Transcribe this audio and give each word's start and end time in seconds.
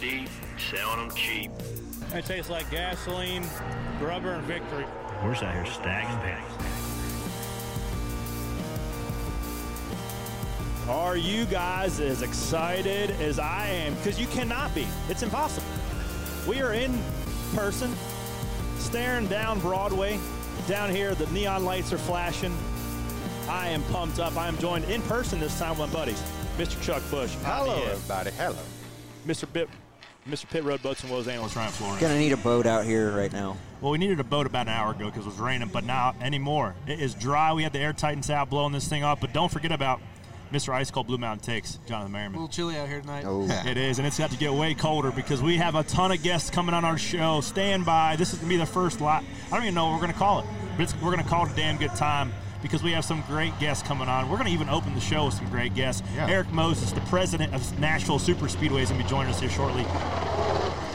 deep, 0.00 0.28
selling 0.70 1.08
them 1.08 1.16
cheap. 1.16 1.50
It 2.14 2.24
tastes 2.24 2.50
like 2.50 2.70
gasoline, 2.70 3.44
rubber, 4.00 4.32
and 4.32 4.44
victory. 4.44 4.86
We're 5.22 5.32
just 5.32 5.42
out 5.42 5.54
here 5.54 5.66
stacking 5.66 6.18
pennies. 6.20 6.78
Are 10.88 11.16
you 11.16 11.44
guys 11.44 12.00
as 12.00 12.22
excited 12.22 13.10
as 13.20 13.38
I 13.38 13.66
am? 13.66 13.94
Because 13.96 14.18
you 14.18 14.26
cannot 14.28 14.74
be. 14.74 14.86
It's 15.10 15.22
impossible. 15.22 15.66
We 16.48 16.62
are 16.62 16.72
in 16.72 16.98
person, 17.54 17.94
staring 18.78 19.26
down 19.26 19.60
Broadway. 19.60 20.18
Down 20.66 20.90
here, 20.90 21.14
the 21.14 21.26
neon 21.26 21.64
lights 21.64 21.92
are 21.92 21.98
flashing. 21.98 22.56
I 23.48 23.68
am 23.68 23.82
pumped 23.84 24.18
up. 24.18 24.36
I 24.36 24.48
am 24.48 24.56
joined 24.58 24.84
in 24.86 25.02
person 25.02 25.40
this 25.40 25.58
time 25.58 25.78
with 25.78 25.88
my 25.88 25.94
buddies, 25.94 26.22
Mr. 26.56 26.80
Chuck 26.82 27.02
Bush. 27.10 27.34
Hello, 27.42 27.82
everybody. 27.82 28.30
Hello. 28.32 28.56
Mr. 29.26 29.50
Bit, 29.52 29.68
Mr. 30.28 30.48
Pit 30.48 30.64
Road 30.64 30.82
Boats 30.82 31.02
and 31.02 31.10
Woes 31.10 31.26
analyst 31.26 31.56
Ryan 31.56 31.72
Flores. 31.72 32.00
Gonna 32.00 32.18
need 32.18 32.32
a 32.32 32.36
boat 32.36 32.66
out 32.66 32.84
here 32.84 33.10
right 33.10 33.32
now. 33.32 33.56
Well, 33.80 33.92
we 33.92 33.98
needed 33.98 34.20
a 34.20 34.24
boat 34.24 34.46
about 34.46 34.66
an 34.66 34.74
hour 34.74 34.90
ago 34.92 35.06
because 35.06 35.24
it 35.24 35.28
was 35.30 35.38
raining, 35.38 35.68
but 35.68 35.84
now 35.84 36.14
anymore. 36.20 36.74
It 36.86 37.00
is 37.00 37.14
dry. 37.14 37.52
We 37.52 37.62
had 37.62 37.72
the 37.72 37.78
air 37.78 37.92
tightens 37.92 38.28
out 38.28 38.50
blowing 38.50 38.72
this 38.72 38.88
thing 38.88 39.02
up, 39.04 39.20
but 39.20 39.32
don't 39.32 39.50
forget 39.50 39.72
about 39.72 40.00
Mr. 40.52 40.72
Ice 40.72 40.90
Cold 40.90 41.06
Blue 41.06 41.18
Mountain 41.18 41.44
Takes, 41.44 41.78
Jonathan 41.86 42.12
Merriman. 42.12 42.38
A 42.38 42.42
little 42.42 42.48
chilly 42.48 42.76
out 42.76 42.88
here 42.88 43.00
tonight. 43.00 43.24
Oh, 43.26 43.42
It 43.66 43.76
is, 43.76 43.98
and 43.98 44.06
it's 44.06 44.18
got 44.18 44.30
to 44.30 44.36
get 44.36 44.52
way 44.52 44.74
colder 44.74 45.10
because 45.10 45.42
we 45.42 45.56
have 45.58 45.74
a 45.74 45.82
ton 45.82 46.10
of 46.10 46.22
guests 46.22 46.50
coming 46.50 46.74
on 46.74 46.84
our 46.84 46.98
show. 46.98 47.40
Stand 47.40 47.84
by. 47.84 48.16
This 48.16 48.32
is 48.32 48.38
going 48.38 48.48
to 48.48 48.54
be 48.54 48.58
the 48.58 48.66
first 48.66 49.00
lot. 49.00 49.24
I 49.50 49.56
don't 49.56 49.64
even 49.64 49.74
know 49.74 49.86
what 49.86 49.94
we're 49.94 50.00
going 50.00 50.12
to 50.12 50.18
call 50.18 50.40
it, 50.40 50.46
but 50.76 50.82
it's, 50.84 50.94
we're 50.96 51.12
going 51.12 51.22
to 51.22 51.28
call 51.28 51.46
it 51.46 51.52
a 51.52 51.56
damn 51.56 51.76
good 51.76 51.94
time 51.94 52.32
because 52.62 52.82
we 52.82 52.92
have 52.92 53.04
some 53.04 53.22
great 53.26 53.58
guests 53.58 53.86
coming 53.86 54.08
on. 54.08 54.28
We're 54.28 54.36
going 54.36 54.48
to 54.48 54.52
even 54.52 54.68
open 54.68 54.94
the 54.94 55.00
show 55.00 55.26
with 55.26 55.34
some 55.34 55.48
great 55.50 55.74
guests. 55.74 56.02
Yeah. 56.14 56.28
Eric 56.28 56.50
Moses, 56.52 56.92
the 56.92 57.00
president 57.02 57.54
of 57.54 57.78
Nashville 57.78 58.18
Super 58.18 58.48
Speedway, 58.48 58.82
is 58.82 58.88
going 58.90 59.00
to 59.00 59.04
be 59.04 59.10
joining 59.10 59.30
us 59.32 59.40
here 59.40 59.50
shortly, 59.50 59.84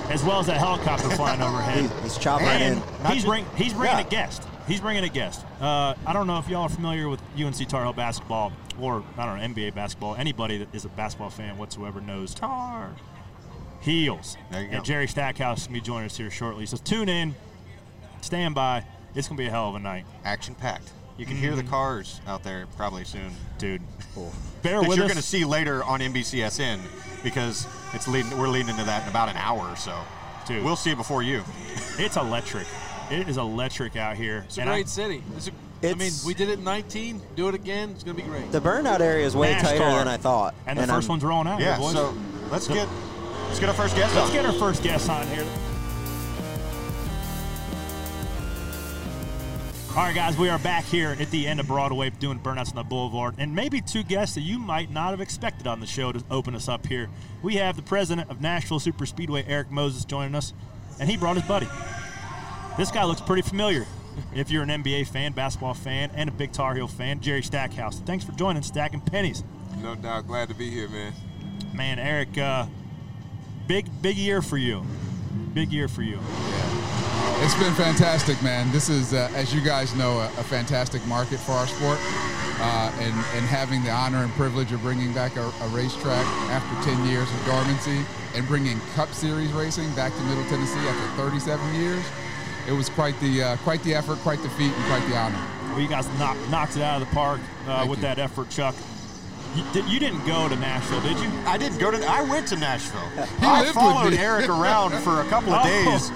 as 0.10 0.24
well 0.24 0.40
as 0.40 0.48
that 0.48 0.58
helicopter 0.58 1.10
flying 1.16 1.42
overhead. 1.42 1.80
He's- 1.82 2.04
he's 2.04 2.18
chopping 2.18 2.48
it 2.48 2.62
and 2.62 2.82
in. 3.06 3.12
He's, 3.12 3.24
ju- 3.24 3.28
bring, 3.30 3.46
he's 3.56 3.74
bringing 3.74 3.98
Yeah. 3.98 4.06
a 4.06 4.10
guest. 4.10 4.44
He's 4.68 4.80
bringing 4.80 5.04
a 5.04 5.10
guest. 5.10 5.46
Uh, 5.60 5.94
I 6.06 6.14
don't 6.14 6.26
know 6.28 6.38
if 6.38 6.48
y'all 6.48 6.64
are 6.64 6.70
familiar 6.70 7.10
with 7.10 7.22
UNC 7.38 7.68
Tar 7.68 7.84
Heel 7.84 7.92
basketball 7.94 8.54
or, 8.80 9.04
I 9.18 9.26
don't 9.26 9.38
know, 9.56 9.62
NBA 9.62 9.76
basketball. 9.76 10.16
Anybody 10.16 10.58
that 10.60 10.74
is 10.74 10.86
a 10.86 10.90
basketball 10.90 11.30
fan 11.30 11.58
whatsoever 11.58 12.00
knows 12.00 12.34
Tar 12.34 12.92
Heels. 13.82 14.38
There 14.52 14.62
you 14.62 14.68
And 14.70 14.78
go. 14.78 14.84
Jerry 14.84 15.08
Stackhouse 15.08 15.68
will 15.68 15.74
be 15.74 15.82
joining 15.82 16.06
us 16.06 16.16
here 16.16 16.32
shortly. 16.32 16.66
So 16.66 16.78
tune 16.78 17.10
in, 17.10 17.36
stand 18.22 18.56
by. 18.56 18.86
It's 19.16 19.28
going 19.28 19.36
to 19.38 19.44
be 19.44 19.48
a 19.48 19.52
hell 19.52 19.68
of 19.70 19.76
a 19.76 19.80
night, 19.80 20.06
Action 20.24 20.56
packed. 20.56 20.90
You 21.18 21.26
can 21.26 21.36
hear 21.36 21.56
the 21.56 21.62
mm-hmm. 21.62 21.70
cars 21.70 22.20
out 22.28 22.44
there 22.44 22.66
probably 22.76 23.04
soon. 23.06 23.32
dude. 23.58 23.82
Bear 24.64 24.80
That 24.82 24.88
with 24.88 24.98
you're 24.98 25.06
us. 25.06 25.12
going 25.12 25.22
to 25.22 25.28
see 25.28 25.44
later 25.46 25.84
on 25.84 26.00
NBCSN 26.00 26.80
because 27.24 27.68
it's 27.94 28.08
leading. 28.08 28.38
We're 28.38 28.48
leading 28.48 28.70
into 28.70 28.84
that 28.86 29.04
in 29.04 29.10
about 29.10 29.30
an 29.30 29.38
hour 29.38 29.68
or 29.68 29.76
so. 29.76 29.98
Dude. 30.48 30.64
We'll 30.64 30.76
see 30.76 30.92
it 30.92 30.98
before 30.98 31.22
you. 31.24 31.44
It's 31.98 32.18
electric. 32.18 32.68
It 33.12 33.28
is 33.28 33.38
electric 33.38 33.96
out 33.96 34.16
here. 34.18 34.44
It's 34.46 34.58
a 34.58 34.62
And 34.62 34.70
I- 34.70 34.74
great 34.76 34.90
city. 34.90 35.24
It's 35.36 35.48
a, 35.48 35.52
I 35.52 35.88
mean, 35.88 35.96
It's- 36.02 36.26
we 36.26 36.34
did 36.34 36.50
it 36.50 36.60
in 36.60 36.64
19. 36.64 37.22
Do 37.36 37.48
it 37.50 37.56
again. 37.56 37.92
It's 37.92 38.04
going 38.04 38.16
to 38.18 38.24
be 38.24 38.28
great. 38.30 38.52
the 38.52 38.62
burnout 38.62 39.00
area 39.02 39.26
is 39.26 39.36
way 39.36 39.54
tighter 39.54 39.80
than 39.80 40.08
I 40.08 40.18
thought. 40.18 40.56
And 40.66 40.80
the 40.80 40.84
1st 40.84 40.92
I'm- 40.94 41.08
one's 41.10 41.24
rolling 41.24 41.48
out. 41.48 41.60
Yeah. 41.60 41.78
boys. 41.78 41.94
So 41.94 42.14
let's 42.50 42.68
get 42.68 42.88
let's 43.48 43.60
get 43.60 43.70
our 43.70 43.76
first 43.76 43.96
guest 43.96 44.16
Let's 44.16 44.30
on. 44.30 44.34
get 44.36 44.46
our 44.46 44.54
first 44.54 44.82
guest 44.84 45.10
on 45.10 45.28
here. 45.28 45.46
All 49.96 50.02
right, 50.02 50.16
guys, 50.16 50.36
we 50.40 50.50
are 50.50 50.58
back 50.58 50.86
here 50.86 51.16
at 51.20 51.30
the 51.30 51.46
end 51.46 51.60
of 51.60 51.68
Broadway 51.68 52.10
doing 52.10 52.40
Burnouts 52.40 52.70
on 52.70 52.78
the 52.78 52.84
Boulevard, 52.84 53.36
and 53.38 53.54
maybe 53.54 53.80
two 53.80 54.02
guests 54.02 54.34
that 54.34 54.42
you 54.42 54.58
might 54.58 54.90
not 54.90 55.12
have 55.12 55.22
expected 55.22 55.68
on 55.68 55.80
the 55.80 55.86
show 55.86 56.12
to 56.12 56.24
open 56.32 56.56
us 56.56 56.68
up 56.68 56.88
here. 56.88 57.12
We 57.44 57.58
have 57.58 57.76
the 57.76 57.84
president 57.84 58.32
of 58.32 58.42
Nashville 58.42 58.80
Super 58.80 59.06
Speedway, 59.06 59.46
Eric 59.48 59.70
Moses, 59.70 60.04
joining 60.04 60.34
us, 60.34 60.52
and 61.00 61.08
he 61.08 61.16
brought 61.16 61.36
his 61.36 61.46
buddy. 61.46 61.68
This 62.76 62.90
guy 62.90 63.04
looks 63.04 63.22
pretty 63.22 63.44
familiar. 63.44 63.86
If 64.34 64.50
you're 64.50 64.64
an 64.64 64.70
NBA 64.70 65.10
fan, 65.10 65.32
basketball 65.34 65.76
fan, 65.76 66.10
and 66.16 66.28
a 66.28 66.34
big 66.34 66.54
Tar 66.54 66.74
Heel 66.74 66.88
fan, 66.88 67.20
Jerry 67.20 67.44
Stackhouse. 67.44 68.00
Thanks 68.00 68.26
for 68.26 68.32
joining 68.32 68.64
Stacking 68.64 69.02
Pennies. 69.02 69.44
No 69.80 69.94
doubt. 69.94 70.26
Glad 70.26 70.50
to 70.50 70.56
be 70.56 70.72
here, 70.72 70.90
man. 70.90 71.14
Man, 71.72 72.00
Eric, 72.00 72.36
uh, 72.40 72.66
big 73.68 73.86
big 74.02 74.18
year 74.18 74.42
for 74.42 74.58
you. 74.58 74.84
Big 75.54 75.72
year 75.72 75.88
for 75.88 76.02
you. 76.02 76.18
It's 77.44 77.56
been 77.56 77.74
fantastic, 77.74 78.42
man. 78.42 78.72
This 78.72 78.90
is, 78.90 79.14
uh, 79.14 79.30
as 79.36 79.54
you 79.54 79.62
guys 79.62 79.94
know, 79.96 80.20
a, 80.20 80.26
a 80.40 80.44
fantastic 80.44 81.06
market 81.08 81.40
for 81.40 81.52
our 81.54 81.68
sport. 81.68 82.00
Uh, 82.62 82.92
and, 83.02 83.14
and 83.36 83.44
having 83.46 83.84
the 83.84 83.90
honor 83.90 84.24
and 84.24 84.32
privilege 84.34 84.72
of 84.72 84.82
bringing 84.82 85.12
back 85.12 85.36
a, 85.36 85.42
a 85.42 85.68
racetrack 85.70 86.26
after 86.50 86.90
10 86.90 87.06
years 87.10 87.30
of 87.34 87.46
dormancy 87.46 88.06
and 88.36 88.48
bringing 88.48 88.80
Cup 88.96 89.12
Series 89.12 89.52
racing 89.52 89.92
back 89.96 90.14
to 90.16 90.22
Middle 90.24 90.46
Tennessee 90.46 90.80
after 90.88 91.22
37 91.24 91.76
years, 91.82 92.06
it 92.68 92.72
was 92.72 92.88
quite 92.90 93.20
the, 93.20 93.44
uh, 93.44 93.58
quite 93.58 93.84
the 93.84 93.94
effort, 93.94 94.18
quite 94.20 94.42
the 94.44 94.50
feat, 94.52 94.72
and 94.72 94.86
quite 94.86 95.06
the 95.10 95.18
honor. 95.18 95.42
Well, 95.72 95.82
you 95.82 95.88
guys 95.90 96.08
knocked, 96.20 96.40
knocked 96.50 96.78
it 96.78 96.84
out 96.84 97.02
of 97.02 97.10
the 97.10 97.14
park 97.14 97.42
uh, 97.68 97.86
with 97.90 98.00
you. 98.00 98.04
that 98.04 98.20
effort, 98.20 98.50
Chuck. 98.50 98.76
You, 99.56 99.64
did, 99.74 99.86
you 99.86 100.00
didn't 100.00 100.26
go 100.26 100.48
to 100.48 100.56
Nashville, 100.56 101.02
did 101.02 101.18
you? 101.20 101.30
I 101.46 101.58
didn't 101.58 101.80
go 101.80 101.92
to. 101.92 101.98
I 102.08 102.22
went 102.24 102.48
to 102.48 102.56
Nashville. 102.56 103.08
He 103.10 103.46
I 103.46 103.66
followed. 103.74 104.14
Eric 104.14 104.48
around 104.48 104.94
for 105.04 105.22
a 105.22 105.26
couple 105.26 105.54
of 105.54 105.62
Oh. 105.66 105.68
days 105.68 106.12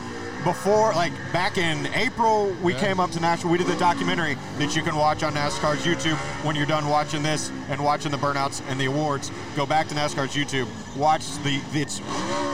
before, 0.52 0.94
like 0.94 1.12
back 1.34 1.58
in 1.58 1.88
April, 1.94 2.56
we 2.63 2.72
Yeah. 2.74 2.80
came 2.80 3.00
up 3.02 3.12
to 3.12 3.19
Nashville. 3.19 3.52
We 3.52 3.58
did 3.58 3.68
the 3.68 3.75
documentary 3.75 4.38
that 4.59 4.78
you 4.78 4.81
can 4.81 4.96
watch 4.96 5.22
on 5.22 5.34
NASCAR's 5.34 5.84
YouTube 5.84 6.16
when 6.46 6.56
you're 6.56 6.66
done 6.66 6.88
watching 6.88 7.22
this 7.22 7.52
and 7.69 7.84
watching 7.84 8.12
the 8.12 8.18
burnouts 8.18 8.62
and 8.69 8.80
the 8.80 8.86
awards. 8.86 9.30
Go 9.57 9.66
back 9.66 9.90
to 9.90 9.96
NASCAR's 9.96 10.34
YouTube, 10.34 10.68
watch 10.96 11.25
the 11.44 11.59
it's 11.74 12.00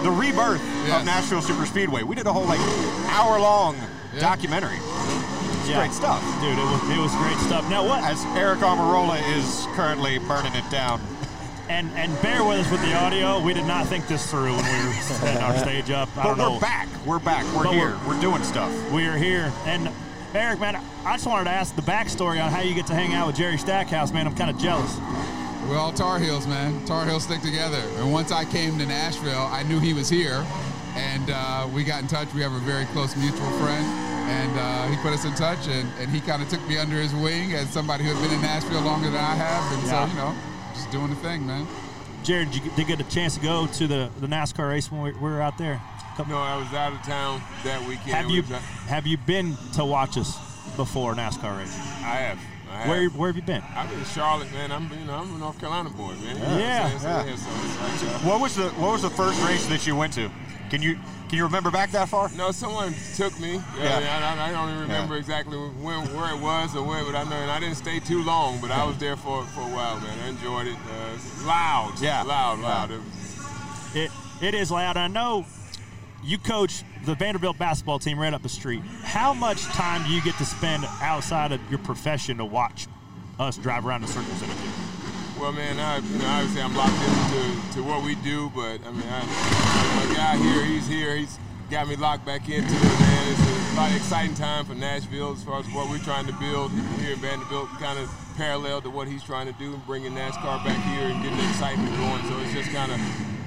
the 0.02 0.10
rebirth 0.10 0.60
Yes. 0.88 1.00
of 1.02 1.06
Nashville 1.06 1.42
Super 1.44 1.68
Speedway. 1.68 2.02
We 2.02 2.16
did 2.16 2.26
a 2.26 2.34
whole 2.34 2.46
like 2.46 2.60
hour 3.12 3.40
long 3.40 3.76
Yeah. 4.12 4.22
documentary. 4.22 4.80
It's 5.62 5.70
great 5.72 5.94
stuff. 5.94 6.22
dude. 6.42 6.58
It 6.58 6.66
was 6.66 6.90
it 6.90 6.98
was 6.98 7.12
great 7.16 7.38
stuff. 7.46 7.70
Now 7.70 7.86
what? 7.86 8.04
As 8.04 8.18
Aric 8.36 8.62
Almirola 8.62 9.22
is 9.38 9.68
currently 9.76 10.18
burning 10.18 10.54
it 10.56 10.68
down. 10.72 11.00
And 11.70 11.90
and 11.96 12.12
bear 12.22 12.44
with 12.44 12.60
us 12.66 12.72
with 12.72 12.82
the 12.82 12.94
audio. 12.96 13.40
We 13.40 13.54
did 13.54 13.66
not 13.66 13.88
think 13.88 14.08
this 14.08 14.30
through 14.30 14.54
when 14.56 14.66
we 14.82 14.88
were 14.88 14.94
setting 15.02 15.42
our 15.42 15.58
stage 15.58 15.90
up. 15.92 16.10
I 16.18 16.24
But 16.24 16.24
don't 16.36 16.38
we're 16.40 16.50
know. 16.56 16.60
back. 16.60 16.88
We're 17.06 17.20
back. 17.20 17.46
We're 17.56 17.64
But 17.64 17.74
here. 17.74 17.90
we're- 17.90 18.16
We're, 18.16 18.22
doing 18.22 18.44
stuff. 18.44 18.72
We 18.92 19.06
are 19.08 19.18
here. 19.18 19.52
And 19.66 19.90
Eric, 20.36 20.60
man, 20.60 20.76
I 21.06 21.14
just 21.14 21.26
wanted 21.26 21.46
to 21.46 21.52
ask 21.52 21.76
the 21.76 21.82
backstory 21.82 22.44
on 22.44 22.52
how 22.52 22.62
you 22.62 22.74
get 22.74 22.88
to 22.88 22.94
hang 22.96 23.14
out 23.14 23.28
with 23.28 23.36
Jerry 23.38 23.58
Stackhouse, 23.58 24.12
man. 24.12 24.28
I'm 24.28 24.36
kind 24.36 24.50
of 24.50 24.58
jealous. 24.58 24.98
We're 25.70 25.78
all 25.78 25.94
Tar 25.94 26.20
Heels, 26.20 26.48
man. 26.48 26.84
Tar 26.86 27.06
Heels 27.06 27.24
stick 27.24 27.42
together. 27.42 27.82
And 27.98 28.12
once 28.12 28.32
I 28.32 28.44
came 28.44 28.78
to 28.80 28.86
Nashville, 28.86 29.48
I 29.52 29.64
knew 29.64 29.80
he 29.80 29.94
was 29.94 30.10
here, 30.10 30.46
and 30.96 31.30
uh, 31.30 31.68
we 31.74 31.84
got 31.86 32.02
in 32.02 32.08
touch. 32.08 32.34
We 32.34 32.42
have 32.42 32.52
a 32.54 32.60
very 32.60 32.86
close 32.88 33.16
mutual 33.16 33.50
friend, 33.60 33.86
and 34.28 34.60
uh, 34.60 34.88
he 34.88 34.98
put 34.98 35.14
us 35.14 35.24
in 35.24 35.34
touch, 35.36 35.68
and, 35.70 35.88
and 36.00 36.10
he 36.12 36.20
kind 36.20 36.42
of 36.42 36.50
took 36.50 36.66
me 36.68 36.78
under 36.78 36.98
his 36.98 37.14
wing 37.16 37.54
as 37.54 37.70
somebody 37.70 38.04
who 38.04 38.14
had 38.14 38.22
been 38.22 38.34
in 38.36 38.42
Nashville 38.42 38.82
longer 38.82 39.10
than 39.10 39.20
I 39.24 39.36
have, 39.36 39.72
and 39.78 39.88
Yeah. 39.88 40.06
so 40.06 40.12
you 40.12 40.18
know, 40.20 40.36
just 40.74 40.92
doing 40.92 41.10
the 41.10 41.16
thing, 41.18 41.46
man. 41.46 41.68
Jared, 42.24 42.52
did 42.52 42.56
you 42.56 42.62
get- 42.70 42.76
did 42.78 42.88
get 42.88 43.00
a 43.00 43.04
chance 43.04 43.36
to 43.36 43.42
go 43.42 43.68
to 43.68 43.88
the, 43.88 44.10
the 44.20 44.28
NASCAR 44.28 44.70
race 44.70 44.92
when 44.92 45.02
we, 45.02 45.12
we 45.14 45.20
were 45.20 45.42
out 45.42 45.58
there? 45.58 45.82
No, 46.28 46.38
I 46.38 46.56
was 46.58 46.72
out 46.74 46.94
of 46.94 47.02
town 47.02 47.42
that 47.64 47.82
weekend. 47.82 48.12
Have 48.12 48.30
you 48.30 48.42
was 48.44 48.52
out- 48.52 48.62
have 48.62 49.08
you 49.08 49.18
been 49.18 49.58
to 49.74 49.84
watch 49.84 50.18
us 50.18 50.38
before 50.76 51.16
NASCAR 51.16 51.58
race? 51.58 51.76
I 51.76 52.16
have. 52.28 52.40
I 52.72 52.76
have. 52.78 52.88
Where 52.90 53.10
where 53.10 53.30
have 53.30 53.36
you 53.36 53.42
been? 53.42 53.64
I'm 53.76 53.92
in 53.92 54.04
Charlotte, 54.06 54.52
man. 54.52 54.72
I'm 54.72 54.90
you 54.92 55.06
know 55.06 55.16
I'm 55.16 55.36
a 55.36 55.38
North 55.40 55.60
Carolina 55.60 55.90
boy, 55.90 56.14
man. 56.14 56.20
You 56.22 56.34
know 56.36 56.40
what 56.40 56.50
I'm 56.54 56.60
Yeah. 56.60 57.00
Yeah. 57.02 57.26
yeah, 57.26 57.36
so 57.36 57.50
like, 57.50 58.16
uh, 58.16 58.20
What 58.30 58.40
was 58.42 58.56
the 58.56 58.70
What 58.70 58.92
was 58.94 59.02
the 59.02 59.10
first 59.10 59.42
race 59.44 59.66
that 59.68 59.86
you 59.88 59.96
went 59.96 60.14
to? 60.14 60.30
Can 60.70 60.82
you 60.82 61.00
Can 61.34 61.40
you 61.40 61.46
remember 61.46 61.72
back 61.72 61.90
that 61.94 62.10
far? 62.10 62.30
No, 62.38 62.52
someone 62.52 62.94
took 63.16 63.40
me. 63.40 63.54
Yeah. 63.80 64.00
Yeah. 64.00 64.38
I, 64.40 64.50
I 64.50 64.52
don't 64.52 64.70
even 64.70 64.82
remember 64.82 65.16
Yeah. 65.16 65.20
exactly 65.20 65.58
when, 65.58 66.02
where 66.14 66.30
it 66.32 66.40
was 66.40 66.76
or 66.76 66.84
where, 66.86 67.04
but 67.04 67.16
I 67.16 67.24
know, 67.24 67.38
and 67.38 67.50
I 67.50 67.60
didn't 67.60 67.78
stay 67.78 68.00
too 68.00 68.22
long, 68.22 68.62
but 68.62 68.70
I 68.70 68.84
was 68.84 69.00
there 69.00 69.16
for, 69.16 69.44
for 69.46 69.62
a 69.62 69.74
while, 69.74 70.00
man. 70.00 70.16
I 70.24 70.28
enjoyed 70.28 70.68
it. 70.68 70.76
Uh, 70.76 71.48
loud. 71.48 72.00
Yeah. 72.00 72.22
Loud, 72.22 72.60
loud. 72.60 72.92
It 73.96 74.12
It 74.44 74.54
is 74.54 74.70
loud. 74.70 74.96
I 74.96 75.08
know 75.08 75.44
you 76.24 76.38
coach 76.38 76.84
the 77.04 77.16
Vanderbilt 77.16 77.58
basketball 77.58 77.98
team 77.98 78.20
right 78.20 78.32
up 78.32 78.44
the 78.44 78.48
street. 78.48 78.84
How 79.02 79.34
much 79.34 79.64
time 79.64 80.04
do 80.04 80.10
you 80.14 80.22
get 80.22 80.36
to 80.38 80.46
spend 80.46 80.86
outside 81.02 81.52
of 81.52 81.60
your 81.68 81.80
profession 81.80 82.38
to 82.38 82.46
watch 82.46 82.86
us 83.40 83.58
drive 83.58 83.88
around 83.88 84.02
the 84.02 84.08
circles 84.08 84.40
in 84.44 84.52
it? 84.52 84.58
Well, 85.44 85.52
man, 85.52 85.78
I, 85.78 85.98
you 85.98 86.20
know, 86.20 86.26
obviously 86.40 86.62
I'm 86.62 86.74
locked 86.74 86.96
into 87.04 87.76
to 87.76 87.84
what 87.84 88.02
we 88.02 88.16
do, 88.24 88.50
but 88.56 88.80
I 88.88 88.92
mean, 88.96 89.04
I, 89.12 89.28
my 90.00 90.16
guy 90.16 90.38
here, 90.40 90.64
he's 90.64 90.88
here, 90.88 91.18
he's 91.18 91.38
got 91.70 91.86
me 91.86 91.98
locked 91.98 92.26
back 92.26 92.48
into 92.48 92.64
it, 92.64 93.00
man. 93.04 93.28
It's 93.28 93.74
a 93.74 93.76
lot 93.76 93.92
of 93.92 93.98
exciting 93.98 94.36
time 94.36 94.64
for 94.64 94.74
Nashville 94.74 95.34
as 95.34 95.44
far 95.44 95.60
as 95.60 95.66
what 95.76 95.90
we're 95.90 96.00
trying 96.00 96.28
to 96.28 96.34
build 96.40 96.72
here 97.04 97.12
in 97.12 97.20
Vanderbilt, 97.20 97.68
kind 97.76 98.00
of 98.00 98.10
parallel 98.38 98.80
to 98.84 98.90
what 98.90 99.10
he's 99.10 99.22
trying 99.22 99.52
to 99.52 99.60
do, 99.60 99.76
bringing 99.86 100.14
NASCAR 100.14 100.64
back 100.64 100.80
here 100.96 101.12
and 101.12 101.22
getting 101.22 101.38
the 101.38 101.50
excitement 101.50 101.92
going. 101.98 102.24
So 102.32 102.40
it's 102.40 102.54
just 102.54 102.72
kind 102.72 102.94
of 102.94 103.00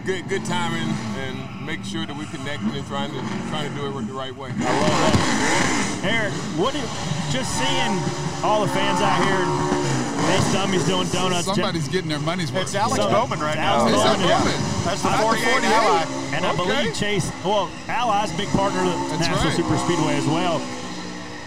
good, 0.04 0.28
good 0.28 0.44
timing 0.44 0.92
and 1.24 1.64
make 1.64 1.82
sure 1.82 2.04
that 2.04 2.12
we're 2.12 2.28
connecting 2.28 2.76
and 2.76 2.86
trying 2.88 3.08
to 3.08 3.20
trying 3.48 3.72
to 3.72 3.74
do 3.74 3.88
it 3.88 4.04
the 4.04 4.12
right 4.12 4.36
way. 4.36 4.52
Eric, 6.04 6.36
what 6.60 6.76
do 6.76 6.78
you, 6.78 6.88
just 7.32 7.56
seeing 7.56 7.92
all 8.44 8.60
the 8.60 8.68
fans 8.76 9.00
out 9.00 9.16
here, 9.24 9.95
these 10.26 10.52
dummies 10.52 10.84
doing 10.86 11.08
donuts. 11.08 11.46
Somebody's 11.46 11.88
getting 11.88 12.08
their 12.08 12.18
money's 12.20 12.52
worth. 12.52 12.62
It's 12.64 12.74
Alex 12.74 12.96
So- 13.02 13.10
Bowman 13.10 13.40
right 13.40 13.56
it's 13.56 13.56
now. 13.56 13.86
Alex 13.86 13.94
It's 13.94 14.02
Bowman. 14.04 14.20
a 14.20 14.38
woman. 14.38 14.58
That's 14.84 15.02
the 15.02 15.10
Not 15.10 15.16
the 15.18 15.22
48 15.22 15.50
48. 15.50 15.72
Ally. 15.72 16.02
And 16.36 16.46
I 16.46 16.56
believe 16.56 16.94
Chase, 16.94 17.30
well, 17.44 17.70
Ally's, 17.88 18.32
big 18.32 18.48
partner 18.50 18.80
of 18.80 18.86
the 19.10 19.16
That's 19.16 19.28
National 19.28 19.44
right. 19.48 19.56
Super 19.56 19.78
Speedway 19.78 20.14
as 20.16 20.26
well. 20.26 20.58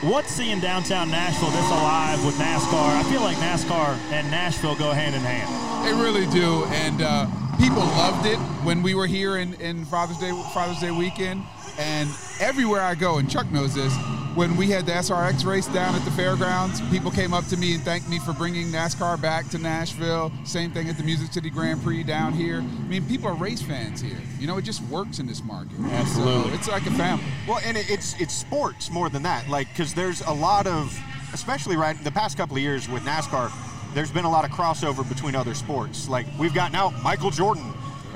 What's 0.01 0.31
seeing 0.31 0.59
downtown 0.61 1.11
Nashville 1.11 1.49
this 1.49 1.69
alive 1.69 2.23
with 2.25 2.35
NASCAR? 2.37 2.95
I 2.95 3.03
feel 3.11 3.19
like 3.21 3.35
NASCAR 3.37 3.97
and 4.11 4.31
Nashville 4.31 4.75
go 4.75 4.91
hand 4.93 5.13
in 5.13 5.21
hand. 5.21 5.49
They 5.85 5.93
really 5.93 6.25
do, 6.27 6.63
and 6.71 7.01
uh, 7.01 7.25
people 7.59 7.79
loved 7.79 8.25
it 8.25 8.38
when 8.63 8.81
we 8.81 8.95
were 8.95 9.07
here 9.07 9.38
in, 9.38 9.53
in 9.56 9.85
Father's 9.85 10.17
Day 10.17 10.31
Father's 10.53 10.79
Day 10.79 10.91
weekend. 10.91 11.44
And 11.77 12.09
everywhere 12.39 12.81
I 12.81 12.95
go, 12.95 13.19
and 13.19 13.29
Chuck 13.29 13.50
knows 13.51 13.73
this, 13.73 13.95
when 14.35 14.56
we 14.57 14.67
had 14.67 14.85
the 14.85 14.91
SRX 14.94 15.45
race 15.45 15.67
down 15.67 15.95
at 15.95 16.03
the 16.06 16.11
fairgrounds, 16.11 16.81
people 16.89 17.11
came 17.11 17.33
up 17.33 17.45
to 17.47 17.57
me 17.57 17.73
and 17.73 17.83
thanked 17.83 18.09
me 18.09 18.19
for 18.19 18.33
bringing 18.33 18.67
NASCAR 18.67 19.21
back 19.21 19.47
to 19.50 19.57
Nashville. 19.57 20.31
Same 20.44 20.71
thing 20.71 20.89
at 20.89 20.97
the 20.97 21.03
Music 21.03 21.31
City 21.31 21.50
Grand 21.50 21.81
Prix 21.81 22.03
down 22.03 22.33
here. 22.33 22.59
I 22.59 22.88
mean, 22.88 23.06
people 23.06 23.27
are 23.29 23.33
race 23.33 23.62
fans 23.62 24.01
here. 24.01 24.17
You 24.39 24.47
know, 24.47 24.57
it 24.57 24.63
just 24.63 24.81
works 24.83 25.19
in 25.19 25.25
this 25.25 25.44
market. 25.44 25.79
Absolutely. 25.79 26.51
So 26.51 26.55
it's 26.55 26.67
like 26.69 26.85
a 26.85 26.91
family. 26.91 27.25
Well, 27.47 27.59
and 27.65 27.75
it, 27.77 27.89
it's 27.89 28.19
it's 28.19 28.33
sports 28.33 28.91
more 28.91 29.09
than 29.09 29.23
that. 29.23 29.50
Like, 29.50 29.67
because 29.69 29.94
there's 29.94 30.21
a 30.21 30.33
lot 30.33 30.67
of, 30.67 30.97
especially 31.33 31.75
right 31.75 32.01
the 32.03 32.12
past 32.12 32.38
couple 32.38 32.55
of 32.55 32.62
years 32.62 32.88
with 32.88 33.03
NASCAR, 33.03 33.51
there's 33.94 34.12
been 34.12 34.25
a 34.25 34.30
lot 34.30 34.45
of 34.45 34.51
crossover 34.51 35.07
between 35.07 35.36
other 35.36 35.53
sports. 35.53 36.07
Like 36.09 36.25
we've 36.38 36.53
got 36.53 36.71
now 36.71 36.91
Michael 37.03 37.31
Jordan 37.31 37.74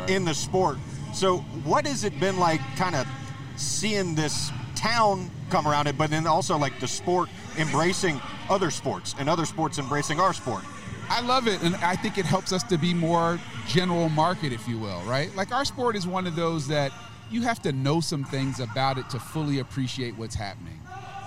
in 0.07 0.25
the 0.25 0.33
sport. 0.33 0.77
So 1.13 1.37
what 1.65 1.85
has 1.85 2.03
it 2.03 2.19
been 2.19 2.37
like, 2.39 2.61
kind 2.75 2.95
of 2.95 3.07
seeing 3.55 4.15
this 4.15 4.51
town 4.75 5.29
come 5.49 5.67
around 5.67 5.87
it, 5.87 5.97
but 5.97 6.09
then 6.09 6.25
also 6.27 6.57
like 6.57 6.79
the 6.79 6.87
sport 6.87 7.29
embracing 7.57 8.19
other 8.49 8.71
sports 8.71 9.15
and 9.19 9.29
other 9.29 9.45
sports 9.45 9.77
embracing 9.77 10.19
our 10.19 10.33
sport? 10.33 10.63
I 11.09 11.21
love 11.21 11.47
it, 11.47 11.61
and 11.61 11.75
I 11.75 11.95
think 11.95 12.17
it 12.17 12.25
helps 12.25 12.51
us 12.51 12.63
to 12.63 12.77
be 12.77 12.93
more 12.93 13.39
general 13.67 14.09
market, 14.09 14.51
if 14.51 14.67
you 14.67 14.79
will, 14.79 15.01
right? 15.01 15.33
Like 15.35 15.51
our 15.51 15.65
sport 15.65 15.95
is 15.95 16.07
one 16.07 16.25
of 16.25 16.35
those 16.35 16.67
that 16.69 16.91
you 17.29 17.41
have 17.41 17.61
to 17.63 17.71
know 17.71 17.99
some 17.99 18.23
things 18.23 18.59
about 18.59 18.97
it 18.97 19.09
to 19.11 19.19
fully 19.19 19.59
appreciate 19.59 20.17
what's 20.17 20.35
happening. 20.35 20.79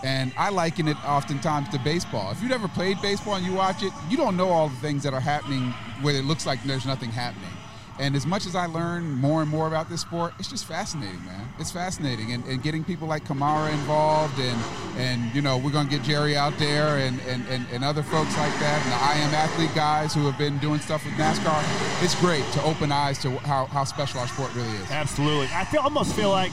And 0.04 0.32
I 0.36 0.50
liken 0.50 0.88
it 0.88 0.96
oftentimes 1.04 1.68
to 1.70 1.78
baseball. 1.78 2.30
If 2.30 2.42
you've 2.42 2.52
ever 2.52 2.68
played 2.68 3.00
baseball 3.00 3.34
and 3.34 3.44
you 3.46 3.54
watch 3.54 3.82
it, 3.82 3.92
you 4.08 4.16
don't 4.16 4.36
know 4.36 4.48
all 4.48 4.68
the 4.68 4.76
things 4.76 5.02
that 5.02 5.14
are 5.14 5.20
happening 5.20 5.72
where 6.02 6.14
it 6.14 6.24
looks 6.24 6.46
like 6.46 6.62
there's 6.64 6.86
nothing 6.86 7.10
happening. 7.10 7.50
And 7.98 8.14
as 8.14 8.26
much 8.26 8.44
as 8.44 8.54
I 8.54 8.66
learn 8.66 9.10
more 9.10 9.40
and 9.40 9.50
more 9.50 9.66
about 9.66 9.88
this 9.88 10.02
sport, 10.02 10.34
it's 10.38 10.48
just 10.48 10.66
fascinating, 10.66 11.24
man. 11.24 11.48
It's 11.58 11.70
fascinating. 11.70 12.32
And, 12.32 12.44
and 12.44 12.62
getting 12.62 12.84
people 12.84 13.08
like 13.08 13.24
Kamara 13.24 13.72
involved 13.72 14.38
and, 14.38 14.62
and 14.98 15.34
you 15.34 15.40
know, 15.40 15.56
we're 15.56 15.70
going 15.70 15.88
to 15.88 15.96
get 15.96 16.04
Jerry 16.04 16.36
out 16.36 16.56
there 16.58 16.98
and, 16.98 17.18
and, 17.22 17.46
and, 17.48 17.66
and 17.72 17.82
other 17.82 18.02
folks 18.02 18.36
like 18.36 18.52
that 18.60 18.82
and 18.82 18.92
the 18.92 18.96
I 18.96 19.14
Am 19.26 19.34
Athlete 19.34 19.74
guys 19.74 20.12
who 20.12 20.26
have 20.26 20.36
been 20.36 20.58
doing 20.58 20.78
stuff 20.78 21.06
with 21.06 21.14
NASCAR. 21.14 22.04
It's 22.04 22.14
great 22.20 22.44
to 22.52 22.62
open 22.64 22.92
eyes 22.92 23.18
to 23.20 23.30
how, 23.38 23.64
how 23.66 23.84
special 23.84 24.20
our 24.20 24.28
sport 24.28 24.54
really 24.54 24.76
is. 24.76 24.90
Absolutely. 24.90 25.48
I 25.54 25.64
feel 25.64 25.80
almost 25.80 26.14
feel 26.14 26.30
like 26.30 26.52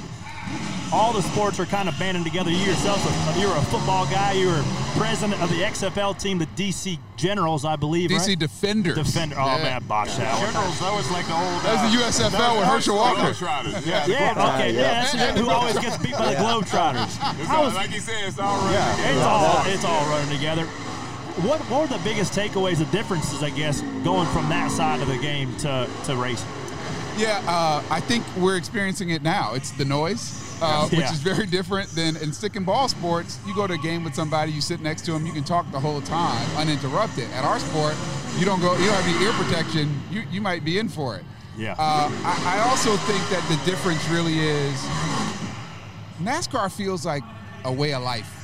all 0.92 1.12
the 1.12 1.22
sports 1.24 1.60
are 1.60 1.66
kind 1.66 1.90
of 1.90 1.98
banding 1.98 2.24
together. 2.24 2.52
You 2.52 2.58
yourself, 2.58 3.00
you're 3.38 3.56
a 3.56 3.62
football 3.64 4.06
guy. 4.06 4.34
You 4.34 4.48
were 4.48 4.64
president 4.96 5.42
of 5.42 5.50
the 5.50 5.56
XFL 5.64 6.20
team, 6.20 6.38
the 6.38 6.46
DC 6.56 7.00
Generals, 7.18 7.66
I 7.66 7.76
believe. 7.76 8.12
DC 8.12 8.28
right? 8.28 8.40
Defenders. 8.40 8.96
Defender. 8.96 9.36
Oh 9.40 9.58
Yeah. 9.58 9.64
man, 9.64 9.84
botched 9.88 10.18
that 10.18 10.38
one. 10.38 10.52
Generals, 10.54 10.80
that 10.80 10.94
was 10.94 11.10
like 11.12 11.26
the 11.26 11.34
old. 11.34 11.62
That 11.64 11.84
was 11.84 11.94
the 11.94 12.26
uh, 12.26 12.30
USFL 12.30 12.60
with 12.60 12.68
Herschel 12.68 12.96
Walker. 12.96 13.22
Globetrotters. 13.22 13.86
Yeah. 13.88 14.06
Yeah, 14.06 14.54
okay, 14.54 14.74
Yeah, 14.74 14.80
yeah, 14.82 14.82
yeah. 14.82 15.02
that's 15.02 15.12
the 15.36 15.42
who 15.42 15.50
always 15.50 15.80
gets 15.80 15.98
beat 15.98 16.14
by 16.14 16.34
the 16.36 16.40
Globetrotters. 16.40 17.40
It's 17.42 17.50
all, 17.50 17.64
was- 17.66 17.74
like 17.74 17.92
you 17.92 18.00
said, 18.00 18.24
it's 18.28 18.38
all 18.40 18.58
right. 18.60 18.96
It's 19.10 19.24
all 19.24 19.64
it's 19.66 19.86
all 19.86 20.06
running 20.10 20.30
together. 20.36 20.66
What 21.42 21.60
what 21.72 21.82
were 21.90 21.98
the 21.98 22.04
biggest 22.04 22.34
takeaways, 22.34 22.78
the 22.78 22.86
differences, 22.86 23.42
I 23.42 23.50
guess, 23.50 23.82
going 24.04 24.28
from 24.28 24.48
that 24.50 24.70
side 24.70 25.02
of 25.02 25.08
the 25.08 25.18
game 25.18 25.56
to, 25.58 25.90
to 26.06 26.16
racing? 26.16 26.48
Yeah, 27.18 27.44
uh, 27.48 27.84
I 27.90 28.00
think 28.00 28.26
we're 28.38 28.58
experiencing 28.58 29.12
it 29.12 29.22
now. 29.22 29.54
It's 29.54 29.72
the 29.72 29.86
noise, 29.86 30.58
uh, 30.62 30.88
which 30.90 31.12
is 31.12 31.20
very 31.20 31.46
different 31.46 31.90
than 31.90 32.18
in 32.18 32.34
stick 32.34 32.56
and 32.56 32.66
ball 32.66 32.88
sports. 32.88 33.40
You 33.46 33.54
go 33.56 33.68
to 33.68 33.74
a 33.74 33.78
game 33.78 34.04
with 34.04 34.16
somebody, 34.16 34.52
you 34.52 34.62
sit 34.62 34.82
next 34.82 35.04
to 35.06 35.12
them, 35.12 35.26
you 35.26 35.32
can 35.32 35.44
talk 35.44 35.72
the 35.72 35.80
whole 35.80 36.02
time 36.02 36.48
uninterrupted. 36.58 37.30
At 37.32 37.46
our 37.46 37.60
sport, 37.60 37.96
you 38.38 38.46
don't 38.46 38.62
go, 38.62 38.74
you 38.78 38.86
don't 38.86 38.96
have 38.96 39.16
any 39.16 39.26
ear 39.26 39.34
protection. 39.34 40.02
You 40.10 40.24
you 40.32 40.42
might 40.42 40.66
be 40.66 40.80
in 40.80 40.90
for 40.90 41.16
it. 41.16 41.24
Yeah. 41.56 41.74
Uh, 41.78 42.10
I, 42.24 42.58
I 42.58 42.70
also 42.70 42.98
think 42.98 43.22
that 43.30 43.46
the 43.48 43.64
difference 43.70 44.08
really 44.10 44.40
is 44.40 44.74
NASCAR 46.20 46.72
feels 46.72 47.06
like 47.06 47.24
a 47.64 47.72
way 47.72 47.94
of 47.94 48.02
life. 48.02 48.43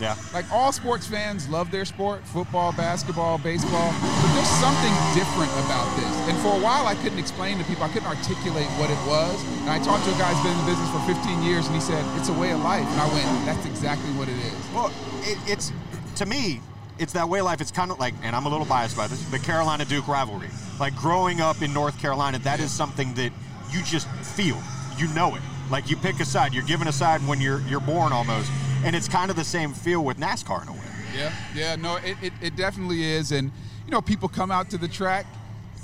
Yeah. 0.00 0.16
Like 0.32 0.50
all 0.50 0.72
sports 0.72 1.06
fans 1.06 1.48
love 1.48 1.70
their 1.70 1.84
sport, 1.84 2.24
football, 2.26 2.72
basketball, 2.72 3.38
baseball, 3.38 3.92
but 4.00 4.34
there's 4.34 4.54
something 4.58 4.94
different 5.14 5.52
about 5.64 5.88
this. 5.96 6.12
And 6.28 6.36
for 6.38 6.56
a 6.56 6.60
while, 6.60 6.86
I 6.86 6.94
couldn't 6.96 7.18
explain 7.18 7.58
to 7.58 7.64
people, 7.64 7.84
I 7.84 7.88
couldn't 7.88 8.08
articulate 8.08 8.66
what 8.80 8.90
it 8.90 8.98
was. 9.06 9.42
And 9.62 9.70
I 9.70 9.78
talked 9.78 10.04
to 10.04 10.14
a 10.14 10.18
guy 10.18 10.32
who's 10.32 10.42
been 10.42 10.52
in 10.52 10.64
the 10.64 10.70
business 10.72 10.90
for 10.90 11.00
15 11.06 11.42
years, 11.42 11.66
and 11.66 11.74
he 11.74 11.80
said, 11.80 12.02
it's 12.18 12.28
a 12.28 12.34
way 12.34 12.50
of 12.52 12.60
life. 12.60 12.86
And 12.86 13.00
I 13.00 13.06
went, 13.12 13.46
that's 13.46 13.66
exactly 13.66 14.10
what 14.12 14.28
it 14.28 14.38
is. 14.38 14.58
Well, 14.74 14.92
it, 15.22 15.38
it's 15.46 15.72
to 16.16 16.26
me, 16.26 16.60
it's 16.98 17.12
that 17.14 17.28
way 17.28 17.40
of 17.40 17.46
life. 17.46 17.60
It's 17.60 17.70
kind 17.70 17.90
of 17.90 17.98
like, 17.98 18.14
and 18.22 18.34
I'm 18.34 18.46
a 18.46 18.48
little 18.48 18.66
biased 18.66 18.96
by 18.96 19.06
this, 19.06 19.22
the 19.30 19.38
Carolina 19.38 19.84
Duke 19.84 20.08
rivalry. 20.08 20.48
Like 20.78 20.94
growing 20.96 21.40
up 21.40 21.62
in 21.62 21.72
North 21.72 21.98
Carolina, 22.00 22.38
that 22.40 22.60
is 22.60 22.70
something 22.70 23.14
that 23.14 23.32
you 23.70 23.82
just 23.82 24.08
feel. 24.08 24.60
You 24.98 25.08
know 25.14 25.34
it. 25.34 25.42
Like 25.70 25.88
you 25.88 25.96
pick 25.96 26.20
a 26.20 26.24
side. 26.24 26.52
You're 26.52 26.64
given 26.64 26.88
a 26.88 26.92
side 26.92 27.26
when 27.26 27.40
you're 27.40 27.60
you're 27.62 27.80
born 27.80 28.12
almost, 28.12 28.50
and 28.84 28.94
it's 28.96 29.08
kind 29.08 29.30
of 29.30 29.36
the 29.36 29.44
same 29.44 29.72
feel 29.72 30.04
with 30.04 30.18
NASCAR 30.18 30.62
in 30.62 30.68
a 30.68 30.72
way. 30.72 30.78
Yeah, 31.16 31.32
yeah, 31.54 31.76
no, 31.76 31.96
it, 31.96 32.16
it, 32.22 32.32
it 32.40 32.56
definitely 32.56 33.02
is. 33.04 33.32
And, 33.32 33.50
you 33.86 33.90
know, 33.90 34.00
people 34.00 34.28
come 34.28 34.50
out 34.50 34.70
to 34.70 34.78
the 34.78 34.88
track 34.88 35.26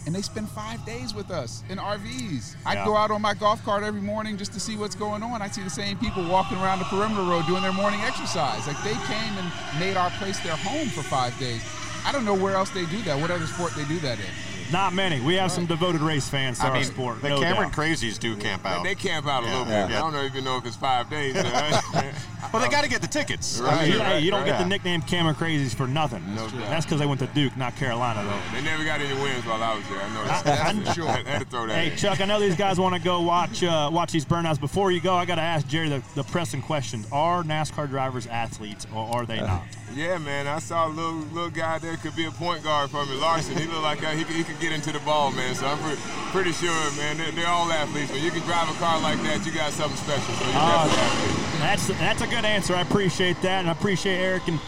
and 0.06 0.14
they 0.14 0.22
spend 0.22 0.48
five 0.48 0.84
days 0.86 1.14
with 1.14 1.30
us 1.30 1.62
in 1.68 1.76
RVs. 1.78 2.56
I 2.64 2.74
Yeah. 2.74 2.84
go 2.86 2.96
out 2.96 3.10
on 3.10 3.20
my 3.20 3.34
golf 3.34 3.62
cart 3.64 3.82
every 3.82 4.00
morning 4.00 4.38
just 4.38 4.52
to 4.54 4.60
see 4.60 4.76
what's 4.76 4.94
going 4.94 5.22
on. 5.22 5.42
I 5.42 5.48
see 5.48 5.62
the 5.62 5.68
same 5.70 5.98
people 5.98 6.26
walking 6.26 6.56
around 6.58 6.78
the 6.78 6.86
perimeter 6.86 7.22
road 7.22 7.46
doing 7.46 7.62
their 7.62 7.74
morning 7.74 8.00
exercise. 8.00 8.66
Like 8.66 8.82
they 8.84 8.94
came 9.06 9.36
and 9.36 9.52
made 9.78 9.96
our 9.98 10.10
place 10.12 10.38
their 10.40 10.56
home 10.56 10.88
for 10.88 11.02
five 11.02 11.38
days. 11.38 11.62
I 12.06 12.12
don't 12.12 12.24
know 12.24 12.34
where 12.34 12.54
else 12.54 12.70
they 12.70 12.86
do 12.86 13.02
that, 13.02 13.20
what 13.20 13.30
other 13.30 13.46
sport 13.46 13.74
they 13.76 13.84
do 13.84 13.98
that 14.00 14.18
in. 14.18 14.24
Not 14.70 14.92
many. 14.92 15.20
We 15.20 15.34
have 15.34 15.50
some 15.50 15.64
devoted 15.66 16.00
race 16.02 16.28
fans 16.28 16.58
to 16.58 16.66
I 16.66 16.68
our 16.68 16.74
mean, 16.74 16.84
sport. 16.84 17.22
the 17.22 17.30
no 17.30 17.40
Cameron 17.40 17.70
doubt. 17.70 17.78
Crazies 17.78 18.18
do 18.18 18.36
camp 18.36 18.66
out. 18.66 18.78
And 18.78 18.86
they 18.86 18.94
camp 18.94 19.26
out 19.26 19.42
a 19.42 19.46
little 19.46 19.64
bit. 19.64 19.88
Yeah. 19.90 20.04
I 20.04 20.10
don't 20.10 20.24
even 20.26 20.44
know 20.44 20.58
if 20.58 20.66
it's 20.66 20.76
five 20.76 21.08
days. 21.08 21.34
well, 22.52 22.62
they 22.62 22.68
got 22.68 22.84
to 22.84 22.90
get 22.90 23.00
the 23.00 23.06
tickets. 23.08 23.60
I 23.60 23.82
mean, 23.84 23.92
You, 23.92 23.98
hey, 24.00 24.20
you 24.20 24.30
don't 24.30 24.44
get 24.44 24.56
yeah. 24.58 24.62
the 24.62 24.68
nickname 24.68 25.00
Cameron 25.02 25.36
Crazies 25.36 25.74
for 25.74 25.86
nothing. 25.86 26.22
No. 26.34 26.46
That's 26.48 26.84
because 26.84 27.00
they 27.00 27.06
went 27.06 27.20
to 27.20 27.26
Duke, 27.28 27.56
not 27.56 27.76
Carolina, 27.76 28.22
though. 28.22 28.56
they 28.56 28.62
never 28.62 28.84
got 28.84 29.00
any 29.00 29.14
wins 29.22 29.44
while 29.46 29.62
I 29.62 29.75
was 29.75 29.88
there. 29.88 30.00
I 30.02 30.08
know 30.14 30.25
that. 30.25 30.44
That's 30.44 30.88
for 30.88 30.94
sure. 30.94 31.08
I 31.08 31.22
had 31.22 31.38
to 31.40 31.46
throw 31.46 31.66
that 31.66 31.75
Hey, 31.75 31.90
in. 31.92 31.96
Chuck, 31.96 32.20
I 32.20 32.26
know 32.26 32.38
these 32.38 32.56
guys 32.56 32.78
want 32.78 32.94
to 32.94 33.00
go 33.00 33.22
watch 33.22 33.62
uh, 33.62 33.88
watch 33.92 34.12
these 34.12 34.25
burnouts. 34.26 34.60
Before 34.60 34.90
you 34.92 35.00
go, 35.00 35.14
I 35.14 35.25
got 35.25 35.37
to 35.37 35.42
ask 35.42 35.66
Jerry 35.66 35.88
the, 35.88 36.02
the 36.14 36.25
pressing 36.25 36.60
question: 36.62 37.04
Are 37.10 37.42
NASCAR 37.42 37.88
drivers 37.88 38.26
athletes, 38.26 38.87
or 38.94 39.04
are 39.06 39.25
they 39.26 39.37
not? 39.40 39.62
Yeah, 39.95 40.18
man, 40.18 40.47
I 40.47 40.59
saw 40.61 40.87
a 40.87 40.90
little 40.92 41.14
little 41.33 41.50
guy 41.50 41.78
there 41.78 41.97
could 41.97 42.14
be 42.14 42.26
a 42.26 42.30
point 42.30 42.62
guard 42.62 42.90
for 42.90 43.04
me, 43.07 43.14
Larson. 43.16 43.57
He 43.57 43.64
looked 43.66 43.83
like 43.83 44.04
uh, 44.04 44.11
he, 44.11 44.23
could, 44.23 44.37
he 44.37 44.45
could 44.45 44.61
get 44.61 44.71
into 44.71 44.92
the 44.92 45.00
ball, 45.00 45.33
man. 45.33 45.54
So 45.54 45.66
I'm 45.66 45.78
pretty, 45.78 46.00
pretty 46.30 46.52
sure, 46.52 46.71
man, 46.97 47.16
they're, 47.16 47.33
they're 47.33 47.49
all 47.49 47.71
athletes. 47.73 48.12
When 48.12 48.23
you 48.23 48.30
can 48.30 48.42
drive 48.42 48.68
a 48.71 48.78
car 48.78 49.00
like 49.00 49.21
that, 49.23 49.45
you 49.45 49.52
got 49.52 49.73
something 49.73 49.97
special. 49.97 50.35
So 50.35 50.45
you're 50.45 50.54
Uh, 50.54 50.85
definitely 50.87 51.00
athletes. 51.00 51.59
That's 51.59 51.99
that's 51.99 52.23
a 52.23 52.26
good 52.26 52.45
answer. 52.45 52.76
I 52.76 52.83
appreciate 52.83 53.40
that, 53.42 53.61
and 53.61 53.68
I 53.68 53.73
appreciate 53.73 54.18
Eric 54.18 54.47
and 54.47 54.61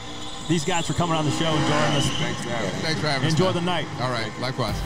these 0.49 0.65
guys 0.65 0.87
for 0.87 0.95
coming 0.95 1.15
on 1.17 1.25
the 1.25 1.31
show 1.33 1.45
and 1.47 1.59
joining 1.69 1.97
us. 1.97 2.09
Thanks 2.19 2.43
for 2.43 2.49
having 2.49 2.71
me. 2.73 2.83
Thanks 2.83 3.01
for 3.01 3.07
having 3.07 3.27
us. 3.29 3.33
Enjoy 3.35 3.45
man. 3.47 3.55
the 3.55 3.61
night. 3.61 3.87
All 4.01 4.11
right, 4.11 4.33
likewise. 4.41 4.77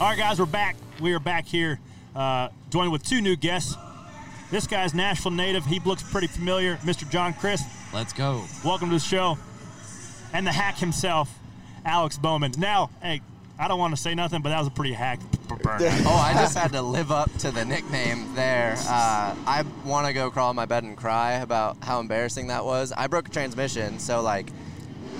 All 0.00 0.08
right, 0.08 0.18
guys, 0.18 0.38
we're 0.38 0.46
back. 0.46 0.76
We 1.00 1.12
are 1.14 1.18
back 1.20 1.46
here, 1.46 1.80
uh, 2.14 2.48
joined 2.70 2.92
with 2.92 3.02
two 3.02 3.20
new 3.20 3.36
guests. 3.36 3.76
This 4.52 4.66
guy's 4.66 4.92
Nashville 4.92 5.32
native. 5.32 5.64
He 5.64 5.80
looks 5.80 6.02
pretty 6.02 6.26
familiar. 6.26 6.76
Mr. 6.84 7.08
John 7.10 7.32
Chris, 7.32 7.62
Let's 7.92 8.12
go. 8.12 8.44
welcome 8.64 8.90
to 8.90 8.96
the 8.96 9.00
show. 9.00 9.38
And 10.34 10.46
the 10.46 10.52
hack 10.52 10.76
himself, 10.76 11.30
Alex 11.86 12.18
Bowman. 12.18 12.52
Now, 12.58 12.90
hey, 13.02 13.22
I 13.58 13.66
don't 13.66 13.78
want 13.78 13.96
to 13.96 14.00
say 14.00 14.14
nothing, 14.14 14.42
but 14.42 14.50
that 14.50 14.58
was 14.58 14.68
a 14.68 14.70
pretty 14.70 14.92
hack 14.92 15.20
b- 15.20 15.56
Oh, 15.68 16.22
I 16.22 16.34
just 16.34 16.56
had 16.56 16.72
to 16.72 16.82
live 16.82 17.10
up 17.10 17.34
to 17.38 17.50
the 17.50 17.64
nickname 17.64 18.34
there. 18.34 18.74
Uh, 18.78 19.34
I 19.46 19.64
want 19.86 20.06
to 20.06 20.12
go 20.12 20.30
crawl 20.30 20.50
in 20.50 20.56
my 20.56 20.66
bed 20.66 20.84
and 20.84 20.96
cry 20.98 21.32
about 21.34 21.78
how 21.82 22.00
embarrassing 22.00 22.48
that 22.48 22.64
was. 22.64 22.92
I 22.94 23.06
broke 23.06 23.28
a 23.28 23.30
transmission, 23.30 23.98
so 23.98 24.20
like, 24.20 24.50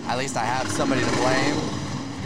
at 0.09 0.19
least 0.19 0.37
I 0.37 0.45
have 0.45 0.69
somebody 0.69 1.01
to 1.03 1.11
blame. 1.13 1.57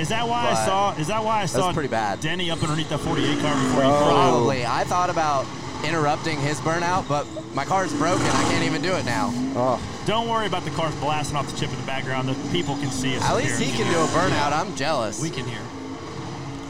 Is 0.00 0.08
that 0.08 0.26
why 0.28 0.50
I 0.50 0.54
saw? 0.66 0.92
Is 0.96 1.06
that 1.06 1.22
why 1.25 1.42
I 1.42 1.46
saw 1.46 1.72
pretty 1.72 1.88
bad. 1.88 2.20
Denny 2.20 2.50
up 2.50 2.60
underneath 2.62 2.88
that 2.90 2.98
48 2.98 3.38
car 3.40 3.54
before 3.54 3.82
Oh. 3.84 3.88
crashed? 3.88 4.02
Probably. 4.10 4.66
I 4.66 4.82
thought 4.84 5.08
about 5.08 5.46
interrupting 5.87 6.38
his 6.40 6.61
burnout, 6.61 7.09
but 7.09 7.26
my 7.55 7.64
car's 7.64 7.93
broken. 7.95 8.26
I 8.26 8.43
can't 8.50 8.64
even 8.64 8.83
do 8.83 8.93
it 8.95 9.05
now. 9.05 9.31
Oh, 9.57 9.81
Don't 10.07 10.28
worry 10.28 10.47
about 10.47 10.64
the 10.64 10.71
cars 10.71 10.95
blasting 10.97 11.37
off 11.37 11.50
the 11.50 11.57
chip 11.59 11.71
in 11.71 11.76
the 11.81 11.87
background. 11.87 12.28
The 12.28 12.35
people 12.52 12.75
can 12.76 12.90
see 12.90 13.16
us. 13.16 13.23
At 13.23 13.37
least 13.37 13.59
here. 13.61 13.71
he 13.71 13.76
can 13.76 13.93
do 13.93 13.99
a 13.99 14.07
burnout. 14.09 14.52
I'm 14.52 14.75
jealous. 14.76 15.21
We 15.21 15.31
can 15.31 15.45
hear. 15.47 15.61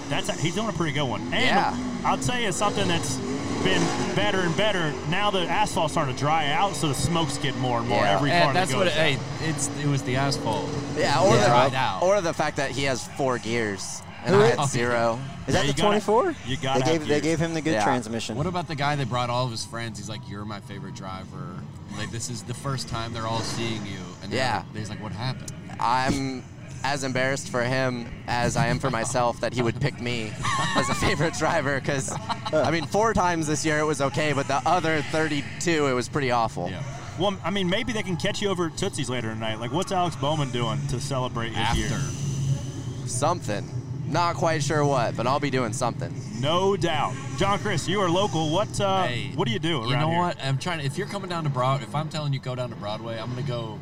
That's 0.09 0.29
a, 0.29 0.33
he's 0.35 0.55
doing 0.55 0.69
a 0.69 0.73
pretty 0.73 0.93
good 0.93 1.05
one. 1.09 1.21
And 1.33 1.35
Yeah. 1.35 1.77
I'll 2.05 2.19
tell 2.19 2.39
you 2.41 2.53
something 2.53 2.87
that's 2.87 3.17
been 3.65 3.83
better 4.15 4.39
and 4.41 4.57
better. 4.57 4.93
Now 5.09 5.31
the 5.33 5.41
asphalt's 5.49 5.93
starting 5.95 6.15
to 6.15 6.19
dry 6.21 6.53
out, 6.53 6.77
so 6.77 6.87
the 6.89 6.95
smoke's 6.95 7.39
getting 7.39 7.61
more 7.61 7.79
and 7.81 7.89
more 7.89 8.03
Yeah. 8.03 8.13
every 8.15 8.31
car 8.31 8.39
And 8.39 8.49
that 8.51 8.61
that's 8.69 8.71
goes 8.73 8.79
what 8.79 8.87
it, 8.87 8.93
out. 8.93 8.97
hey, 8.99 9.19
it's 9.49 9.69
it 9.83 9.87
was 9.87 10.03
the 10.03 10.15
asphalt. 10.17 10.69
Yeah, 10.97 11.21
or 11.21 11.35
Yeah. 11.35 11.45
the 11.47 11.51
Right 11.51 11.75
out. 11.75 12.03
or 12.03 12.21
the 12.21 12.33
fact 12.33 12.59
that 12.59 12.71
he 12.71 12.85
has 12.85 13.09
four 13.17 13.39
gears 13.39 14.03
and 14.27 14.35
Who 14.35 14.43
I 14.43 14.49
had 14.49 14.69
zero. 14.69 15.19
Is 15.47 15.55
that 15.55 15.65
you 15.67 15.73
the 15.73 15.81
gotta- 15.81 16.01
24? 16.01 16.35
you 16.47 16.57
gotta 16.57 16.81
They 16.85 16.99
gave 16.99 17.07
they 17.09 17.21
gave 17.21 17.39
him 17.39 17.55
the 17.55 17.61
good 17.63 17.75
Yeah. 17.75 17.85
transmission. 17.85 18.37
What 18.37 18.47
about 18.47 18.67
the 18.69 18.75
guy 18.75 18.97
that 18.97 19.09
brought 19.09 19.31
all 19.31 19.45
of 19.47 19.51
his 19.51 19.65
friends? 19.65 19.99
He's 19.99 20.09
like, 20.09 20.21
"You're 20.29 20.45
my 20.45 20.61
favorite 20.61 20.95
driver." 20.95 21.55
Like 21.97 22.11
this 22.11 22.29
is 22.29 22.43
the 22.43 22.53
first 22.55 22.89
time 22.89 23.13
they're 23.15 23.27
all 23.27 23.41
seeing 23.41 23.87
you, 23.87 24.01
and 24.23 24.33
Yeah. 24.33 24.57
like- 24.69 24.77
he's 24.77 24.91
like, 24.91 25.03
"What 25.03 25.13
happened?" 25.13 25.53
I'm 25.81 26.43
as 26.85 27.05
embarrassed 27.05 27.49
for 27.49 27.63
him 27.65 28.07
as 28.29 28.57
I 28.57 28.67
am 28.67 28.79
for 28.79 28.91
myself 28.91 29.41
that 29.41 29.55
he 29.55 29.63
would 29.63 29.81
pick 29.81 30.01
me 30.01 30.33
as 30.77 30.89
a 30.89 30.95
favorite 30.95 31.35
driver 31.35 31.81
because, 31.81 32.13
I 32.53 32.71
mean, 32.71 32.87
four 32.87 33.13
times 33.15 33.47
this 33.47 33.65
year 33.65 33.79
it 33.79 33.85
was 33.85 34.01
okay, 34.01 34.33
but 34.33 34.47
the 34.47 34.61
other 34.69 35.03
32 35.11 35.87
it 35.87 35.93
was 35.95 36.09
pretty 36.09 36.31
awful. 36.31 36.69
Yeah. 36.71 36.83
Well, 37.19 37.35
I 37.45 37.51
mean, 37.51 37.69
maybe 37.71 37.93
they 37.93 38.03
can 38.03 38.17
catch 38.17 38.43
you 38.43 38.51
over 38.51 38.67
at 38.67 38.77
Tootsie's 38.77 39.09
later 39.09 39.33
tonight. 39.33 39.59
Like, 39.59 39.73
what's 39.73 39.91
Alex 39.91 40.17
Bowman 40.17 40.51
doing 40.51 40.79
to 40.89 41.01
celebrate 41.01 41.55
his 41.55 41.79
year? 41.79 41.87
After. 41.93 43.09
Something. 43.09 43.69
Not 44.09 44.37
quite 44.37 44.63
sure 44.63 44.85
what, 44.85 45.17
but 45.17 45.27
I'll 45.27 45.41
be 45.41 45.51
doing 45.51 45.73
something. 45.73 46.15
No 46.41 46.77
doubt. 46.77 47.15
John 47.39 47.59
Chris, 47.59 47.89
you 47.89 48.01
are 48.01 48.09
local. 48.09 48.51
What 48.51 48.81
uh, 48.81 49.07
Hey, 49.07 49.33
what 49.35 49.47
do 49.47 49.53
you 49.53 49.59
do 49.59 49.81
around 49.81 49.89
You 49.91 49.97
know 49.97 50.11
here? 50.11 50.19
what? 50.19 50.37
I'm 50.43 50.59
trying. 50.59 50.79
To, 50.79 50.85
if 50.85 50.97
you're 50.97 51.09
coming 51.09 51.29
down 51.29 51.45
to 51.45 51.51
Broad, 51.51 51.83
if 51.83 51.95
I'm 51.95 52.09
telling 52.09 52.33
you 52.33 52.39
go 52.39 52.55
down 52.55 52.71
to 52.71 52.77
Broadway, 52.77 53.19
I'm 53.19 53.29
gonna 53.31 53.43
go. 53.43 53.79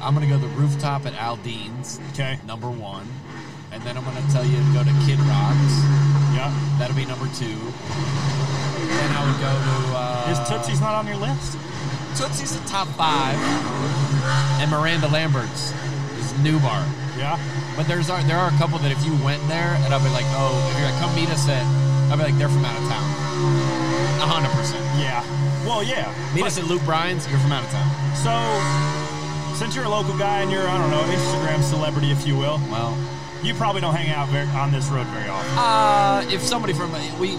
I'm 0.00 0.14
gonna 0.14 0.28
go 0.28 0.38
the 0.38 0.46
rooftop 0.48 1.04
at 1.06 1.14
Aldean's. 1.14 1.98
Okay. 2.12 2.38
Number 2.46 2.70
one, 2.70 3.08
and 3.72 3.82
then 3.82 3.96
I'm 3.96 4.04
gonna 4.04 4.22
tell 4.30 4.44
you 4.44 4.56
to 4.56 4.72
go 4.72 4.84
to 4.84 4.94
Kid 5.04 5.18
Rocks. 5.20 5.74
Yeah. 6.36 6.52
That'll 6.78 6.94
be 6.96 7.06
number 7.06 7.26
two. 7.34 7.56
Then 8.86 9.10
I 9.16 9.24
would 9.26 9.40
go 9.40 9.50
to. 9.50 9.96
Uh, 9.96 10.30
Is 10.30 10.48
Tootsie's 10.48 10.80
not 10.80 10.94
on 10.94 11.06
your 11.08 11.16
list? 11.16 11.58
Tootsie's 12.16 12.58
the 12.58 12.66
top 12.68 12.86
five, 12.88 13.36
and 14.60 14.70
Miranda 14.70 15.08
Lambert's 15.08 15.72
is 16.20 16.38
new 16.38 16.60
bar. 16.60 16.84
Yeah. 17.18 17.36
But 17.76 17.86
there's 17.86 18.08
are, 18.08 18.22
there 18.24 18.38
are 18.38 18.48
a 18.48 18.56
couple 18.56 18.78
that 18.78 18.90
if 18.90 19.04
you 19.04 19.12
went 19.22 19.46
there 19.48 19.76
and 19.84 19.92
I'll 19.92 20.02
be 20.02 20.08
like, 20.10 20.24
oh, 20.32 20.56
if 20.72 20.78
you're 20.80 20.88
like, 20.90 20.98
come 21.00 21.14
meet 21.14 21.28
us 21.28 21.46
at, 21.48 21.62
I'll 22.10 22.16
be 22.16 22.24
like, 22.24 22.38
they're 22.38 22.48
from 22.48 22.64
out 22.64 22.76
of 22.80 22.88
town. 22.88 23.04
Hundred 24.26 24.50
percent. 24.56 24.82
Yeah. 24.98 25.22
Well, 25.66 25.82
yeah. 25.82 26.08
Meet 26.34 26.40
But- 26.40 26.46
us 26.48 26.58
at 26.58 26.64
Luke 26.64 26.82
Bryan's, 26.84 27.28
you're 27.28 27.38
from 27.38 27.52
out 27.52 27.64
of 27.64 27.70
town. 27.70 27.88
So, 28.16 28.32
since 29.56 29.74
you're 29.76 29.84
a 29.84 29.88
local 29.88 30.16
guy 30.16 30.40
and 30.42 30.50
you're, 30.50 30.66
I 30.66 30.78
don't 30.78 30.90
know, 30.90 31.02
Instagram 31.12 31.62
celebrity, 31.62 32.10
if 32.10 32.26
you 32.26 32.36
will, 32.36 32.60
Well, 32.70 32.96
you 33.42 33.54
probably 33.54 33.80
don't 33.82 33.94
hang 33.94 34.10
out 34.10 34.28
very, 34.28 34.46
on 34.48 34.72
this 34.72 34.88
road 34.88 35.06
very 35.08 35.28
often. 35.28 35.58
uh, 35.58 36.24
if 36.34 36.42
somebody 36.42 36.72
from 36.72 36.90
we, 37.20 37.36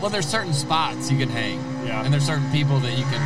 well, 0.00 0.10
there's 0.10 0.26
certain 0.28 0.52
spots 0.52 1.10
you 1.10 1.18
can 1.18 1.28
hang. 1.28 1.58
Yeah. 1.86 2.04
And 2.04 2.12
there's 2.12 2.24
certain 2.26 2.48
people 2.52 2.78
that 2.80 2.92
you 2.96 3.04
can, 3.04 3.20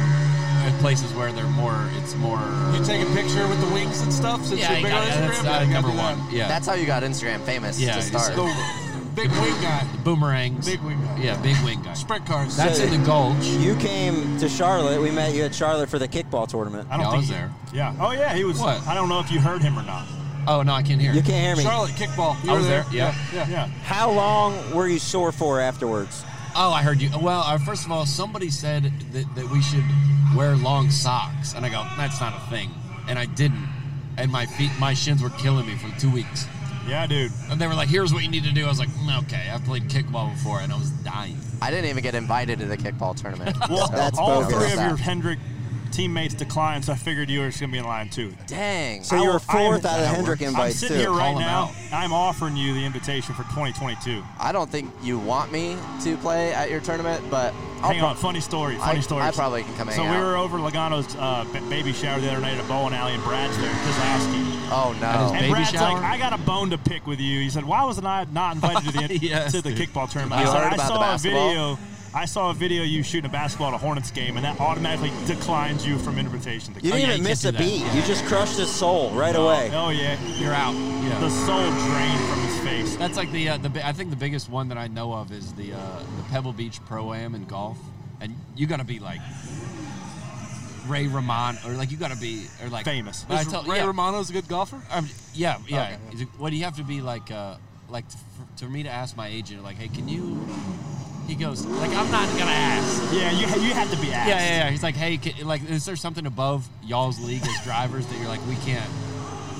at 0.67 0.79
places 0.81 1.13
where 1.15 1.33
they're 1.33 1.45
more, 1.49 1.89
it's 1.99 2.15
more. 2.17 2.39
You 2.75 2.85
take 2.85 3.03
a 3.07 3.11
picture 3.13 3.47
with 3.49 3.61
the 3.61 3.73
wings 3.75 4.01
and 4.03 4.13
stuff 4.13 4.45
since 4.45 4.61
yeah, 4.61 4.71
you're 4.71 4.79
you 4.79 4.85
big 4.87 4.93
got, 4.93 5.03
on 5.03 5.09
that's 5.09 5.39
Instagram. 5.39 5.41
uh, 5.41 5.45
Yeah, 5.51 5.63
you 5.63 5.73
number 5.75 5.91
do 5.91 5.97
that. 5.97 6.19
one. 6.19 6.35
Yeah. 6.35 6.49
That's 6.49 6.67
how 6.67 6.75
you 6.75 6.87
got 6.87 7.03
Instagram 7.03 7.41
famous 7.41 7.79
Yeah, 7.81 7.93
to 7.93 7.99
it's 7.99 8.07
start. 8.09 8.35
The 8.37 9.23
big 9.23 9.31
wing 9.31 9.55
guy. 9.63 9.87
boomerangs. 10.05 10.67
Big 10.67 10.81
wing 10.83 11.01
guy. 11.01 11.19
Yeah, 11.23 11.37
big 11.43 11.57
wing 11.65 11.81
guy. 11.83 11.95
Sprint 11.95 12.27
cars. 12.27 12.57
That's 12.57 12.79
So- 12.79 12.85
in 12.85 12.91
the 13.01 13.07
Gulch. 13.07 13.45
You 13.45 13.75
came 13.77 14.39
to 14.39 14.49
Charlotte. 14.49 15.01
We 15.01 15.11
met 15.11 15.35
you 15.35 15.45
at 15.45 15.55
Charlotte 15.55 15.89
for 15.89 15.99
the 15.99 16.09
kickball 16.09 16.47
tournament. 16.49 16.89
I 16.91 16.97
don't 16.97 17.01
Yeah, 17.01 17.09
I 17.09 17.11
think 17.13 17.21
was 17.23 17.29
he- 17.29 17.35
there. 17.35 17.51
Yeah. 17.73 17.95
Oh, 18.01 18.11
yeah, 18.13 18.35
he 18.35 18.45
was. 18.45 18.59
What? 18.59 18.87
I 18.87 18.95
don't 18.95 19.09
know 19.09 19.21
if 19.21 19.31
you 19.31 19.41
heard 19.41 19.63
him 19.63 19.79
or 19.79 19.83
not. 19.83 20.05
Oh 20.49 20.63
no, 20.63 20.75
I 20.75 20.83
can't 20.83 21.01
hear. 21.01 21.13
You 21.13 21.23
can't 21.23 21.45
hear 21.45 21.57
me. 21.57 21.65
Charlotte 21.65 21.91
kickball. 21.97 22.37
You 22.45 22.51
I 22.51 22.53
were 22.53 22.59
was 22.59 22.69
there, 22.69 22.85
yeah. 22.93 23.13
Yeah. 23.35 23.49
Yeah. 23.49 23.67
How 23.83 24.09
long 24.13 24.55
were 24.73 24.87
you 24.87 25.01
sore 25.01 25.33
for 25.33 25.59
afterwards? 25.61 26.25
Oh, 26.59 26.73
I 26.73 26.83
heard 26.83 27.03
you. 27.03 27.11
Well, 27.21 27.41
uh, 27.43 27.59
first 27.59 27.85
of 27.85 27.93
all, 27.93 28.07
somebody 28.07 28.49
said 28.51 28.85
that, 29.13 29.35
that 29.35 29.51
we 29.51 29.61
should 29.61 29.85
wear 30.35 30.57
long 30.57 30.91
socks, 30.91 31.53
and 31.55 31.67
I 31.67 31.69
go, 31.69 31.85
that's 31.97 32.21
not 32.21 32.35
a 32.35 32.51
thing, 32.51 32.71
and 33.09 33.19
I 33.19 33.27
didn't, 33.27 33.69
and 34.17 34.31
my 34.33 34.47
feet, 34.47 34.71
my 34.81 34.95
shins 34.95 35.23
were 35.23 35.31
killing 35.31 35.67
me 35.67 35.77
for 35.77 35.91
two 36.01 36.11
weeks, 36.11 36.47
Yeah, 36.89 37.07
dude. 37.07 37.31
and 37.51 37.61
they 37.61 37.67
were 37.67 37.75
like, 37.75 37.89
"Here's 37.89 38.13
what 38.15 38.23
you 38.23 38.31
need 38.31 38.45
to 38.45 38.53
do." 38.53 38.65
I 38.65 38.69
was 38.69 38.79
like, 38.79 38.89
"Mm, 38.89 39.23
"Okay, 39.25 39.51
I've 39.53 39.65
played 39.65 39.85
kickball 39.89 40.33
before, 40.33 40.61
and 40.61 40.73
I 40.73 40.77
was 40.79 40.91
dying." 40.91 41.37
I 41.61 41.71
didn't 41.71 41.91
even 41.91 42.03
get 42.03 42.15
invited 42.15 42.59
to 42.61 42.67
the 42.67 42.77
kickball 42.77 43.15
tournament. 43.15 43.57
Well, 43.69 43.89
That's 43.89 44.19
all 44.19 44.43
bogus. 44.43 44.57
three 44.57 44.73
of 44.73 44.79
your 44.89 44.97
Hendrick 44.97 45.39
teammates 45.97 46.35
declined, 46.35 46.85
so 46.85 46.93
I 46.93 46.97
figured 46.97 47.31
you 47.31 47.41
were 47.41 47.47
just 47.49 47.59
going 47.61 47.71
to 47.71 47.73
be 47.73 47.79
in 47.79 47.85
line 47.87 48.09
too. 48.11 48.35
Dang. 48.47 49.03
So 49.03 49.17
you 49.17 49.25
were 49.29 49.41
I 49.49 49.57
am- 49.63 49.71
fourth 49.71 49.85
out 49.87 49.99
of 49.99 50.07
Hendrick 50.07 50.43
I'm 50.43 50.71
sitting 50.71 50.97
too. 50.97 51.01
here 51.01 51.11
right 51.11 51.33
Call 51.33 51.41
'em 51.41 51.41
now. 51.41 51.71
I'm 51.93 52.13
offering 52.13 52.57
you 52.57 52.75
the 52.75 52.85
invitation 52.85 53.35
for 53.35 53.43
2022. 53.45 54.23
I 54.39 54.53
don't 54.53 54.71
think 54.71 54.91
you 55.03 55.19
want 55.19 55.51
me 55.53 55.77
to 56.03 56.17
play 56.19 56.53
at 56.53 56.71
your 56.71 56.81
tournament, 56.81 57.25
but 57.31 57.55
I'll 57.83 57.91
Hang 57.91 57.99
pro- 58.01 58.09
on, 58.09 58.17
funny 58.17 58.41
story. 58.41 58.77
Funny 58.77 58.99
I, 58.99 59.01
story. 59.01 59.23
I 59.23 59.31
probably 59.31 59.63
can 59.63 59.75
come 59.77 59.89
hang 59.89 59.97
So 59.97 60.03
we 60.03 60.09
out. 60.11 60.23
were 60.25 60.37
over 60.37 60.59
Logano's 60.59 61.15
uh, 61.17 61.45
baby 61.71 61.93
shower 61.93 62.21
the 62.21 62.31
other 62.31 62.41
night 62.41 62.59
at 62.59 62.69
Bowen 62.69 62.93
Alley, 62.93 63.15
and 63.15 63.23
Brad's 63.23 63.57
there, 63.59 63.71
Keselowski. 63.71 64.53
Oh 64.71 64.95
no. 65.01 65.07
At 65.07 65.17
And 65.31 65.41
Baby 65.41 65.51
Brad's 65.53 65.71
shower? 65.71 65.95
like, 65.95 66.03
I 66.03 66.19
got 66.19 66.33
a 66.33 66.39
bone 66.43 66.71
to 66.71 66.79
pick 66.79 67.07
with 67.07 67.21
you. 67.21 67.41
He 67.41 67.49
said, 67.51 67.65
Why 67.65 67.85
wasn't 67.85 68.07
I 68.07 68.27
not 68.33 68.55
invited 68.57 68.93
to 68.93 69.09
the 69.09 69.19
Yes, 69.23 69.53
to 69.53 69.63
the 69.63 69.73
dude. 69.73 69.89
kickball 69.89 70.11
tournament? 70.11 70.43
You 70.43 70.49
I 70.49 70.53
said, 70.53 70.63
heard 70.63 70.73
I 70.73 70.75
about 70.75 70.89
the 70.89 70.95
saw 70.97 71.15
a 71.15 71.19
video. 71.19 71.79
I 72.17 72.25
saw 72.25 72.49
a 72.49 72.55
video 72.55 72.81
of 72.83 72.89
you 72.89 73.03
shooting 73.03 73.29
a 73.29 73.33
basketball 73.33 73.69
at 73.69 73.75
a 73.75 73.79
Hornets 73.79 74.11
game, 74.11 74.37
and 74.37 74.45
that 74.47 74.59
automatically 74.59 75.13
declines 75.27 75.87
you 75.87 75.99
from 75.99 76.19
invitation. 76.19 76.73
To 76.73 76.81
You 76.81 76.93
Oh, 76.93 76.97
didn't 76.97 77.01
yeah, 77.01 77.15
even 77.17 77.17
you 77.25 77.29
miss 77.29 77.45
a 77.45 77.53
can't 77.53 77.59
do 77.59 77.65
that. 77.65 77.71
beat. 77.71 77.81
Yeah. 77.85 77.95
You 77.95 78.03
just 78.07 78.25
crushed 78.25 78.57
his 78.57 78.75
soul 78.75 79.11
right 79.11 79.37
oh, 79.37 79.45
away. 79.49 79.71
Oh 79.75 79.91
yeah, 79.91 80.17
You're 80.39 80.55
out. 80.55 80.73
Yeah. 80.73 81.19
the 81.21 81.29
soul 81.29 81.61
drained 81.61 82.21
from 82.31 82.41
his 82.41 82.59
face. 82.61 82.97
That's 82.97 83.19
like 83.19 83.31
the 83.33 83.51
uh, 83.51 83.57
the 83.59 83.87
I 83.87 83.93
think 83.93 84.09
the 84.09 84.17
biggest 84.17 84.49
one 84.49 84.69
that 84.69 84.79
I 84.79 84.87
know 84.87 85.13
of 85.13 85.31
is 85.31 85.53
the 85.53 85.75
uh, 85.75 85.99
the 86.17 86.23
Pebble 86.31 86.55
Beach 86.55 86.81
Pro 86.87 87.13
Am 87.13 87.35
in 87.35 87.45
golf, 87.45 87.77
and 88.23 88.35
you 88.57 88.67
got 88.67 88.79
to 88.79 88.85
be 88.85 88.99
like 88.99 89.21
Ray 90.87 91.09
Romano 91.09 91.59
or 91.67 91.73
like 91.73 91.91
you 91.91 91.99
got 91.99 92.13
to 92.13 92.17
be 92.19 92.47
or 92.63 92.71
like 92.71 92.87
Famous. 92.87 93.25
But 93.29 93.37
I 93.37 93.41
Is 93.43 93.49
tell- 93.49 93.63
Ray 93.65 93.77
yeah, 93.77 93.85
Romano's 93.87 94.31
a 94.31 94.33
good 94.33 94.49
golfer? 94.49 94.81
um, 94.91 95.07
yeah, 95.35 95.59
yeah. 95.69 95.83
Okay. 95.83 96.15
Is 96.15 96.21
it- 96.23 96.29
What 96.39 96.49
do 96.49 96.57
you 96.57 96.65
have 96.65 96.77
to 96.79 96.83
be 96.85 97.03
like? 97.03 97.31
Uh, 97.31 97.57
like 97.91 98.09
to, 98.09 98.17
for, 98.17 98.59
to 98.61 98.69
me 98.69 98.83
to 98.85 98.89
ask 98.89 99.17
my 99.17 99.29
agent, 99.29 99.63
like, 99.63 99.77
hey, 99.77 99.87
can 99.89 100.09
you? 100.09 100.45
He 101.27 101.35
goes, 101.35 101.67
like, 101.67 101.91
I'm 101.91 102.11
not 102.11 102.29
gonna 102.39 102.51
ask. 102.51 103.13
Yeah, 103.13 103.31
you 103.33 103.47
you 103.67 103.75
had 103.75 103.89
to 103.91 103.97
be 104.01 104.13
asked. 104.13 104.29
Yeah, 104.29 104.39
yeah, 104.39 104.65
yeah. 104.65 104.71
He's 104.71 104.83
like, 104.83 104.95
hey, 104.95 105.17
can, 105.17 105.47
like, 105.47 105.69
is 105.69 105.85
there 105.85 105.97
something 105.97 106.25
above 106.25 106.69
y'all's 106.85 107.21
league 107.21 107.43
as 107.43 107.65
drivers 107.65 108.07
that 108.07 108.19
you're 108.19 108.29
like, 108.29 108.45
we 108.47 108.55
can't, 108.57 108.89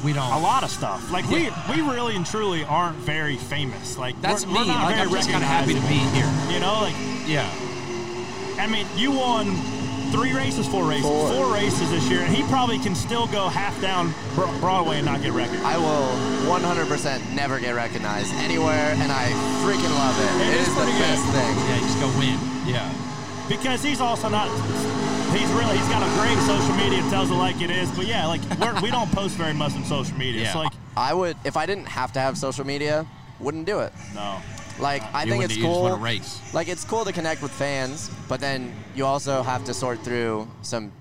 we 0.05 0.13
don't. 0.13 0.33
A 0.33 0.39
lot 0.39 0.63
of 0.63 0.71
stuff. 0.71 1.11
Like 1.11 1.29
we 1.29 1.51
we 1.69 1.83
really 1.83 2.15
and 2.15 2.25
truly 2.25 2.65
aren't 2.65 2.97
very 2.99 3.37
famous. 3.37 3.99
Like 3.99 4.21
That's 4.23 4.47
we're, 4.47 4.53
me. 4.53 4.59
We're 4.61 4.67
not 4.67 4.85
like, 4.85 4.95
very 4.97 5.09
I'm 5.09 5.15
just 5.15 5.31
kind 5.31 5.43
of 5.43 5.49
happy 5.49 5.75
to 5.75 5.81
be 5.81 5.99
here. 6.15 6.31
You 6.55 6.61
know, 6.61 6.81
like 6.81 6.95
Yeah. 7.27 7.51
I 8.59 8.67
mean, 8.67 8.87
you 8.97 9.11
won 9.11 9.47
three 10.17 10.33
races, 10.33 10.67
four 10.67 10.89
races, 10.89 11.05
Four. 11.05 11.29
four 11.29 11.53
races 11.53 11.91
this 11.91 12.09
year, 12.09 12.21
and 12.21 12.35
he 12.35 12.43
probably 12.45 12.79
can 12.79 12.95
still 12.95 13.27
go 13.29 13.49
half 13.49 13.79
down 13.83 14.15
Broadway 14.61 14.97
and 14.97 15.05
not 15.07 15.21
get 15.21 15.33
recognized. 15.33 15.65
I 15.65 15.77
will 15.77 16.09
100% 16.49 17.35
never 17.35 17.61
get 17.61 17.73
recognized 17.73 18.33
anywhere, 18.37 18.97
and 18.97 19.13
I 19.13 19.29
freaking 19.61 19.93
love 19.93 20.17
it. 20.17 20.33
It 20.49 20.55
it 20.57 20.61
is 20.63 20.69
is 20.69 20.75
the 20.75 20.85
good. 20.89 20.99
best 21.05 21.25
thing. 21.37 21.53
Yeah, 21.69 21.75
you 21.77 21.81
just 21.85 22.01
go 22.01 22.09
win. 22.19 22.39
Yeah. 22.67 22.89
because 23.49 23.83
he's 23.83 24.01
also 24.01 24.29
not. 24.29 24.49
He's 25.37 25.51
really 25.53 25.77
he's 25.77 25.89
got 25.89 26.01
a 26.01 26.11
great 26.21 26.39
social 26.47 26.75
media, 26.77 26.99
tells 27.11 27.31
it 27.31 27.35
like 27.35 27.61
it 27.61 27.71
is. 27.71 27.91
But 27.91 28.07
yeah, 28.07 28.27
like 28.27 28.41
we're, 28.59 28.81
we 28.81 28.91
don't 28.91 29.11
post 29.13 29.37
very 29.37 29.53
much 29.53 29.75
on 29.75 29.85
social 29.85 30.17
media. 30.17 30.43
Yeah. 30.43 30.53
So 30.53 30.59
like, 30.61 30.73
I 30.97 31.13
would, 31.13 31.37
if 31.45 31.57
I 31.59 31.67
didn't 31.67 31.87
have 31.87 32.13
to 32.15 32.21
have 32.21 32.39
social 32.39 32.65
media, 32.65 33.05
wouldn't 33.39 33.67
do 33.67 33.81
it. 33.81 33.93
no. 34.15 34.41
Like, 34.79 35.03
I 35.15 35.25
You 35.25 35.31
think 35.31 35.45
it's 35.45 35.57
you 35.57 35.63
just 35.63 35.73
cool. 35.73 35.83
wanna 35.85 35.97
race. 35.97 36.41
Like, 36.53 36.69
it's 36.69 36.85
cool 36.85 37.05
to 37.05 37.13
connect 37.13 37.43
with 37.43 37.51
fans, 37.53 38.11
but 38.29 38.41
then 38.41 38.73
you 38.95 39.07
also 39.07 39.43
have 39.43 39.65
to 39.65 39.75
sort 39.75 40.01
through 40.05 40.49
some 40.63 40.93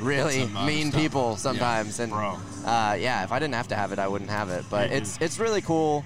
really 0.00 0.40
Some 0.40 0.56
other 0.56 0.66
mean 0.66 0.88
stuff. 0.90 1.00
people 1.00 1.36
sometimes. 1.36 2.00
And 2.00 2.10
Bro. 2.12 2.38
Uh, 2.64 2.96
yeah, 2.98 3.22
if 3.24 3.30
I 3.32 3.38
didn't 3.38 3.54
have 3.54 3.68
to 3.68 3.76
have 3.76 3.92
it, 3.92 3.98
I 3.98 4.08
wouldn't 4.08 4.30
have 4.30 4.48
it. 4.48 4.64
But 4.70 4.90
It 4.90 4.94
it's 5.02 5.10
is- 5.12 5.18
it's 5.20 5.38
really 5.38 5.60
cool 5.60 6.04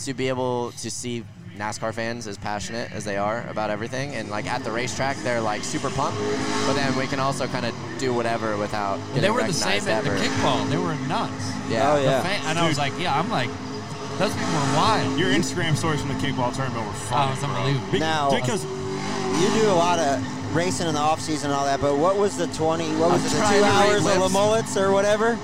to 0.00 0.14
be 0.14 0.28
able 0.28 0.72
to 0.80 0.90
see 0.90 1.24
NASCAR 1.58 1.92
fans 1.92 2.26
as 2.26 2.38
passionate 2.38 2.90
as 2.90 3.04
they 3.04 3.18
are 3.18 3.44
about 3.50 3.68
everything, 3.68 4.14
and 4.14 4.30
like 4.30 4.46
at 4.46 4.64
the 4.64 4.70
racetrack, 4.70 5.18
they're 5.18 5.42
like 5.42 5.62
super 5.62 5.90
pumped. 5.90 6.18
But 6.66 6.72
then 6.72 6.96
we 6.96 7.06
can 7.06 7.20
also 7.20 7.46
kind 7.48 7.66
of 7.66 7.74
do 7.98 8.14
whatever 8.14 8.56
without. 8.56 8.96
Getting 9.08 9.22
they 9.22 9.30
were 9.30 9.42
the 9.44 9.52
same 9.52 9.84
recognized 9.84 9.88
at 9.88 10.04
the 10.04 10.10
ever. 10.10 10.24
kickball. 10.24 10.70
They 10.70 10.78
were 10.78 10.94
nuts. 11.06 11.52
Yeah. 11.68 11.92
Oh, 11.92 12.00
yeah. 12.02 12.22
fan- 12.22 12.40
and 12.46 12.58
I 12.58 12.66
was 12.66 12.78
like, 12.78 12.94
yeah, 12.98 13.18
I'm 13.18 13.28
like, 13.30 13.50
those 14.20 14.32
people 14.34 14.54
are 14.54 14.76
wild. 14.76 15.18
Your 15.18 15.30
Instagram 15.30 15.74
stories 15.76 16.00
from 16.00 16.08
the 16.08 16.20
kickball 16.20 16.54
tournament 16.54 16.86
were 16.86 16.92
fun. 16.92 17.28
Oh, 17.28 17.32
it's 17.32 17.42
unbelievable. 17.42 17.98
Now- 17.98 18.30
because 18.30 18.64
You 18.64 19.48
do 19.62 19.70
a 19.70 19.72
lot 19.78 19.98
of 19.98 20.54
racing 20.54 20.86
in 20.88 20.94
the 20.94 21.00
off 21.00 21.20
season 21.20 21.50
and 21.50 21.58
all 21.58 21.64
that, 21.64 21.80
but 21.80 21.96
what 21.96 22.16
was 22.16 22.36
the 22.36 22.46
20? 22.48 22.84
What 22.96 23.12
was 23.12 23.20
I'm 23.22 23.26
it? 23.26 23.30
The 23.30 23.58
two 23.58 23.64
hours 23.64 23.98
of 23.98 24.04
lips. 24.04 24.18
the 24.22 24.28
mullets 24.28 24.76
or 24.76 24.92
whatever? 24.92 25.38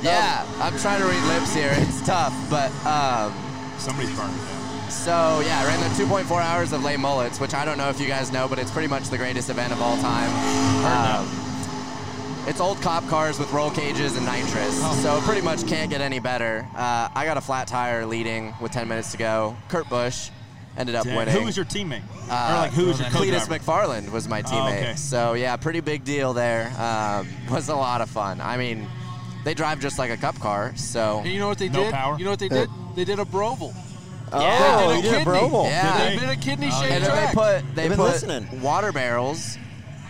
Yeah, 0.00 0.46
I'm 0.60 0.78
trying 0.78 1.00
to 1.02 1.06
read 1.06 1.22
lips 1.24 1.52
here. 1.54 1.72
It's 1.76 2.00
tough, 2.06 2.32
but 2.48 2.70
um, 2.86 3.34
somebody's 3.78 4.16
burned 4.16 4.32
it 4.32 4.38
down. 4.46 4.90
so 4.90 5.42
yeah, 5.44 5.60
I 5.60 5.64
ran 5.66 5.80
the 5.80 6.02
2.4 6.04 6.40
hours 6.40 6.72
of 6.72 6.82
lay 6.84 6.96
mullets, 6.96 7.40
which 7.40 7.52
I 7.52 7.64
don't 7.64 7.76
know 7.76 7.90
if 7.90 8.00
you 8.00 8.06
guys 8.06 8.30
know, 8.32 8.46
but 8.48 8.58
it's 8.58 8.70
pretty 8.70 8.88
much 8.88 9.08
the 9.10 9.18
greatest 9.18 9.50
event 9.50 9.72
of 9.72 9.82
all 9.82 9.96
time. 9.98 10.30
Um, 10.86 11.26
it's 12.48 12.60
old 12.60 12.80
cop 12.80 13.06
cars 13.08 13.38
with 13.38 13.52
roll 13.52 13.70
cages 13.70 14.16
and 14.16 14.24
nitrous, 14.26 14.80
Oh. 14.82 14.98
so 15.02 15.20
pretty 15.26 15.42
much 15.42 15.66
can't 15.66 15.90
get 15.90 16.00
any 16.00 16.18
better. 16.18 16.66
Uh, 16.74 17.08
I 17.14 17.24
got 17.24 17.36
a 17.36 17.40
flat 17.40 17.66
tire 17.68 18.06
leading 18.06 18.54
with 18.60 18.72
10 18.72 18.88
minutes 18.88 19.12
to 19.12 19.18
go. 19.18 19.56
Kurt 19.68 19.88
Busch 19.88 20.30
ended 20.76 20.94
up 20.94 21.04
Dang. 21.04 21.16
winning. 21.16 21.34
Who 21.34 21.44
was 21.44 21.56
your 21.56 21.66
teammate? 21.66 22.02
Uh, 22.30 22.32
or 22.32 22.54
like 22.62 22.72
who 22.72 22.86
was 22.86 22.98
your 23.00 23.08
Cleetus 23.10 23.46
co-driver? 23.46 23.64
McFarland 23.64 24.10
was 24.12 24.28
my 24.28 24.40
Oh, 24.40 24.48
teammate. 24.50 24.78
okay. 24.82 24.94
So 24.96 25.34
yeah, 25.34 25.56
pretty 25.56 25.80
big 25.80 26.04
deal 26.04 26.32
there. 26.32 26.72
Um, 26.78 27.28
was 27.50 27.68
a 27.68 27.76
lot 27.76 28.00
of 28.00 28.08
fun. 28.08 28.40
I 28.40 28.56
mean, 28.56 28.86
they 29.44 29.54
drive 29.54 29.80
just 29.80 29.98
like 29.98 30.10
a 30.10 30.16
cup 30.16 30.38
car. 30.40 30.72
So 30.76 31.18
And 31.18 31.28
you 31.32 31.38
know 31.38 31.48
what 31.48 31.58
they 31.58 31.68
No 31.68 31.84
did? 31.84 31.92
power? 31.92 32.18
You 32.18 32.24
know 32.24 32.30
what 32.30 32.38
they 32.40 32.48
did? 32.48 32.68
They 32.96 33.04
did 33.04 33.18
a 33.18 33.24
Broval. 33.24 33.74
Oh, 34.32 34.40
Yeah. 34.40 34.96
you 34.96 35.02
did 35.02 35.14
a 35.22 35.24
Pro 35.24 35.48
Bowl. 35.48 35.64
Yeah. 35.64 36.08
They 36.10 36.16
did 36.16 36.28
a 36.28 36.36
kidney 36.36 36.66
And 36.66 36.74
shaped 36.74 36.88
then 36.88 37.02
track. 37.04 37.28
they 37.28 37.34
put 37.34 37.74
they 37.74 37.88
They've 37.88 37.96
put 37.96 38.04
listening. 38.08 38.60
water 38.62 38.92
barrels 38.92 39.56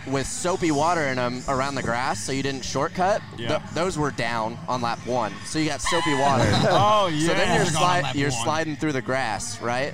with 0.09 0.27
soapy 0.27 0.71
water 0.71 1.01
in 1.07 1.17
them 1.17 1.43
around 1.47 1.75
the 1.75 1.83
grass, 1.83 2.23
so 2.23 2.31
you 2.31 2.43
didn't 2.43 2.63
shortcut. 2.65 3.21
Yeah. 3.37 3.47
Th- 3.59 3.61
those 3.73 3.97
were 3.97 4.11
down 4.11 4.57
on 4.67 4.81
lap 4.81 4.99
one, 5.05 5.33
so 5.45 5.59
you 5.59 5.67
got 5.69 5.81
soapy 5.81 6.13
water. 6.19 6.45
Oh, 6.69 7.07
yeah. 7.13 7.27
So 7.27 7.33
then 7.33 7.55
you're, 7.55 7.63
They're 7.65 7.73
gone 7.73 7.83
on 7.83 8.03
sli- 8.03 8.15
you're 8.15 8.31
sliding 8.31 8.75
through 8.75 8.93
the 8.93 9.01
grass, 9.01 9.61
right? 9.61 9.93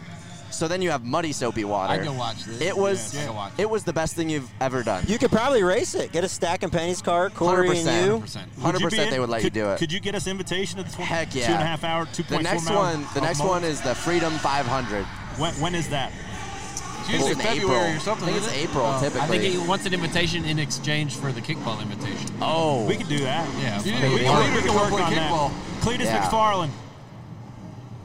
So 0.52 0.70
then 0.70 0.82
you 0.82 0.90
have 0.92 1.04
muddy 1.04 1.34
soapy 1.34 1.66
water. 1.66 1.92
I 1.92 1.98
can 1.98 2.16
watch 2.16 2.46
this. 2.46 2.62
It 2.62 2.78
was 2.78 3.14
Yeah, 3.14 3.24
I 3.24 3.26
can 3.26 3.36
watch 3.36 3.52
it 3.58 3.70
was 3.70 3.84
the 3.84 3.92
best 3.92 4.16
thing 4.16 4.30
you've 4.30 4.50
ever 4.62 4.84
done. 4.84 5.04
You 5.06 5.18
could 5.18 5.32
probably 5.32 5.64
race 5.64 5.96
it. 5.96 6.14
Get 6.14 6.24
a 6.24 6.30
stack 6.30 6.64
and 6.64 6.72
pennies 6.72 7.02
car, 7.02 7.30
Corey 7.30 7.68
and 7.80 7.88
100%. 7.88 8.06
you. 8.06 8.12
100%. 8.20 8.36
Hundred 8.36 8.48
Would 8.64 8.74
you 8.74 8.80
be 8.80 8.84
percent, 8.86 9.12
they 9.12 9.20
would 9.20 9.28
let 9.30 9.42
could, 9.42 9.54
you 9.54 9.62
do 9.64 9.70
it. 9.72 9.80
Could 9.80 9.92
you 9.92 10.00
get 10.00 10.16
us 10.16 10.28
invitation 10.28 10.78
to 10.78 10.84
the 10.84 10.90
tw- 10.92 11.00
Heck 11.02 11.36
yeah. 11.36 11.48
two 11.48 11.54
and 11.54 11.62
a 11.62 11.66
half 11.66 11.84
hour, 11.84 12.06
two 12.06 12.24
the 12.24 12.30
point 12.36 12.44
next 12.44 12.70
one, 12.70 13.06
the 13.14 13.20
next 13.22 13.42
one 13.42 13.66
is 13.66 13.82
the 13.82 13.94
Freedom 13.96 14.32
500. 14.38 15.04
when, 15.38 15.54
when 15.56 15.76
is 15.76 15.90
that? 15.90 16.14
It's 17.06 17.14
usually 17.14 17.32
It's 17.32 17.42
February 17.42 17.78
April. 17.86 17.98
or 17.98 18.00
something. 18.00 18.30
I 18.30 18.32
think 18.32 18.42
isn't 18.42 18.54
it's 18.54 18.64
it? 18.64 18.70
April, 18.70 18.86
Oh. 18.86 19.00
typically. 19.00 19.22
I 19.22 19.28
think 19.28 19.44
he 19.44 19.58
wants 19.68 19.86
an 19.86 19.94
invitation 19.94 20.46
in 20.46 20.60
exchange 20.60 21.16
for 21.16 21.32
the 21.32 21.42
kickball 21.42 21.82
invitation. 21.82 22.30
Oh, 22.42 22.86
We 22.86 22.96
could 22.98 23.08
do 23.10 23.20
that. 23.20 23.48
Yeah. 23.62 23.82
You 23.84 23.92
fuck 23.94 24.02
need- 24.02 24.04
it. 24.04 24.10
We 24.10 24.20
you 24.22 24.26
can, 24.26 24.54
we 24.56 24.62
can 24.62 24.74
work 24.76 24.92
on 24.94 25.12
kickball. 25.14 25.50
that. 25.52 25.82
Cleetus 25.82 26.06
Yeah. 26.08 26.22
McFarland. 26.28 26.70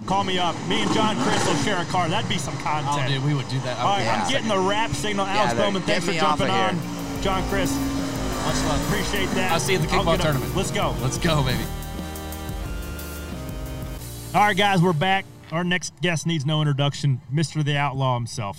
Call 0.06 0.24
me 0.24 0.38
up. 0.38 0.54
Me 0.68 0.82
and 0.82 0.92
John 0.92 1.16
Chris 1.22 1.46
will 1.46 1.54
share 1.56 1.80
a 1.80 1.84
car. 1.86 2.08
That'd 2.08 2.28
be 2.28 2.38
some 2.38 2.56
content. 2.58 2.86
Oh, 2.88 2.96
content. 2.96 3.14
dude, 3.14 3.24
we 3.24 3.34
would 3.34 3.48
do 3.48 3.58
that. 3.60 3.78
All 3.78 3.88
right, 3.96 4.02
Yeah. 4.04 4.22
I'm 4.22 4.30
getting 4.30 4.48
the 4.48 4.58
rap 4.58 4.90
signal. 4.92 5.26
Yeah, 5.26 5.32
Alex 5.36 5.54
then 5.54 5.62
Bowman, 5.66 5.82
thanks 5.82 6.06
for 6.06 6.12
jumping 6.12 6.48
of 6.48 6.52
on. 6.54 6.74
here. 6.78 7.22
John 7.22 7.48
Chris, 7.48 7.70
Much 7.72 8.54
love. 8.68 8.80
appreciate 8.88 9.30
that. 9.34 9.52
I'll 9.52 9.60
see 9.60 9.72
you 9.74 9.78
at 9.78 9.88
the 9.88 9.94
kickball 9.94 10.20
tournament. 10.20 10.56
Let's 10.56 10.70
go. 10.70 10.94
Let's 11.02 11.18
go, 11.18 11.42
baby. 11.42 11.62
All 14.34 14.40
right, 14.42 14.56
guys, 14.56 14.80
we're 14.80 14.92
back. 14.92 15.24
Our 15.52 15.64
next 15.64 15.92
guest 16.00 16.26
needs 16.26 16.46
no 16.46 16.60
introduction. 16.60 17.20
Mr. 17.32 17.64
the 17.64 17.76
Outlaw 17.76 18.14
himself, 18.14 18.58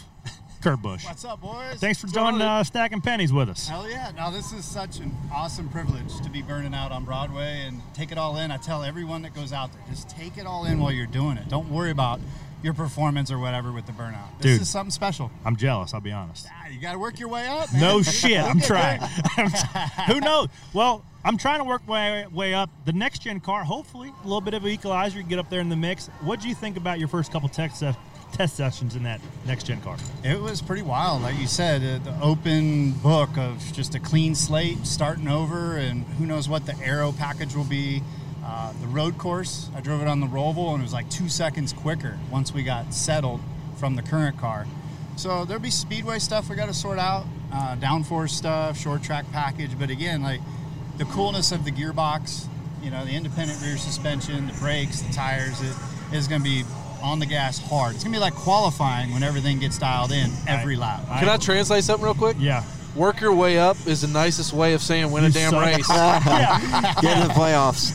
Kurt 0.62 0.82
Busch. 0.82 1.06
What's 1.06 1.26
up, 1.26 1.42
boys? 1.42 1.80
Thanks 1.80 2.00
for 2.00 2.08
joining 2.08 2.42
uh, 2.42 2.64
Stacking 2.64 3.02
Pennies 3.02 3.34
with 3.34 3.50
us. 3.50 3.68
Hell 3.68 3.90
yeah. 3.90 4.12
Now, 4.16 4.30
this 4.30 4.52
is 4.54 4.64
such 4.64 5.00
an 5.00 5.12
awesome 5.34 5.68
privilege 5.70 6.20
to 6.22 6.30
be 6.30 6.42
burning 6.42 6.74
out 6.74 6.92
on 6.92 7.04
Broadway 7.04 7.64
and 7.66 7.82
take 7.94 8.12
it 8.12 8.18
all 8.18 8.38
in. 8.38 8.52
I 8.52 8.58
tell 8.58 8.84
everyone 8.84 9.24
that 9.24 9.34
goes 9.34 9.52
out 9.54 9.74
there, 9.74 9.82
just 9.90 10.10
take 10.10 10.38
it 10.38 10.46
all 10.46 10.66
in 10.66 10.80
while 10.80 10.92
you're 10.92 11.06
doing 11.08 11.38
it. 11.38 11.50
Don't 11.50 11.70
worry 11.72 11.92
about 11.92 12.20
your 12.64 12.74
performance 12.76 13.32
or 13.32 13.40
whatever 13.40 13.72
with 13.72 13.88
the 13.88 13.92
burnout. 13.92 14.28
This 14.40 14.54
Dude. 14.54 14.62
is 14.62 14.70
something 14.70 14.92
special. 14.92 15.32
I'm 15.44 15.56
jealous, 15.56 15.96
I'll 15.96 16.00
be 16.00 16.12
honest. 16.12 16.46
Ah, 16.52 16.68
You 16.68 16.80
got 16.80 16.92
to 16.94 17.00
work 17.00 17.20
your 17.20 17.30
way 17.30 17.48
up, 17.48 17.72
man. 17.74 17.82
No 17.82 18.04
shit, 18.04 18.40
I'm 18.40 18.60
trying. 18.62 19.02
I'm 19.38 19.50
Who 20.14 20.20
knows? 20.20 20.48
Well, 20.74 21.04
I'm 21.26 21.38
trying 21.38 21.58
to 21.60 21.64
work 21.64 21.88
my 21.88 22.28
way 22.28 22.54
up. 22.54 22.70
The 22.86 22.94
next 22.94 23.20
gen 23.24 23.40
car, 23.40 23.64
hopefully, 23.64 24.14
a 24.22 24.24
little 24.24 24.42
bit 24.42 24.54
of 24.54 24.64
an 24.64 24.70
equalizer, 24.70 25.18
you 25.18 25.24
get 25.24 25.40
up 25.40 25.50
there 25.50 25.60
in 25.60 25.70
the 25.70 25.76
mix. 25.76 26.08
What 26.22 26.40
do 26.40 26.48
you 26.50 26.54
think 26.56 26.78
about 26.78 27.00
your 27.00 27.08
first 27.08 27.32
couple 27.32 27.50
test, 27.50 27.80
se- 27.80 27.96
test 28.32 28.56
sessions 28.56 28.96
in 28.96 29.04
that 29.04 29.22
next 29.46 29.66
gen 29.66 29.82
car? 29.82 29.98
It 30.24 30.40
was 30.40 30.62
pretty 30.62 30.82
wild, 30.82 31.22
like 31.22 31.38
you 31.38 31.48
said. 31.48 31.84
Uh, 31.84 32.04
the 32.04 32.20
open 32.22 32.92
book 32.94 33.38
of 33.38 33.62
just 33.74 33.96
a 33.96 34.00
clean 34.00 34.36
slate, 34.36 34.86
starting 34.86 35.28
over, 35.28 35.78
and 35.78 36.04
who 36.18 36.26
knows 36.26 36.50
what 36.50 36.66
the 36.66 36.78
aero 36.80 37.12
package 37.12 37.56
will 37.56 37.64
be. 37.64 38.02
Uh, 38.44 38.74
the 38.82 38.88
road 38.88 39.18
course, 39.18 39.70
I 39.76 39.82
drove 39.82 40.02
it 40.02 40.08
on 40.08 40.20
the 40.20 40.28
Roval, 40.28 40.72
and 40.74 40.80
it 40.80 40.84
was 40.84 40.94
like 40.94 41.10
two 41.10 41.30
seconds 41.30 41.74
quicker 41.74 42.18
once 42.32 42.54
we 42.54 42.64
got 42.64 42.94
settled 42.94 43.40
from 43.78 43.96
the 43.96 44.02
current 44.02 44.38
car. 44.38 44.66
So 45.16 45.46
there'll 45.46 45.62
be 45.62 45.70
speedway 45.70 46.20
stuff 46.20 46.50
we 46.50 46.56
got 46.56 46.68
to 46.68 46.74
sort 46.74 46.98
out, 46.98 47.26
uh, 47.54 47.76
downforce 47.76 48.30
stuff, 48.30 48.78
short 48.78 49.04
track 49.04 49.26
package. 49.32 49.78
But 49.78 49.90
again, 49.90 50.24
like 50.24 50.42
the 50.98 51.06
coolness 51.06 51.52
of 51.52 51.66
the 51.66 51.72
gearbox, 51.72 52.48
you 52.82 52.90
know, 52.90 53.06
the 53.06 53.12
independent 53.12 53.62
rear 53.62 53.78
suspension, 53.78 54.48
the 54.48 54.54
brakes, 54.54 55.02
the 55.02 55.14
tires, 55.14 55.62
it 55.62 55.76
is 56.14 56.28
going 56.28 56.42
to 56.42 56.50
be 56.50 56.64
on 57.02 57.20
the 57.20 57.26
gas 57.26 57.58
hard. 57.60 57.96
It's 57.96 58.04
going 58.04 58.14
to 58.14 58.18
be 58.18 58.22
like 58.22 58.34
qualifying 58.36 59.12
when 59.14 59.24
everything 59.24 59.60
gets 59.60 59.78
dialed 59.78 60.12
in 60.12 60.32
every 60.48 60.76
lap. 60.76 61.02
Can 61.20 61.30
I 61.30 61.38
translate 61.38 61.84
something 61.84 62.04
real 62.04 62.14
quick? 62.14 62.38
Yeah. 62.40 62.64
Work 62.96 63.22
your 63.22 63.34
way 63.34 63.58
up 63.58 63.78
is 63.88 64.02
the 64.02 64.08
nicest 64.08 64.52
way 64.52 64.74
of 64.74 64.82
saying 64.82 65.10
win 65.12 65.24
a 65.24 65.28
You 65.28 65.34
damn 65.34 65.52
suck. 65.52 65.66
race. 65.66 65.88
yeah. 65.90 66.94
Get 67.02 67.18
in 67.22 67.28
the 67.28 67.34
playoffs. 67.34 67.94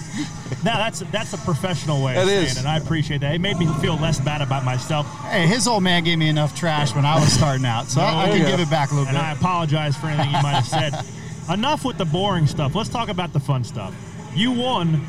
Now 0.65 0.79
that's 0.79 1.01
that's 1.13 1.33
a 1.35 1.39
professional 1.39 2.03
way 2.03 2.15
It 2.17 2.23
of 2.23 2.29
saying 2.29 2.45
is. 2.45 2.53
it, 2.53 2.59
and 2.61 2.69
I 2.69 2.79
appreciate 2.79 3.21
that. 3.21 3.35
It 3.35 3.41
made 3.41 3.59
me 3.59 3.67
feel 3.81 3.97
less 3.97 4.19
bad 4.21 4.41
about 4.41 4.65
myself. 4.65 5.07
Hey, 5.25 5.47
his 5.47 5.69
old 5.69 5.83
man 5.83 6.03
gave 6.03 6.19
me 6.19 6.29
enough 6.29 6.57
trash 6.57 6.95
when 6.95 7.05
I 7.05 7.17
was 7.21 7.31
starting 7.31 7.67
out, 7.67 7.89
so 7.89 8.01
I, 8.03 8.25
I 8.25 8.29
can 8.31 8.47
give 8.51 8.59
it 8.59 8.71
back 8.71 8.91
a 8.91 8.95
little 8.95 9.07
and 9.09 9.17
bit. 9.17 9.23
I 9.23 9.33
apologize 9.33 9.97
for 9.97 10.07
anything 10.07 10.27
you 10.35 10.43
might 10.43 10.63
have 10.63 10.67
said. 10.67 10.95
Enough 11.53 11.85
with 11.85 11.99
the 11.99 12.05
boring 12.07 12.47
stuff. 12.47 12.75
Let's 12.75 12.89
talk 12.89 13.09
about 13.09 13.33
the 13.33 13.39
fun 13.39 13.63
stuff. 13.65 13.95
You 14.35 14.51
won 14.51 15.07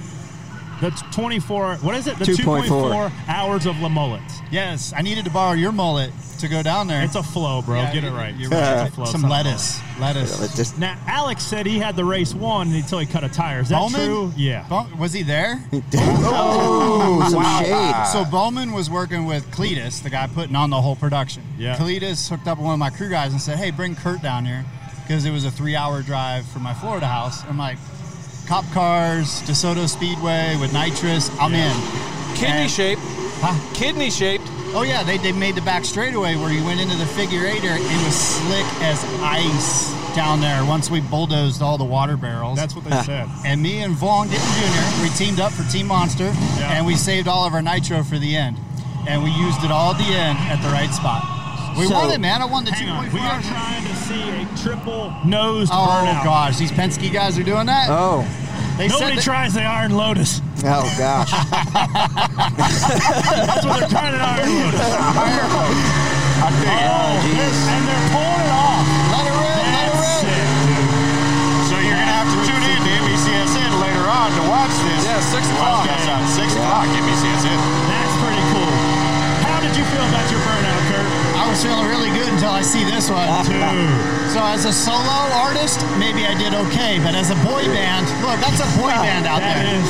the 0.81 0.91
24. 1.11 1.75
What 1.77 1.95
is 1.95 2.07
it? 2.07 2.17
The 2.19 2.25
2.4. 2.25 2.67
2.4 2.67 3.11
hours 3.27 3.65
of 3.65 3.79
La 3.79 3.89
Mullets. 3.89 4.41
yes, 4.51 4.93
I 4.95 5.01
needed 5.01 5.25
to 5.25 5.31
borrow 5.31 5.53
your 5.53 5.71
mullet 5.71 6.11
to 6.39 6.47
go 6.47 6.61
down 6.61 6.85
there. 6.87 7.03
It's 7.03 7.15
a 7.15 7.23
flow, 7.23 7.63
bro. 7.63 7.77
Yeah, 7.81 7.93
Get 7.93 8.03
it 8.03 8.11
right. 8.11 8.35
You're 8.35 8.51
right. 8.51 8.85
It's 8.85 8.89
a 8.91 8.95
flow. 8.95 9.05
Some 9.05 9.23
It's 9.25 9.31
lettuce. 9.31 9.81
Lettuce. 9.99 10.53
It 10.53 10.55
just 10.55 10.77
Now, 10.77 10.95
Alex 11.07 11.43
said 11.43 11.65
he 11.65 11.79
had 11.79 11.95
the 11.95 12.05
race 12.05 12.33
won 12.35 12.71
until 12.73 12.99
he 12.99 13.07
cut 13.07 13.23
a 13.23 13.29
tire. 13.29 13.61
Is 13.61 13.69
that 13.69 13.79
Bowman? 13.79 14.05
true? 14.05 14.31
Yeah. 14.37 14.67
Bo- 14.69 14.87
was 14.99 15.13
he 15.13 15.23
there? 15.23 15.59
oh, 15.95 17.27
some 17.31 17.43
shade. 17.65 18.07
So 18.11 18.23
Bowman 18.29 18.71
was 18.71 18.89
working 18.89 19.25
with 19.25 19.49
Cleetus, 19.51 19.99
the 20.01 20.09
guy 20.09 20.27
putting 20.27 20.55
on 20.55 20.69
the 20.69 20.79
whole 20.81 20.95
production. 20.95 21.43
Yeah. 21.57 21.75
Cleetus 21.77 22.29
hooked 22.29 22.47
up 22.47 22.57
with 22.57 22.65
one 22.65 22.73
of 22.73 22.79
my 22.79 22.89
crew 22.89 23.09
guys 23.09 23.31
and 23.31 23.41
said, 23.41 23.57
"Hey, 23.57 23.71
bring 23.71 23.95
Kurt 23.95 24.21
down 24.21 24.45
here," 24.45 24.63
because 25.03 25.25
it 25.25 25.31
was 25.31 25.45
a 25.45 25.51
three-hour 25.51 26.03
drive 26.03 26.45
from 26.47 26.61
my 26.63 26.73
Florida 26.75 27.07
house. 27.07 27.43
I'm 27.45 27.57
like, 27.57 27.77
cop 28.47 28.65
cars, 28.71 29.41
DeSoto 29.43 29.87
Speedway 29.87 30.55
with 30.59 30.73
nitrous. 30.73 31.29
I'm 31.39 31.53
in. 31.53 31.75
Kidney 32.35 32.63
And- 32.63 32.71
shaped. 32.71 33.01
Huh? 33.39 33.53
Kidney 33.75 34.09
shaped. 34.09 34.45
Oh 34.73 34.81
yeah, 34.81 35.03
they, 35.03 35.17
they 35.17 35.31
made 35.31 35.55
the 35.55 35.61
back 35.61 35.85
straightaway 35.85 36.35
where 36.35 36.51
you 36.51 36.63
went 36.63 36.79
into 36.79 36.95
the 36.97 37.05
figure 37.05 37.45
eighter. 37.45 37.69
It 37.69 38.05
was 38.05 38.15
slick 38.15 38.65
as 38.81 39.03
ice 39.21 39.93
down 40.15 40.41
there. 40.41 40.65
Once 40.65 40.89
we 40.89 40.99
bulldozed 41.01 41.61
all 41.61 41.77
the 41.77 41.83
water 41.85 42.17
barrels. 42.17 42.57
That's 42.57 42.75
what 42.75 42.83
they 42.83 42.91
said. 43.03 43.27
And 43.45 43.61
me 43.61 43.79
and 43.83 43.93
Vaughn 43.93 44.27
Gittin 44.27 44.43
Jr. 44.43 45.03
we 45.03 45.09
teamed 45.09 45.39
up 45.39 45.51
for 45.51 45.63
Team 45.71 45.87
Monster, 45.87 46.25
Yeah. 46.57 46.73
and 46.73 46.85
we 46.85 46.95
saved 46.95 47.27
all 47.27 47.45
of 47.45 47.53
our 47.53 47.61
nitro 47.61 48.03
for 48.03 48.17
the 48.17 48.35
end, 48.35 48.57
and 49.07 49.23
we 49.23 49.29
used 49.31 49.63
it 49.63 49.71
all 49.71 49.91
at 49.91 49.97
the 49.97 50.03
end 50.13 50.37
at 50.39 50.61
the 50.61 50.69
right 50.69 50.91
spot. 50.93 51.23
We 51.77 51.85
So- 51.87 51.93
won 51.95 52.09
it, 52.11 52.19
man. 52.19 52.41
I 52.41 52.45
won 52.45 52.65
the 52.65 52.71
Hang 52.71 52.89
on. 52.89 53.05
2.4. 53.05 53.13
We 53.13 53.19
are 53.19 53.41
trying 53.41 53.83
to 53.85 53.95
see 53.95 54.29
a 54.29 54.47
triple 54.63 55.13
nosed 55.25 55.71
Oh 55.73 55.87
burnout. 55.87 56.23
gosh, 56.23 56.57
these 56.57 56.71
Penske 56.71 57.11
guys 57.13 57.37
are 57.37 57.43
doing 57.43 57.65
that. 57.67 57.89
Oh, 57.89 58.25
they 58.77 58.87
Nobody 58.87 59.09
said 59.09 59.17
that- 59.17 59.23
tries 59.23 59.53
the 59.53 59.63
Iron 59.63 59.91
Lotus. 59.95 60.41
oh 60.65 60.93
gosh. 60.97 61.31
That's 62.57 63.65
what 63.65 63.79
they're 63.79 63.89
trying 63.89 64.13
to 64.13 64.21
Iron 64.21 64.49
Lotus. 64.49 64.81
I 64.81 66.49
dig 66.53 66.69
it. 66.69 66.85
Oh, 66.85 66.97
oh 66.97 67.21
geez. 67.25 67.57
and 67.67 67.83
they're 67.87 68.07
pulling 68.13 68.41
it 68.41 68.51
off. 68.53 68.85
Let 69.13 69.23
it 69.25 69.35
rip, 69.37 69.57
let 69.57 69.85
it 69.85 69.97
That's 69.97 70.21
rip. 70.21 70.33
it. 70.33 70.49
So 71.69 71.75
you're 71.81 71.97
gonna 71.97 72.13
have 72.17 72.29
to 72.29 72.37
tune 72.45 72.63
in 72.63 72.77
to 72.77 72.91
NBCSN 73.05 73.71
later 73.81 74.05
on 74.09 74.29
to 74.37 74.41
watch 74.49 74.73
this. 74.85 75.01
Yeah, 75.05 75.19
six 75.21 75.43
o'clock. 75.49 75.85
Podcast 75.89 76.05
on 76.09 76.21
uh, 76.21 76.27
six 76.37 76.53
o'clock 76.53 76.85
NBCSN. 76.89 77.57
That's 77.89 78.15
pretty 78.21 78.43
cool. 78.53 78.73
How 79.49 79.57
did 79.61 79.73
you 79.77 79.85
feel 79.89 80.05
about 80.05 80.25
your 80.29 80.41
burnout, 80.41 80.45
Kurt? 80.45 80.56
I 80.56 80.56
was 81.57 81.65
feeling 81.65 81.87
really 81.89 82.09
good 82.13 82.29
until 82.29 82.51
I 82.51 82.61
see 82.61 82.83
this 82.83 83.09
one. 83.09 83.25
Dude. 83.45 83.57
So 84.27 84.43
as 84.43 84.65
a 84.65 84.73
solo 84.73 85.17
artist, 85.39 85.79
maybe 85.97 86.27
I 86.27 86.37
did 86.37 86.53
okay, 86.53 86.99
but 86.99 87.15
as 87.15 87.31
a 87.31 87.35
boy 87.47 87.63
band, 87.73 88.05
look, 88.21 88.37
that's 88.43 88.59
a 88.59 88.69
boy 88.77 88.91
band 88.91 89.25
out 89.25 89.39
That 89.39 89.63
there. 89.63 89.79
is 89.79 89.87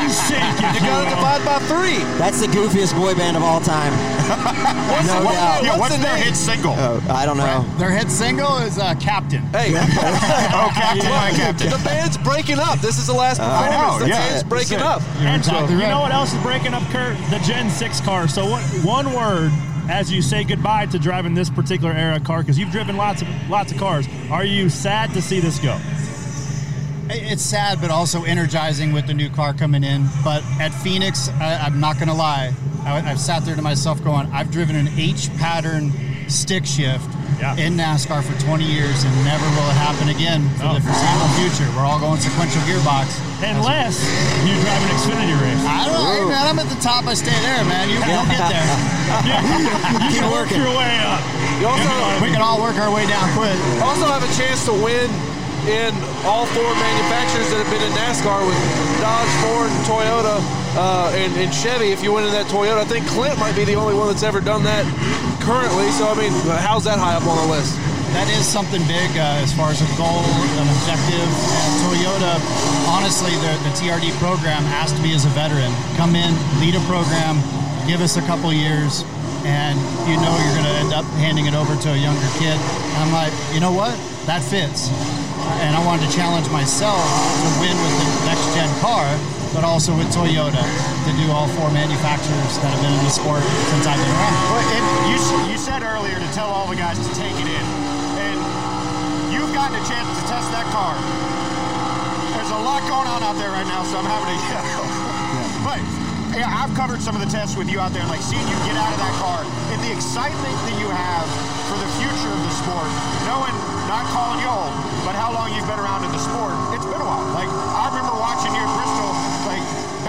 in 0.00 0.08
sync. 0.10 0.56
if 0.64 0.80
You 0.80 0.88
gotta 0.88 1.04
will. 1.06 1.14
divide 1.14 1.44
by 1.44 1.58
three. 1.68 2.00
That's 2.18 2.40
the 2.40 2.48
goofiest 2.48 2.96
boy 2.96 3.14
band 3.14 3.36
of 3.36 3.44
all 3.44 3.60
time. 3.60 3.92
no 5.06 5.22
What- 5.22 5.34
doubt. 5.36 5.62
yeah, 5.62 5.78
what's 5.78 5.94
the 5.94 6.02
their 6.02 6.16
name? 6.16 6.24
hit 6.24 6.34
single? 6.34 6.72
Oh, 6.74 7.04
I 7.10 7.26
don't 7.26 7.36
know. 7.36 7.62
Their 7.76 7.90
hit 7.92 8.10
single 8.10 8.56
is 8.64 8.78
uh, 8.78 8.94
Captain. 8.98 9.42
Hey, 9.52 9.76
Oh, 9.76 10.72
Captain, 10.74 11.10
my 11.12 11.30
Captain. 11.36 11.70
the 11.70 11.82
band's 11.84 12.16
breaking 12.16 12.58
up. 12.58 12.80
This 12.80 12.98
is 12.98 13.06
the 13.06 13.12
last 13.14 13.38
I 13.40 13.68
performance. 13.68 14.00
know, 14.00 14.04
the 14.04 14.08
yeah. 14.10 14.18
band's 14.26 14.42
breaking 14.48 14.78
That's 14.80 15.04
up. 15.04 15.16
And 15.20 15.36
exactly 15.36 15.76
you 15.76 15.86
know 15.86 16.00
what 16.00 16.12
else 16.12 16.32
is 16.32 16.42
breaking 16.42 16.72
up, 16.74 16.82
Kurt? 16.90 17.14
The 17.28 17.38
Gen 17.44 17.68
6 17.70 18.00
car. 18.00 18.26
So 18.26 18.48
what? 18.48 18.62
One 18.82 19.12
word 19.12 19.52
as 19.90 20.12
you 20.12 20.22
say 20.22 20.44
goodbye 20.44 20.86
to 20.86 20.98
driving 20.98 21.34
this 21.34 21.50
particular 21.50 21.92
era 21.92 22.20
car, 22.20 22.40
because 22.40 22.58
you've 22.58 22.70
driven 22.70 22.96
lots 22.96 23.22
of 23.22 23.28
lots 23.50 23.72
of 23.72 23.78
cars. 23.78 24.06
Are 24.30 24.44
you 24.44 24.70
sad 24.70 25.12
to 25.14 25.20
see 25.20 25.40
this 25.40 25.58
go? 25.58 25.78
It's 27.12 27.42
sad, 27.42 27.80
but 27.80 27.90
also 27.90 28.22
energizing 28.22 28.92
with 28.92 29.08
the 29.08 29.14
new 29.14 29.28
car 29.28 29.52
coming 29.52 29.82
in. 29.82 30.06
But 30.22 30.44
at 30.60 30.68
Phoenix, 30.68 31.28
I, 31.28 31.56
I'm 31.56 31.80
not 31.80 31.96
going 31.96 32.06
to 32.06 32.14
lie. 32.14 32.54
I, 32.84 33.02
I've 33.10 33.20
sat 33.20 33.44
there 33.44 33.56
to 33.56 33.62
myself 33.62 34.02
going, 34.02 34.26
I've 34.32 34.50
driven 34.50 34.76
an 34.76 34.88
H 34.96 35.28
pattern 35.36 35.92
stick 36.28 36.64
shift 36.64 37.04
Yeah. 37.42 37.56
in 37.58 37.74
NASCAR 37.74 38.22
for 38.22 38.34
20 38.46 38.62
years, 38.64 39.02
and 39.04 39.12
never 39.24 39.44
will 39.58 39.68
it 39.68 39.78
happen 39.80 40.08
again 40.08 40.46
for 40.56 40.70
No. 40.70 40.74
the 40.78 40.82
foreseeable 40.84 41.30
future. 41.40 41.66
We're 41.76 41.84
all 41.86 41.98
going 41.98 42.20
sequential 42.20 42.62
gearbox. 42.68 43.10
Unless 43.42 44.04
you 44.46 44.54
drive 44.62 44.80
an 44.84 44.90
Xfinity 44.94 45.36
race. 45.40 45.64
I 45.66 45.88
don't 45.88 45.96
know, 45.96 46.12
hey, 46.12 46.24
man. 46.30 46.44
I'm 46.46 46.58
at 46.60 46.68
the 46.70 46.80
top. 46.80 47.06
I 47.08 47.14
stay 47.14 47.34
there, 47.42 47.64
man. 47.66 47.88
You, 47.88 47.96
you'll 48.04 48.28
get 48.30 48.44
there. 48.52 48.68
you 49.26 49.98
Keep 50.12 50.20
can 50.22 50.30
work 50.30 50.50
your 50.54 50.70
way 50.76 50.92
up. 51.04 51.20
You 51.60 51.66
also, 51.68 51.88
We 52.22 52.30
can 52.32 52.40
all 52.44 52.60
work 52.60 52.76
our 52.78 52.92
way 52.92 53.04
down 53.08 53.26
quick. 53.36 53.56
also 53.82 54.06
have 54.12 54.22
a 54.22 54.32
chance 54.36 54.64
to 54.68 54.72
win 54.76 55.08
in 55.68 55.92
all 56.24 56.46
four 56.56 56.70
manufacturers 56.78 57.48
that 57.52 57.60
have 57.60 57.68
been 57.72 57.84
in 57.84 57.92
NASCAR 57.96 58.40
with 58.48 58.56
Dodge, 59.00 59.28
Ford, 59.44 59.68
and 59.68 59.82
Toyota, 59.84 60.36
uh, 60.76 61.12
and, 61.14 61.32
and 61.36 61.52
Chevy. 61.52 61.92
If 61.92 62.02
you 62.02 62.12
win 62.12 62.24
in 62.24 62.32
that 62.32 62.46
Toyota, 62.46 62.78
I 62.78 62.84
think 62.84 63.06
Clint 63.08 63.38
might 63.38 63.56
be 63.56 63.64
the 63.64 63.74
only 63.74 63.94
one 63.94 64.08
that's 64.08 64.22
ever 64.22 64.40
done 64.40 64.62
that 64.64 64.84
currently. 65.42 65.90
So 65.96 66.06
I 66.08 66.14
mean, 66.14 66.32
how's 66.62 66.84
that 66.84 66.98
high 66.98 67.14
up 67.14 67.26
on 67.26 67.36
the 67.46 67.52
list? 67.52 67.78
That 68.14 68.26
is 68.34 68.42
something 68.42 68.82
big 68.90 69.06
uh, 69.14 69.38
as 69.38 69.54
far 69.54 69.70
as 69.70 69.78
a 69.78 69.90
goal, 69.94 70.26
an 70.58 70.66
objective. 70.66 71.30
And 71.30 71.72
Toyota, 71.86 72.42
honestly, 72.90 73.30
the, 73.38 73.54
the 73.62 73.72
TRD 73.78 74.10
program 74.18 74.66
has 74.66 74.90
to 74.90 74.98
be 74.98 75.14
as 75.14 75.22
a 75.24 75.32
veteran. 75.32 75.70
Come 75.94 76.18
in, 76.18 76.34
lead 76.58 76.74
a 76.74 76.82
program, 76.90 77.38
give 77.86 78.02
us 78.02 78.18
a 78.18 78.24
couple 78.26 78.50
years, 78.50 79.06
and 79.46 79.78
you 80.10 80.18
know 80.18 80.34
you're 80.42 80.56
going 80.58 80.66
to 80.66 80.76
end 80.82 80.92
up 80.92 81.06
handing 81.22 81.46
it 81.46 81.54
over 81.54 81.78
to 81.78 81.88
a 81.94 81.98
younger 81.98 82.26
kid. 82.42 82.58
And 82.58 82.98
I'm 82.98 83.14
like, 83.14 83.32
you 83.54 83.62
know 83.62 83.70
what? 83.70 83.94
That 84.26 84.42
fits. 84.42 84.90
And 85.62 85.78
I 85.78 85.80
wanted 85.86 86.10
to 86.10 86.12
challenge 86.12 86.50
myself 86.50 86.98
to 86.98 87.48
win 87.62 87.78
with 87.78 87.94
the 87.94 88.06
next 88.26 88.44
gen 88.58 88.70
car, 88.82 89.06
but 89.52 89.64
also 89.66 89.90
with 89.96 90.06
Toyota 90.14 90.62
to 90.62 91.10
do 91.18 91.26
all 91.34 91.48
four 91.58 91.70
manufacturers 91.74 92.54
that 92.62 92.70
have 92.70 92.82
been 92.82 92.94
in 92.94 93.02
the 93.02 93.10
sport 93.10 93.42
since 93.74 93.86
I've 93.86 93.98
been 93.98 94.14
around. 94.14 94.34
Well, 94.54 94.62
and 94.70 94.84
you, 95.10 95.18
you 95.50 95.58
said 95.58 95.82
earlier 95.82 96.18
to 96.18 96.30
tell 96.30 96.50
all 96.50 96.70
the 96.70 96.78
guys 96.78 96.98
to 96.98 97.12
take 97.18 97.34
it 97.34 97.48
in, 97.50 97.64
and 98.22 98.38
you've 99.34 99.50
gotten 99.50 99.74
a 99.74 99.84
chance 99.86 100.06
to 100.06 100.22
test 100.30 100.50
that 100.54 100.66
car. 100.70 100.94
There's 102.38 102.54
a 102.54 102.62
lot 102.62 102.82
going 102.86 103.10
on 103.10 103.20
out 103.26 103.34
there 103.42 103.50
right 103.50 103.66
now, 103.66 103.82
so 103.82 103.98
I'm 103.98 104.06
having 104.06 104.30
to 104.30 104.38
yell. 104.54 104.86
But 105.66 105.82
yeah, 106.38 106.46
I've 106.46 106.70
covered 106.78 107.02
some 107.02 107.18
of 107.18 107.22
the 107.22 107.30
tests 107.30 107.58
with 107.58 107.66
you 107.66 107.82
out 107.82 107.90
there, 107.90 108.06
and 108.06 108.10
like 108.10 108.22
seeing 108.22 108.46
you 108.46 108.58
get 108.62 108.78
out 108.78 108.94
of 108.94 109.00
that 109.02 109.14
car 109.18 109.42
and 109.74 109.78
the 109.82 109.90
excitement 109.90 110.54
that 110.70 110.76
you 110.78 110.86
have 110.86 111.26
for 111.66 111.74
the 111.74 111.90
future 111.98 112.30
of 112.30 112.42
the 112.46 112.54
sport, 112.54 112.86
knowing 113.26 113.54
not 113.90 114.06
calling 114.14 114.38
you 114.38 114.46
old, 114.46 114.70
but 115.02 115.18
how 115.18 115.34
long 115.34 115.50
you've 115.50 115.66
been 115.66 115.82
around 115.82 116.06
in 116.06 116.12
the 116.14 116.22
sport. 116.22 116.54
It's 116.70 116.86
been 116.86 117.02
a 117.02 117.06
while. 117.06 117.26
Like 117.34 117.50
I 117.50 117.90
remember 117.90 118.14
watching 118.14 118.54
you 118.54 118.62
at 118.62 118.69
Bristol, 118.69 118.69
like 118.69 118.69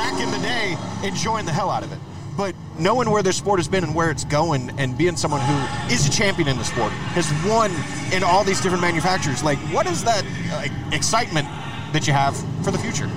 back 0.02 0.20
in 0.20 0.32
the 0.32 0.40
day, 0.40 0.76
enjoying 1.04 1.46
the 1.46 1.52
hell 1.52 1.70
out 1.70 1.84
of 1.84 1.92
it. 1.92 2.00
But 2.36 2.56
knowing 2.80 3.12
where 3.12 3.22
the 3.22 3.32
sport 3.32 3.60
has 3.60 3.68
been 3.68 3.84
and 3.84 3.94
where 3.94 4.10
it's 4.10 4.24
going, 4.24 4.72
and 4.80 4.98
being 4.98 5.16
someone 5.16 5.42
who 5.42 5.94
is 5.94 6.08
a 6.08 6.12
champion 6.12 6.48
in 6.48 6.58
the 6.58 6.64
sport, 6.64 6.92
has 7.14 7.30
won 7.48 7.72
in 8.12 8.24
all 8.24 8.44
these 8.44 8.62
different 8.62 8.82
manufacturers, 8.82 9.44
like 9.44 9.60
what 9.72 9.86
is 9.86 10.04
that 10.06 10.26
like, 10.54 10.72
excitement 10.92 11.48
that 11.94 12.08
you 12.08 12.14
have 12.14 12.36
for 12.64 12.72
the 12.72 12.80
future? 12.80 13.10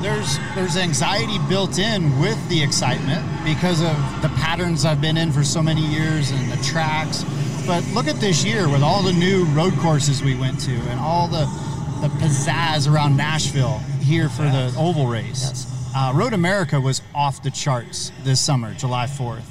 there's 0.00 0.38
there's 0.54 0.76
anxiety 0.76 1.38
built 1.48 1.76
in 1.76 2.20
with 2.20 2.38
the 2.48 2.62
excitement 2.62 3.20
because 3.44 3.80
of 3.82 3.96
the 4.22 4.28
patterns 4.36 4.84
I've 4.84 5.00
been 5.00 5.16
in 5.16 5.32
for 5.32 5.42
so 5.42 5.60
many 5.60 5.80
years 5.80 6.30
and 6.30 6.52
the 6.52 6.62
tracks. 6.62 7.24
But 7.66 7.84
look 7.88 8.06
at 8.06 8.20
this 8.20 8.44
year 8.44 8.68
with 8.68 8.82
all 8.82 9.02
the 9.02 9.12
new 9.12 9.44
road 9.46 9.72
courses 9.78 10.22
we 10.22 10.36
went 10.36 10.60
to 10.60 10.70
and 10.70 11.00
all 11.00 11.26
the 11.26 11.46
the 12.00 12.08
pizzazz 12.20 12.88
around 12.88 13.16
Nashville 13.16 13.78
here 14.00 14.28
for 14.28 14.42
the 14.42 14.72
oval 14.78 15.08
race. 15.08 15.66
Uh, 16.00 16.12
Road 16.12 16.32
America 16.32 16.80
was 16.80 17.02
off 17.12 17.42
the 17.42 17.50
charts 17.50 18.12
this 18.22 18.40
summer, 18.40 18.72
July 18.74 19.06
4th. 19.06 19.42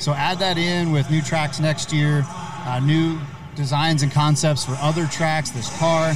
So 0.00 0.12
add 0.12 0.40
that 0.40 0.58
in 0.58 0.90
with 0.90 1.08
new 1.12 1.22
tracks 1.22 1.60
next 1.60 1.92
year, 1.92 2.24
uh, 2.26 2.80
new 2.82 3.20
designs 3.54 4.02
and 4.02 4.10
concepts 4.10 4.64
for 4.64 4.72
other 4.80 5.06
tracks, 5.06 5.50
this 5.50 5.70
car. 5.78 6.12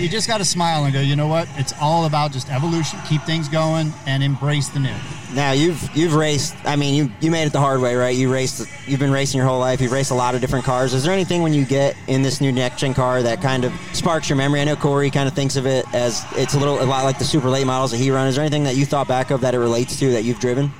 You 0.00 0.08
just 0.08 0.26
got 0.26 0.38
to 0.38 0.44
smile 0.44 0.82
and 0.82 0.92
go, 0.92 0.98
you 1.00 1.14
know 1.14 1.28
what? 1.28 1.48
It's 1.54 1.72
all 1.80 2.06
about 2.06 2.32
just 2.32 2.50
evolution, 2.50 2.98
keep 3.08 3.22
things 3.22 3.48
going, 3.48 3.92
and 4.04 4.20
embrace 4.20 4.70
the 4.70 4.80
new. 4.80 4.96
Now 5.34 5.50
you've 5.50 5.82
you've 5.96 6.14
raced. 6.14 6.54
I 6.64 6.76
mean, 6.76 6.94
you 6.94 7.10
you 7.20 7.30
made 7.30 7.46
it 7.46 7.52
the 7.52 7.60
hard 7.60 7.80
way, 7.80 7.96
right? 7.96 8.14
You 8.14 8.32
raced. 8.32 8.68
You've 8.86 9.00
been 9.00 9.10
racing 9.10 9.38
your 9.38 9.46
whole 9.46 9.58
life. 9.58 9.80
You've 9.80 9.92
raced 9.92 10.12
a 10.12 10.14
lot 10.14 10.34
of 10.34 10.40
different 10.40 10.64
cars. 10.64 10.94
Is 10.94 11.02
there 11.02 11.12
anything 11.12 11.42
when 11.42 11.52
you 11.52 11.64
get 11.64 11.96
in 12.06 12.22
this 12.22 12.40
new 12.40 12.52
next 12.52 12.78
gen 12.78 12.94
car 12.94 13.22
that 13.22 13.42
kind 13.42 13.64
of 13.64 13.72
sparks 13.92 14.28
your 14.28 14.36
memory? 14.36 14.60
I 14.60 14.64
know 14.64 14.76
Corey 14.76 15.10
kind 15.10 15.26
of 15.28 15.34
thinks 15.34 15.56
of 15.56 15.66
it 15.66 15.92
as 15.92 16.24
it's 16.36 16.54
a 16.54 16.58
little 16.58 16.80
a 16.80 16.84
lot 16.84 17.04
like 17.04 17.18
the 17.18 17.24
super 17.24 17.48
late 17.48 17.66
models 17.66 17.90
that 17.90 17.98
he 17.98 18.10
run. 18.10 18.28
Is 18.28 18.36
there 18.36 18.44
anything 18.44 18.64
that 18.64 18.76
you 18.76 18.86
thought 18.86 19.08
back 19.08 19.30
of 19.30 19.40
that 19.40 19.54
it 19.54 19.58
relates 19.58 19.98
to 19.98 20.12
that 20.12 20.22
you've 20.22 20.40
driven? 20.40 20.70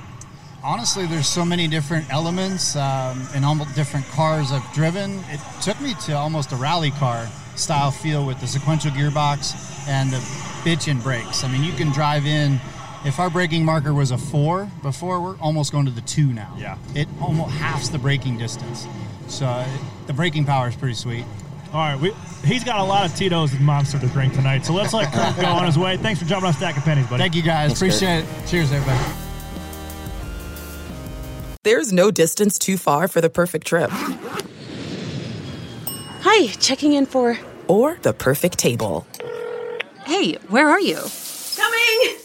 Honestly, 0.63 1.05
there's 1.05 1.27
so 1.27 1.45
many 1.45 1.67
different 1.67 2.11
elements 2.11 2.75
um, 2.75 3.27
and 3.35 3.45
almost 3.45 3.75
different 3.75 4.05
cars 4.07 4.51
I've 4.51 4.73
driven. 4.73 5.19
It 5.29 5.39
took 5.61 5.79
me 5.79 5.93
to 6.05 6.13
almost 6.13 6.53
a 6.53 6.55
rally 6.55 6.91
car 6.91 7.27
style 7.55 7.91
feel 7.91 8.25
with 8.25 8.39
the 8.39 8.47
sequential 8.47 8.91
gearbox 8.91 9.87
and 9.87 10.11
the 10.11 10.17
bitchin' 10.63 11.03
brakes. 11.03 11.43
I 11.43 11.51
mean, 11.51 11.63
you 11.63 11.71
can 11.73 11.91
drive 11.91 12.25
in. 12.25 12.59
If 13.05 13.19
our 13.19 13.29
braking 13.29 13.63
marker 13.63 13.93
was 13.93 14.09
a 14.09 14.17
four 14.17 14.69
before, 14.81 15.21
we're 15.21 15.37
almost 15.37 15.71
going 15.71 15.85
to 15.85 15.91
the 15.91 16.01
two 16.01 16.33
now. 16.33 16.55
Yeah. 16.57 16.77
It 16.95 17.07
almost 17.21 17.51
halves 17.51 17.91
the 17.91 17.99
braking 17.99 18.39
distance. 18.39 18.87
So 19.27 19.45
uh, 19.45 19.67
the 20.07 20.13
braking 20.13 20.45
power 20.45 20.67
is 20.67 20.75
pretty 20.75 20.95
sweet. 20.95 21.23
All 21.71 21.81
right, 21.81 21.99
we, 21.99 22.13
he's 22.43 22.63
got 22.63 22.79
a 22.79 22.83
lot 22.83 23.05
of 23.05 23.15
Tito's 23.15 23.53
and 23.53 23.61
Monster 23.63 23.99
to 23.99 24.07
drink 24.07 24.33
tonight, 24.33 24.65
so 24.65 24.73
let's 24.73 24.93
let 24.93 25.11
Kurt 25.13 25.35
go 25.39 25.47
on 25.47 25.65
his 25.65 25.77
way. 25.77 25.97
Thanks 25.97 26.19
for 26.21 26.25
jumping 26.25 26.47
on 26.47 26.53
Stack 26.53 26.77
of 26.77 26.83
Pennies, 26.83 27.05
buddy. 27.07 27.21
Thank 27.21 27.35
you 27.35 27.43
guys. 27.43 27.77
Thanks, 27.77 27.99
Kurt. 27.99 28.23
Appreciate 28.23 28.43
it. 28.43 28.47
Cheers, 28.47 28.71
everybody. 28.71 29.03
There's 31.63 31.91
no 31.91 32.11
distance 32.11 32.57
too 32.57 32.77
far 32.77 33.07
for 33.07 33.21
the 33.21 33.29
perfect 33.29 33.67
trip. 33.67 33.89
Hi, 36.21 36.47
checking 36.47 36.93
in 36.93 37.05
for. 37.05 37.37
Or 37.67 37.97
the 38.01 38.13
perfect 38.13 38.57
table. 38.57 39.05
Hey, 40.05 40.33
where 40.47 40.69
are 40.69 40.79
you? 40.79 41.01
Coming! 41.55 42.24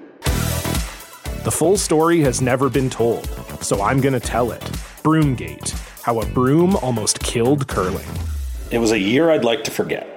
The 1.43 1.51
full 1.51 1.77
story 1.77 2.19
has 2.21 2.41
never 2.41 2.69
been 2.69 2.89
told, 2.89 3.25
so 3.63 3.81
I'm 3.81 3.99
going 3.99 4.13
to 4.13 4.19
tell 4.19 4.51
it. 4.51 4.61
Broomgate 5.03 5.71
How 6.03 6.19
a 6.19 6.25
Broom 6.27 6.75
Almost 6.77 7.19
Killed 7.21 7.67
Curling. 7.67 8.07
It 8.69 8.77
was 8.77 8.91
a 8.91 8.99
year 8.99 9.31
I'd 9.31 9.43
like 9.43 9.63
to 9.63 9.71
forget. 9.71 10.07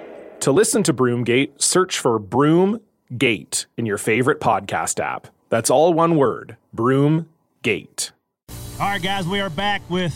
To 0.42 0.52
listen 0.52 0.82
to 0.82 0.92
Broomgate, 0.92 1.60
search 1.62 1.98
for 1.98 2.20
Broomgate 2.20 3.64
in 3.78 3.86
your 3.86 3.96
favorite 3.98 4.40
podcast 4.40 5.00
app. 5.02 5.28
That's 5.48 5.70
all 5.70 5.94
one 5.94 6.16
word 6.16 6.56
Broomgate. 6.76 8.10
All 8.50 8.88
right, 8.90 9.02
guys, 9.02 9.26
we 9.26 9.40
are 9.40 9.48
back 9.50 9.80
with 9.88 10.14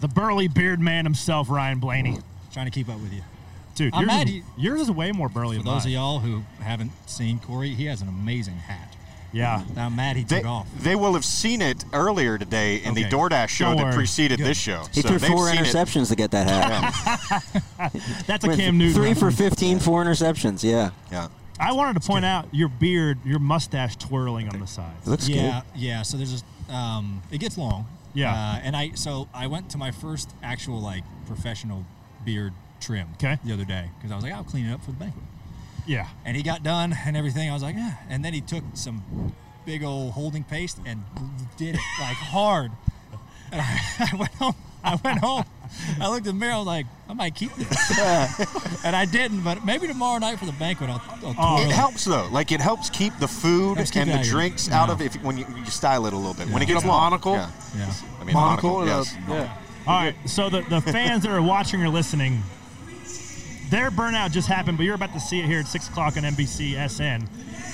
the 0.00 0.08
burly 0.08 0.48
beard 0.48 0.80
man 0.80 1.04
himself, 1.04 1.48
Ryan 1.50 1.78
Blaney. 1.78 2.18
Trying 2.52 2.66
to 2.66 2.72
keep 2.72 2.88
up 2.88 2.98
with 3.00 3.12
you. 3.12 3.22
Dude, 3.76 3.94
yours, 3.94 4.06
mad 4.06 4.26
is, 4.26 4.32
he- 4.34 4.42
yours 4.56 4.80
is 4.80 4.90
way 4.90 5.12
more 5.12 5.28
burly 5.28 5.58
For 5.58 5.62
than 5.62 5.72
those 5.74 5.84
of 5.84 5.92
y'all 5.92 6.18
who 6.18 6.42
haven't 6.60 6.90
seen 7.06 7.38
Corey, 7.38 7.74
he 7.74 7.84
has 7.84 8.02
an 8.02 8.08
amazing 8.08 8.56
hat. 8.56 8.96
Yeah. 9.32 9.62
I'm 9.76 9.94
mad 9.96 10.16
he 10.16 10.24
They, 10.24 10.38
took 10.38 10.46
off. 10.46 10.68
they 10.78 10.96
will 10.96 11.14
have 11.14 11.24
seen 11.24 11.60
it 11.60 11.84
earlier 11.92 12.38
today 12.38 12.76
in 12.82 12.94
the 12.94 13.04
DoorDash 13.04 13.48
show 13.48 13.74
that 13.74 13.94
preceded 13.94 14.38
Good. 14.38 14.46
this 14.46 14.58
show. 14.58 14.84
He 14.92 15.02
So 15.02 15.08
threw 15.08 15.18
four 15.18 15.48
seen 15.50 15.58
it. 15.58 15.66
interceptions 15.66 16.08
to 16.08 16.16
get 16.16 16.30
that 16.30 16.48
hat. 16.48 17.92
That's 18.26 18.44
a 18.44 18.48
Went 18.48 18.60
Cam 18.60 18.78
Newton. 18.78 18.94
Three 18.94 19.14
for 19.14 19.26
reference. 19.26 19.54
15, 19.54 19.78
four 19.80 20.04
interceptions. 20.04 20.62
Yeah. 20.64 20.90
Yeah. 21.12 21.28
I 21.60 21.72
wanted 21.72 22.00
to 22.00 22.06
point 22.06 22.24
out 22.24 22.46
your 22.52 22.68
beard, 22.68 23.18
your 23.24 23.38
mustache 23.40 23.96
twirling 23.96 24.48
on 24.48 24.60
the 24.60 24.66
sides. 24.66 25.06
It 25.06 25.10
looks 25.10 25.28
yeah, 25.28 25.62
yeah. 25.74 26.02
So 26.02 26.16
there's 26.16 26.44
a, 26.70 26.72
um, 26.72 27.20
it 27.32 27.38
gets 27.38 27.58
long. 27.58 27.86
Yeah. 28.14 28.32
Uh, 28.32 28.60
and 28.62 28.76
I, 28.76 28.92
so 28.94 29.28
I 29.34 29.48
went 29.48 29.68
to 29.70 29.78
my 29.78 29.90
first 29.90 30.30
actual 30.42 30.80
like 30.80 31.02
professional 31.26 31.84
beard 32.24 32.52
trim. 32.80 33.08
Okay. 33.14 33.38
The 33.44 33.52
other 33.52 33.64
day 33.64 33.90
because 33.98 34.12
I 34.12 34.14
was 34.14 34.22
like, 34.24 34.32
I'll 34.32 34.44
clean 34.44 34.66
it 34.66 34.72
up 34.72 34.82
for 34.84 34.92
the 34.92 34.98
banquet. 34.98 35.24
Yeah. 35.88 36.06
And 36.24 36.36
he 36.36 36.42
got 36.42 36.62
done 36.62 36.94
and 37.06 37.16
everything. 37.16 37.50
I 37.50 37.54
was 37.54 37.62
like, 37.62 37.74
yeah. 37.74 37.96
And 38.08 38.24
then 38.24 38.34
he 38.34 38.40
took 38.40 38.62
some 38.74 39.34
big 39.64 39.82
old 39.82 40.12
holding 40.12 40.44
paste 40.44 40.78
and 40.86 41.02
did 41.56 41.74
it 41.74 41.80
like 42.00 42.16
hard. 42.16 42.70
And 43.50 43.60
I, 43.60 43.80
I 44.12 44.16
went 44.16 44.34
home 44.34 44.54
I 44.84 44.98
went 45.02 45.18
home. 45.18 45.44
I 46.00 46.08
looked 46.08 46.26
in 46.26 46.38
the 46.38 46.40
mirror. 46.40 46.54
I 46.54 46.58
was 46.58 46.66
like, 46.66 46.86
I 47.08 47.12
might 47.12 47.34
keep 47.34 47.54
this, 47.56 47.98
and 48.84 48.96
I 48.96 49.04
didn't. 49.04 49.42
But 49.42 49.64
maybe 49.64 49.86
tomorrow 49.86 50.18
night 50.18 50.38
for 50.38 50.46
the 50.46 50.52
banquet, 50.52 50.88
I'll. 50.88 51.02
I'll 51.22 51.34
oh, 51.38 51.56
twirl 51.56 51.70
it 51.70 51.74
helps 51.74 52.04
though. 52.04 52.28
Like 52.32 52.52
it 52.52 52.60
helps 52.60 52.88
keep 52.88 53.16
the 53.18 53.28
food 53.28 53.76
Helps 53.76 53.90
keep 53.90 54.02
and 54.02 54.10
it 54.10 54.12
the 54.12 54.18
out 54.18 54.20
of 54.22 54.26
your 54.26 54.40
drinks 54.40 54.70
out 54.70 54.90
of 54.90 55.00
it 55.02 55.16
if, 55.16 55.22
when 55.22 55.36
you, 55.36 55.44
you 55.56 55.66
style 55.66 56.06
it 56.06 56.12
a 56.12 56.16
little 56.16 56.34
bit. 56.34 56.48
When 56.48 56.62
it 56.62 56.66
gets 56.66 56.84
a 56.84 56.86
long. 56.86 57.00
monocle. 57.00 57.34
Yeah. 57.34 57.50
Yeah. 57.76 57.92
I 58.20 58.24
mean, 58.24 58.34
Monocle. 58.34 58.78
monocle. 58.78 58.86
yes. 58.86 59.16
yeah. 59.28 59.56
All 59.86 59.94
right, 59.94 60.14
so 60.26 60.50
the, 60.50 60.60
the 60.62 60.82
fans 60.82 61.22
that 61.22 61.32
are 61.32 61.40
watching 61.40 61.82
or 61.82 61.88
listening, 61.88 62.42
their 63.70 63.90
burnout 63.90 64.30
just 64.32 64.48
happened, 64.48 64.76
but 64.78 64.84
you're 64.84 64.94
about 64.94 65.12
to 65.12 65.20
see 65.20 65.40
it 65.40 65.46
here 65.46 65.60
at 65.60 65.66
6 65.66 65.88
o'clock 65.88 66.16
on 66.16 66.22
NBC 66.22 66.74
SN. 66.88 67.28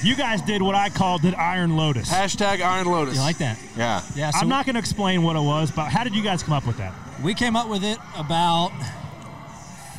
You 0.07 0.17
guys 0.17 0.43
did 0.43 0.61
what 0.61 0.75
I 0.75 0.91
called 0.91 1.23
the 1.23 1.35
Iron 1.41 1.77
Lotus. 1.77 2.11
Hashtag 2.13 2.61
Iron 2.61 2.87
Lotus. 2.87 3.15
You 3.15 3.21
like 3.21 3.39
that? 3.39 3.59
Yeah. 3.77 4.03
Yeah. 4.15 4.31
So 4.31 4.41
I'm 4.41 4.49
not 4.49 4.67
going 4.67 4.75
to 4.75 4.81
explain 4.81 5.23
what 5.23 5.37
it 5.37 5.41
was, 5.43 5.71
but 5.71 5.87
how 5.91 6.05
did 6.05 6.15
you 6.15 6.23
guys 6.23 6.43
come 6.43 6.53
up 6.55 6.67
with 6.67 6.77
that? 6.79 6.93
We 7.23 7.33
came 7.35 7.57
up 7.57 7.69
with 7.69 7.85
it 7.85 7.99
about 8.17 8.71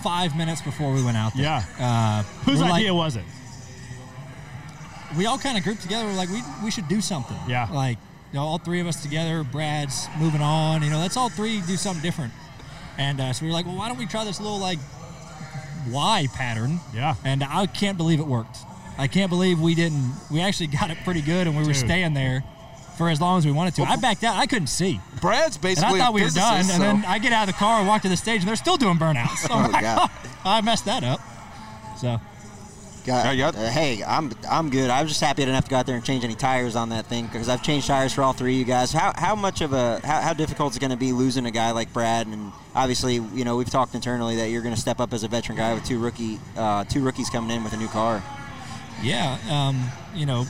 five 0.04 0.38
minutes 0.38 0.62
before 0.62 0.94
we 0.94 1.04
went 1.04 1.18
out 1.18 1.34
there. 1.34 1.44
Yeah. 1.44 1.64
Uh, 1.80 2.24
Whose 2.44 2.60
we're 2.60 2.66
like- 2.70 2.74
idea 2.82 2.94
was 2.94 3.16
it? 3.16 3.24
we 5.18 5.26
all 5.28 5.38
kind 5.38 5.58
of 5.58 5.64
grouped 5.64 5.82
together. 5.82 6.06
We're 6.06 6.14
like, 6.14 6.30
we, 6.30 6.42
we 6.64 6.72
should 6.72 6.88
do 6.88 7.00
something. 7.00 7.38
Yeah. 7.48 7.70
Like, 7.72 7.98
you 8.34 8.40
know, 8.40 8.46
all 8.46 8.58
three 8.58 8.80
of 8.82 8.88
us 8.88 9.02
together. 9.02 9.44
Brad's 9.44 10.08
moving 10.20 10.42
on. 10.42 10.84
You 10.84 10.90
know, 10.90 11.00
let's 11.00 11.16
all 11.16 11.30
three 11.30 11.62
do 11.62 11.78
something 11.78 12.02
different. 12.04 12.34
And 12.98 13.22
uh, 13.22 13.34
so 13.34 13.44
we 13.46 13.50
were 13.50 13.54
like, 13.54 13.66
well, 13.66 13.76
why 13.78 13.88
don't 13.88 13.98
we 13.98 14.06
try 14.08 14.24
this 14.26 14.42
little 14.42 14.60
like 14.60 14.80
Y 15.90 16.28
pattern? 16.34 16.80
Yeah. 16.94 17.16
And 17.24 17.44
I 17.44 17.66
can't 17.68 17.98
believe 17.98 18.20
it 18.20 18.28
worked. 18.28 18.58
I 18.98 19.08
can't 19.08 19.30
believe 19.30 19.60
we 19.60 19.76
didn't. 19.76 20.14
We 20.32 20.42
actually 20.42 20.68
got 20.68 20.90
it 20.90 20.98
pretty 21.04 21.22
good, 21.22 21.48
and 21.48 21.58
we 21.58 21.66
were 21.66 21.74
staying 21.74 22.14
there 22.14 22.44
for 22.98 23.10
as 23.10 23.20
long 23.20 23.38
as 23.38 23.46
we 23.46 23.52
wanted 23.52 23.76
to. 23.76 23.84
I 23.84 23.98
backed 23.98 24.24
out. 24.24 24.38
I 24.38 24.46
couldn't 24.46 24.68
see. 24.68 25.02
Brad's 25.22 25.58
And 25.58 25.64
basically 25.64 26.00
I 26.00 26.04
thought 26.06 26.14
we 26.14 26.22
were 26.24 26.30
done. 26.30 26.58
physicist, 26.58 26.80
And 26.82 27.04
then 27.04 27.06
I 27.10 27.20
get 27.20 27.34
out 27.34 27.48
of 27.50 27.54
the 27.54 27.60
car 27.60 27.80
and 27.80 27.88
walk 27.90 28.04
to 28.04 28.10
the 28.10 28.16
stage, 28.16 28.40
and 28.40 28.48
they're 28.48 28.56
still 28.56 28.78
doing 28.78 28.98
burnouts. 28.98 29.28
Oh, 29.44 29.48
so 29.48 29.54
I'm 29.54 29.66
Oh, 29.66 29.70
like, 29.70 29.82
God. 29.82 30.10
Oh, 30.46 30.50
I 30.50 30.62
messed 30.62 30.86
that 30.86 31.04
up. 31.04 31.20
So 31.98 32.20
God, 33.06 33.56
uh, 33.56 33.70
hey, 33.70 34.04
I'm 34.04 34.32
I'm 34.50 34.72
good. 34.72 34.90
I 34.90 35.04
was 35.04 35.12
just 35.12 35.22
happy 35.22 35.44
I 35.44 35.46
didn't 35.46 35.56
have 35.56 35.66
to 35.66 35.70
go 35.70 35.76
out 35.78 35.86
there 35.86 35.96
and 35.96 36.04
change 36.04 36.24
any 36.24 36.34
tires 36.34 36.76
on 36.76 36.90
that 36.90 37.06
thing 37.06 37.28
because 37.28 37.50
I've 37.50 37.62
changed 37.62 37.86
tires 37.86 38.14
for 38.14 38.24
all 38.24 38.34
three 38.34 38.54
of 38.54 38.60
you 38.60 38.66
guys. 38.66 38.92
How 38.92 39.14
how 39.16 39.36
much 39.36 39.62
of 39.62 39.74
a 39.74 40.00
how, 40.04 40.22
how 40.22 40.34
difficult 40.34 40.72
is 40.72 40.78
it 40.78 40.80
going 40.80 40.92
to 40.92 40.98
be 40.98 41.12
losing 41.12 41.46
a 41.46 41.52
guy 41.52 41.70
like 41.70 41.94
Brad? 41.94 42.26
And 42.26 42.52
obviously, 42.74 43.16
you 43.16 43.46
know, 43.46 43.58
we've 43.58 43.70
talked 43.70 43.94
internally 43.94 44.38
that 44.38 44.50
you're 44.50 44.64
going 44.64 44.74
to 44.74 44.82
step 44.82 45.00
up 45.00 45.14
as 45.14 45.24
a 45.24 45.28
veteran 45.28 45.56
guy 45.56 45.76
with 45.76 45.86
two 45.86 46.00
rookie 46.00 46.40
uh, 46.58 46.84
two 46.86 47.04
rookies 47.04 47.30
coming 47.30 47.56
in 47.56 47.64
with 47.64 47.74
a 47.74 47.78
new 47.78 47.88
car. 47.90 48.24
Yeah, 49.04 49.38
um, 49.52 49.88
you 50.16 50.26
know, 50.26 50.46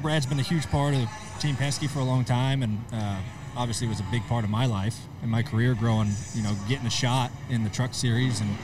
Brad's 0.00 0.24
been 0.24 0.38
a 0.38 0.42
huge 0.42 0.66
part 0.68 0.94
of 0.94 1.06
Team 1.38 1.54
Penske 1.54 1.90
for 1.90 1.98
a 1.98 2.04
long 2.04 2.24
time, 2.24 2.62
and 2.62 2.78
uh, 2.94 3.20
obviously 3.56 3.88
was 3.88 4.00
a 4.00 4.06
big 4.10 4.22
part 4.22 4.44
of 4.44 4.48
my 4.48 4.64
life 4.64 4.96
and 5.20 5.30
my 5.30 5.42
career 5.42 5.74
growing. 5.74 6.10
You 6.34 6.44
know, 6.44 6.56
getting 6.66 6.86
a 6.86 6.90
shot 6.90 7.30
in 7.50 7.62
the 7.62 7.70
Truck 7.70 7.92
Series, 7.92 8.40
and 8.40 8.56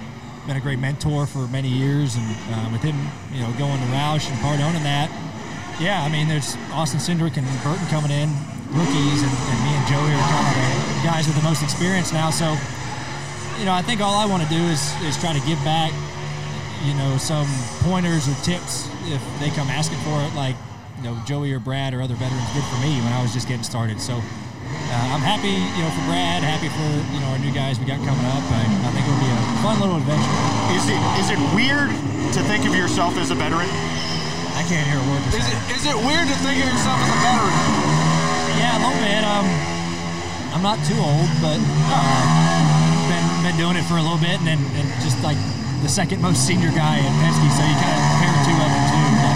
been 0.46 0.56
a 0.56 0.60
great 0.60 0.78
mentor 0.78 1.26
for 1.26 1.46
many 1.48 1.68
years. 1.68 2.16
And 2.16 2.26
uh, 2.54 2.70
with 2.72 2.82
him, 2.82 2.96
you 3.32 3.40
know, 3.40 3.50
going 3.58 3.78
to 3.78 3.88
Roush 3.90 4.30
and 4.30 4.38
Cardone 4.40 4.74
and 4.78 4.86
that, 4.86 5.10
yeah, 5.80 6.02
I 6.02 6.08
mean, 6.08 6.28
there's 6.28 6.56
Austin 6.72 7.00
Cindric 7.00 7.36
and 7.36 7.46
Burton 7.62 7.86
coming 7.88 8.10
in, 8.10 8.30
rookies, 8.72 9.20
and, 9.20 9.34
and 9.34 9.58
me 9.60 9.72
and 9.76 9.84
Joey 9.90 10.12
are 10.14 10.26
kind 10.30 10.46
of 10.46 10.54
the 10.54 11.02
guys 11.04 11.26
with 11.26 11.36
the 11.36 11.42
most 11.42 11.62
experience 11.62 12.12
now. 12.12 12.30
So, 12.30 12.56
you 13.58 13.66
know, 13.66 13.72
I 13.72 13.82
think 13.82 14.00
all 14.00 14.16
I 14.16 14.26
want 14.26 14.42
to 14.42 14.48
do 14.48 14.62
is 14.72 14.80
is 15.02 15.20
try 15.20 15.32
to 15.32 15.44
give 15.46 15.58
back 15.64 15.92
you 16.84 16.94
know, 16.94 17.16
some 17.16 17.46
pointers 17.80 18.28
or 18.28 18.34
tips 18.44 18.88
if 19.06 19.22
they 19.40 19.50
come 19.50 19.68
asking 19.68 19.98
for 19.98 20.20
it, 20.22 20.34
like, 20.34 20.56
you 20.98 21.04
know, 21.04 21.18
Joey 21.26 21.52
or 21.52 21.58
Brad 21.58 21.94
or 21.94 22.02
other 22.02 22.14
veterans 22.14 22.52
did 22.54 22.64
for 22.64 22.76
me 22.80 23.00
when 23.00 23.12
I 23.12 23.22
was 23.22 23.32
just 23.32 23.48
getting 23.48 23.64
started. 23.64 24.00
So 24.00 24.20
uh, 24.96 25.12
I'm 25.12 25.20
happy, 25.20 25.52
you 25.76 25.82
know, 25.84 25.92
for 25.92 26.04
Brad, 26.08 26.40
happy 26.40 26.72
for, 26.72 26.88
you 27.12 27.20
know, 27.20 27.28
our 27.36 27.40
new 27.40 27.52
guys 27.52 27.76
we 27.76 27.84
got 27.84 28.00
coming 28.00 28.24
up. 28.32 28.40
I, 28.48 28.64
I 28.64 28.88
think 28.96 29.04
it'll 29.04 29.20
be 29.20 29.28
a 29.28 29.40
fun 29.60 29.76
little 29.76 30.00
adventure. 30.00 30.36
Is 30.72 30.88
it 30.88 31.00
is 31.20 31.28
it 31.28 31.40
weird 31.52 31.92
to 32.32 32.40
think 32.48 32.64
of 32.64 32.72
yourself 32.72 33.16
as 33.20 33.28
a 33.30 33.36
veteran? 33.36 33.68
I 34.56 34.64
can't 34.64 34.88
hear 34.88 34.96
a 34.96 35.06
word 35.12 35.20
Is 35.28 35.36
saying. 35.36 35.52
it, 35.52 35.76
is 35.76 35.84
it 35.84 35.96
weird 36.00 36.24
to 36.32 36.36
think 36.40 36.64
of 36.64 36.68
yourself 36.72 36.96
as 36.96 37.10
a 37.12 37.18
veteran? 37.20 37.56
Yeah, 38.56 38.72
a 38.72 38.80
little 38.80 39.00
bit. 39.04 39.20
Um, 39.20 39.46
I'm 40.56 40.64
not 40.64 40.80
too 40.88 40.96
old, 40.96 41.28
but 41.44 41.60
uh, 41.60 42.24
been 43.12 43.26
been 43.44 43.56
doing 43.60 43.76
it 43.76 43.84
for 43.84 44.00
a 44.00 44.04
little 44.04 44.16
bit, 44.18 44.40
and 44.40 44.48
then 44.48 44.60
and 44.80 44.88
just 45.04 45.20
like 45.20 45.36
the 45.84 45.92
second 45.92 46.24
most 46.24 46.48
senior 46.48 46.72
guy 46.72 47.04
at 47.04 47.12
Penske, 47.20 47.48
so 47.52 47.60
you 47.68 47.76
kind 47.76 47.92
of 47.92 48.00
compare 48.16 48.36
two 48.48 48.56
of 48.56 48.70
them 48.72 48.84
too. 48.88 49.06
But 49.20 49.34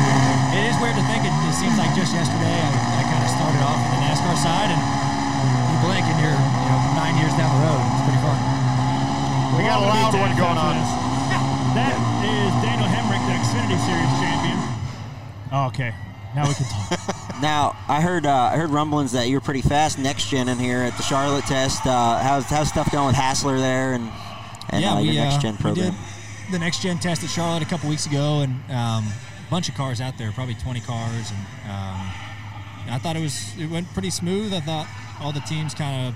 it 0.56 0.64
is 0.72 0.76
weird 0.80 0.96
to 0.96 1.04
think. 1.04 1.28
It, 1.28 1.34
it 1.36 1.52
seems 1.60 1.76
like 1.76 1.92
just 1.92 2.16
yesterday 2.16 2.56
I, 2.64 2.70
I 2.96 3.02
kind 3.04 3.20
of 3.20 3.28
started 3.28 3.60
off 3.60 3.76
on 3.76 3.88
the 3.92 4.00
NASCAR 4.08 4.36
side, 4.40 4.72
and 4.72 4.80
you 5.90 6.06
blink 6.06 6.06
and 6.06 6.18
you're 6.22 6.38
you 6.38 6.66
know 6.70 6.78
nine 6.94 7.18
years 7.18 7.34
down 7.34 7.50
the 7.50 7.62
road. 7.66 7.82
It's 7.82 8.04
pretty 8.06 8.22
fun. 8.22 8.38
We 9.58 9.66
got 9.66 9.82
a 9.82 9.86
loud 9.86 10.14
one 10.14 10.32
going 10.38 10.58
on. 10.58 10.74
That 11.74 11.94
is 12.22 12.50
Daniel 12.62 12.86
Hemric, 12.86 13.22
the 13.26 13.34
Xfinity 13.34 13.78
Series 13.86 14.12
champion. 14.22 14.58
Oh, 15.52 15.66
okay, 15.68 15.94
now 16.34 16.46
we 16.48 16.54
can 16.54 16.66
talk. 16.66 17.16
Now 17.40 17.74
I 17.88 18.02
heard 18.02 18.26
uh, 18.26 18.50
I 18.52 18.58
heard 18.58 18.68
rumblings 18.68 19.12
that 19.12 19.30
you're 19.30 19.40
pretty 19.40 19.62
fast 19.62 19.98
next 19.98 20.28
gen 20.28 20.46
in 20.50 20.58
here 20.58 20.80
at 20.80 20.94
the 20.98 21.02
Charlotte 21.02 21.46
test. 21.46 21.86
Uh, 21.86 22.18
how's 22.18 22.44
how's 22.44 22.68
stuff 22.68 22.92
going 22.92 23.06
with 23.06 23.16
Hassler 23.16 23.58
there 23.58 23.94
and 23.94 24.10
and 24.68 24.82
yeah, 24.82 24.92
uh, 24.92 25.00
we, 25.00 25.08
your 25.08 25.24
next 25.24 25.36
uh, 25.36 25.40
gen 25.40 25.54
we 25.54 25.62
program? 25.62 25.92
did 25.92 26.52
the 26.52 26.58
next 26.58 26.82
gen 26.82 26.98
test 26.98 27.24
at 27.24 27.30
Charlotte 27.30 27.62
a 27.62 27.66
couple 27.66 27.88
weeks 27.88 28.04
ago, 28.04 28.40
and 28.40 28.52
um, 28.70 29.06
a 29.06 29.50
bunch 29.50 29.70
of 29.70 29.74
cars 29.74 30.02
out 30.02 30.18
there, 30.18 30.32
probably 30.32 30.54
20 30.54 30.80
cars, 30.80 31.30
and 31.30 31.40
um, 31.64 32.10
I 32.90 32.98
thought 33.00 33.16
it 33.16 33.22
was 33.22 33.56
it 33.58 33.70
went 33.70 33.90
pretty 33.94 34.10
smooth. 34.10 34.52
I 34.52 34.60
thought 34.60 34.86
all 35.20 35.32
the 35.32 35.40
teams 35.40 35.74
kind 35.74 36.08
of, 36.08 36.14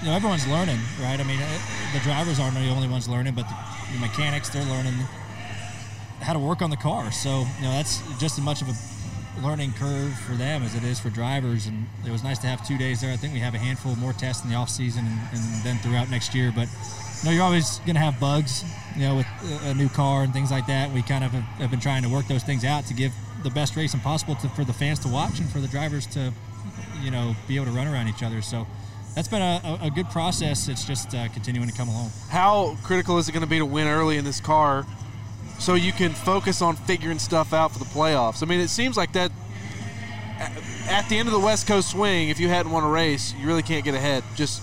you 0.00 0.08
know, 0.08 0.16
everyone's 0.16 0.46
learning, 0.46 0.78
right? 1.00 1.18
I 1.18 1.24
mean, 1.24 1.40
uh, 1.40 1.58
the 1.92 2.00
drivers 2.00 2.40
aren't 2.40 2.54
the 2.54 2.68
only 2.68 2.88
ones 2.88 3.08
learning, 3.08 3.34
but 3.34 3.46
the, 3.48 3.56
the 3.92 3.98
mechanics 4.00 4.48
they're 4.50 4.64
learning 4.64 4.94
how 6.20 6.32
to 6.32 6.38
work 6.38 6.62
on 6.62 6.70
the 6.70 6.76
car. 6.76 7.12
So 7.12 7.46
you 7.58 7.64
know, 7.64 7.72
that's 7.72 8.00
just 8.18 8.38
as 8.38 8.44
much 8.44 8.62
of 8.62 8.68
a 8.68 8.74
learning 9.42 9.72
curve 9.74 10.14
for 10.20 10.32
them 10.32 10.62
as 10.62 10.74
it 10.74 10.82
is 10.82 10.98
for 10.98 11.10
drivers. 11.10 11.66
And 11.66 11.86
it 12.06 12.10
was 12.10 12.24
nice 12.24 12.38
to 12.40 12.46
have 12.46 12.66
two 12.66 12.78
days 12.78 13.00
there. 13.00 13.12
I 13.12 13.16
think 13.16 13.34
we 13.34 13.40
have 13.40 13.54
a 13.54 13.58
handful 13.58 13.94
more 13.96 14.12
tests 14.12 14.44
in 14.44 14.50
the 14.50 14.56
off 14.56 14.70
season 14.70 15.06
and, 15.06 15.18
and 15.32 15.62
then 15.62 15.78
throughout 15.78 16.10
next 16.10 16.34
year. 16.34 16.52
But 16.54 16.68
you 17.22 17.28
know, 17.28 17.30
you're 17.34 17.44
always 17.44 17.78
going 17.80 17.94
to 17.94 18.00
have 18.00 18.18
bugs, 18.18 18.64
you 18.94 19.02
know, 19.02 19.16
with 19.16 19.26
a, 19.64 19.70
a 19.70 19.74
new 19.74 19.88
car 19.88 20.22
and 20.22 20.32
things 20.32 20.50
like 20.50 20.66
that. 20.66 20.90
We 20.90 21.02
kind 21.02 21.24
of 21.24 21.32
have, 21.32 21.42
have 21.60 21.70
been 21.70 21.80
trying 21.80 22.02
to 22.02 22.08
work 22.08 22.26
those 22.28 22.42
things 22.42 22.64
out 22.64 22.86
to 22.86 22.94
give 22.94 23.12
the 23.42 23.50
best 23.50 23.76
racing 23.76 24.00
possible 24.00 24.34
to, 24.36 24.48
for 24.50 24.64
the 24.64 24.72
fans 24.72 24.98
to 25.00 25.08
watch 25.08 25.38
and 25.38 25.48
for 25.50 25.60
the 25.60 25.68
drivers 25.68 26.06
to, 26.06 26.32
you 27.02 27.10
know, 27.10 27.34
be 27.46 27.56
able 27.56 27.66
to 27.66 27.72
run 27.72 27.86
around 27.86 28.08
each 28.08 28.22
other. 28.22 28.42
So 28.42 28.66
that's 29.14 29.28
been 29.28 29.42
a, 29.42 29.78
a, 29.82 29.90
good 29.90 30.08
process. 30.10 30.68
It's 30.68 30.84
just 30.84 31.14
uh, 31.14 31.28
continuing 31.28 31.68
to 31.68 31.74
come 31.74 31.88
along. 31.88 32.10
How 32.28 32.76
critical 32.82 33.18
is 33.18 33.28
it 33.28 33.32
going 33.32 33.44
to 33.44 33.48
be 33.48 33.58
to 33.58 33.66
win 33.66 33.86
early 33.86 34.18
in 34.18 34.24
this 34.24 34.40
car 34.40 34.84
so 35.58 35.74
you 35.74 35.92
can 35.92 36.12
focus 36.12 36.60
on 36.60 36.76
figuring 36.76 37.18
stuff 37.18 37.52
out 37.52 37.72
for 37.72 37.78
the 37.78 37.86
playoffs? 37.86 38.42
I 38.42 38.46
mean, 38.46 38.60
it 38.60 38.68
seems 38.68 38.96
like 38.96 39.12
that 39.12 39.32
at 40.88 41.08
the 41.08 41.16
end 41.16 41.28
of 41.28 41.32
the 41.32 41.40
West 41.40 41.66
Coast 41.66 41.92
swing, 41.92 42.28
if 42.28 42.38
you 42.38 42.48
hadn't 42.48 42.70
won 42.70 42.84
a 42.84 42.90
race, 42.90 43.34
you 43.40 43.46
really 43.46 43.62
can't 43.62 43.84
get 43.84 43.94
ahead 43.94 44.22
just 44.34 44.62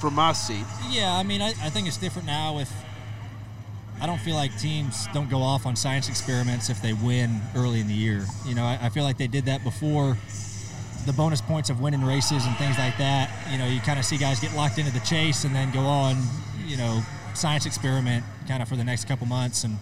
from 0.00 0.14
my 0.14 0.32
seat. 0.32 0.64
Yeah, 0.88 1.12
I 1.12 1.22
mean, 1.22 1.42
I, 1.42 1.48
I 1.48 1.70
think 1.70 1.86
it's 1.86 1.98
different 1.98 2.26
now 2.26 2.58
if 2.58 2.72
I 4.00 4.06
don't 4.06 4.20
feel 4.20 4.34
like 4.34 4.58
teams 4.58 5.06
don't 5.12 5.28
go 5.28 5.42
off 5.42 5.66
on 5.66 5.76
science 5.76 6.08
experiments 6.08 6.70
if 6.70 6.80
they 6.80 6.94
win 6.94 7.38
early 7.54 7.80
in 7.80 7.86
the 7.86 7.94
year. 7.94 8.24
You 8.46 8.54
know, 8.54 8.64
I, 8.64 8.78
I 8.80 8.88
feel 8.88 9.04
like 9.04 9.18
they 9.18 9.26
did 9.26 9.44
that 9.44 9.62
before 9.62 10.16
the 11.06 11.12
bonus 11.12 11.40
points 11.40 11.70
of 11.70 11.80
winning 11.80 12.04
races 12.04 12.44
and 12.44 12.56
things 12.56 12.78
like 12.78 12.96
that. 12.98 13.30
You 13.50 13.58
know, 13.58 13.66
you 13.66 13.80
kind 13.80 13.98
of 13.98 14.04
see 14.04 14.16
guys 14.16 14.40
get 14.40 14.54
locked 14.54 14.78
into 14.78 14.92
the 14.92 15.00
chase 15.00 15.44
and 15.44 15.54
then 15.54 15.70
go 15.72 15.80
on, 15.80 16.16
you 16.66 16.76
know, 16.76 17.02
science 17.34 17.66
experiment 17.66 18.24
kind 18.46 18.62
of 18.62 18.68
for 18.68 18.76
the 18.76 18.84
next 18.84 19.06
couple 19.06 19.26
months 19.26 19.64
and 19.64 19.78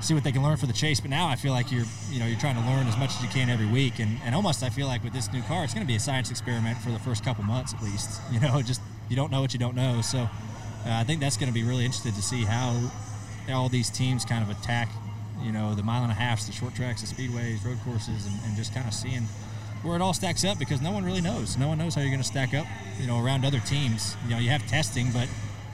see 0.00 0.14
what 0.14 0.24
they 0.24 0.32
can 0.32 0.42
learn 0.42 0.56
for 0.56 0.66
the 0.66 0.72
chase. 0.72 1.00
But 1.00 1.10
now 1.10 1.28
I 1.28 1.36
feel 1.36 1.52
like 1.52 1.70
you're, 1.70 1.84
you 2.10 2.18
know, 2.18 2.26
you're 2.26 2.40
trying 2.40 2.56
to 2.56 2.62
learn 2.62 2.86
as 2.86 2.96
much 2.96 3.10
as 3.10 3.22
you 3.22 3.28
can 3.28 3.48
every 3.48 3.66
week. 3.66 4.00
And, 4.00 4.18
and 4.24 4.34
almost 4.34 4.62
I 4.62 4.68
feel 4.68 4.86
like 4.86 5.04
with 5.04 5.12
this 5.12 5.32
new 5.32 5.42
car, 5.42 5.64
it's 5.64 5.74
going 5.74 5.86
to 5.86 5.88
be 5.88 5.96
a 5.96 6.00
science 6.00 6.30
experiment 6.30 6.78
for 6.78 6.90
the 6.90 6.98
first 6.98 7.24
couple 7.24 7.44
months 7.44 7.72
at 7.72 7.82
least. 7.82 8.20
You 8.32 8.40
know, 8.40 8.62
just 8.62 8.80
you 9.08 9.16
don't 9.16 9.30
know 9.30 9.42
what 9.42 9.52
you 9.52 9.58
don't 9.58 9.76
know. 9.76 10.00
So 10.00 10.20
uh, 10.20 10.28
I 10.86 11.04
think 11.04 11.20
that's 11.20 11.36
going 11.36 11.48
to 11.48 11.54
be 11.54 11.62
really 11.62 11.84
interested 11.84 12.14
to 12.14 12.22
see 12.22 12.44
how 12.44 12.90
all 13.50 13.68
these 13.68 13.90
teams 13.90 14.24
kind 14.24 14.42
of 14.42 14.50
attack, 14.50 14.88
you 15.42 15.52
know, 15.52 15.74
the 15.74 15.82
mile 15.82 16.02
and 16.02 16.10
a 16.10 16.14
halfs, 16.14 16.46
the 16.46 16.52
short 16.52 16.74
tracks, 16.74 17.02
the 17.02 17.06
speedways, 17.06 17.64
road 17.64 17.78
courses, 17.84 18.26
and, 18.26 18.34
and 18.46 18.56
just 18.56 18.74
kind 18.74 18.86
of 18.86 18.94
seeing 18.94 19.26
where 19.82 19.96
it 19.96 20.02
all 20.02 20.14
stacks 20.14 20.44
up 20.44 20.58
because 20.58 20.80
no 20.80 20.92
one 20.92 21.04
really 21.04 21.20
knows. 21.20 21.56
No 21.58 21.68
one 21.68 21.78
knows 21.78 21.94
how 21.94 22.00
you're 22.00 22.10
going 22.10 22.22
to 22.22 22.26
stack 22.26 22.54
up, 22.54 22.66
you 23.00 23.06
know, 23.06 23.24
around 23.24 23.44
other 23.44 23.60
teams. 23.60 24.16
You 24.24 24.30
know, 24.30 24.38
you 24.38 24.50
have 24.50 24.66
testing, 24.66 25.10
but 25.12 25.28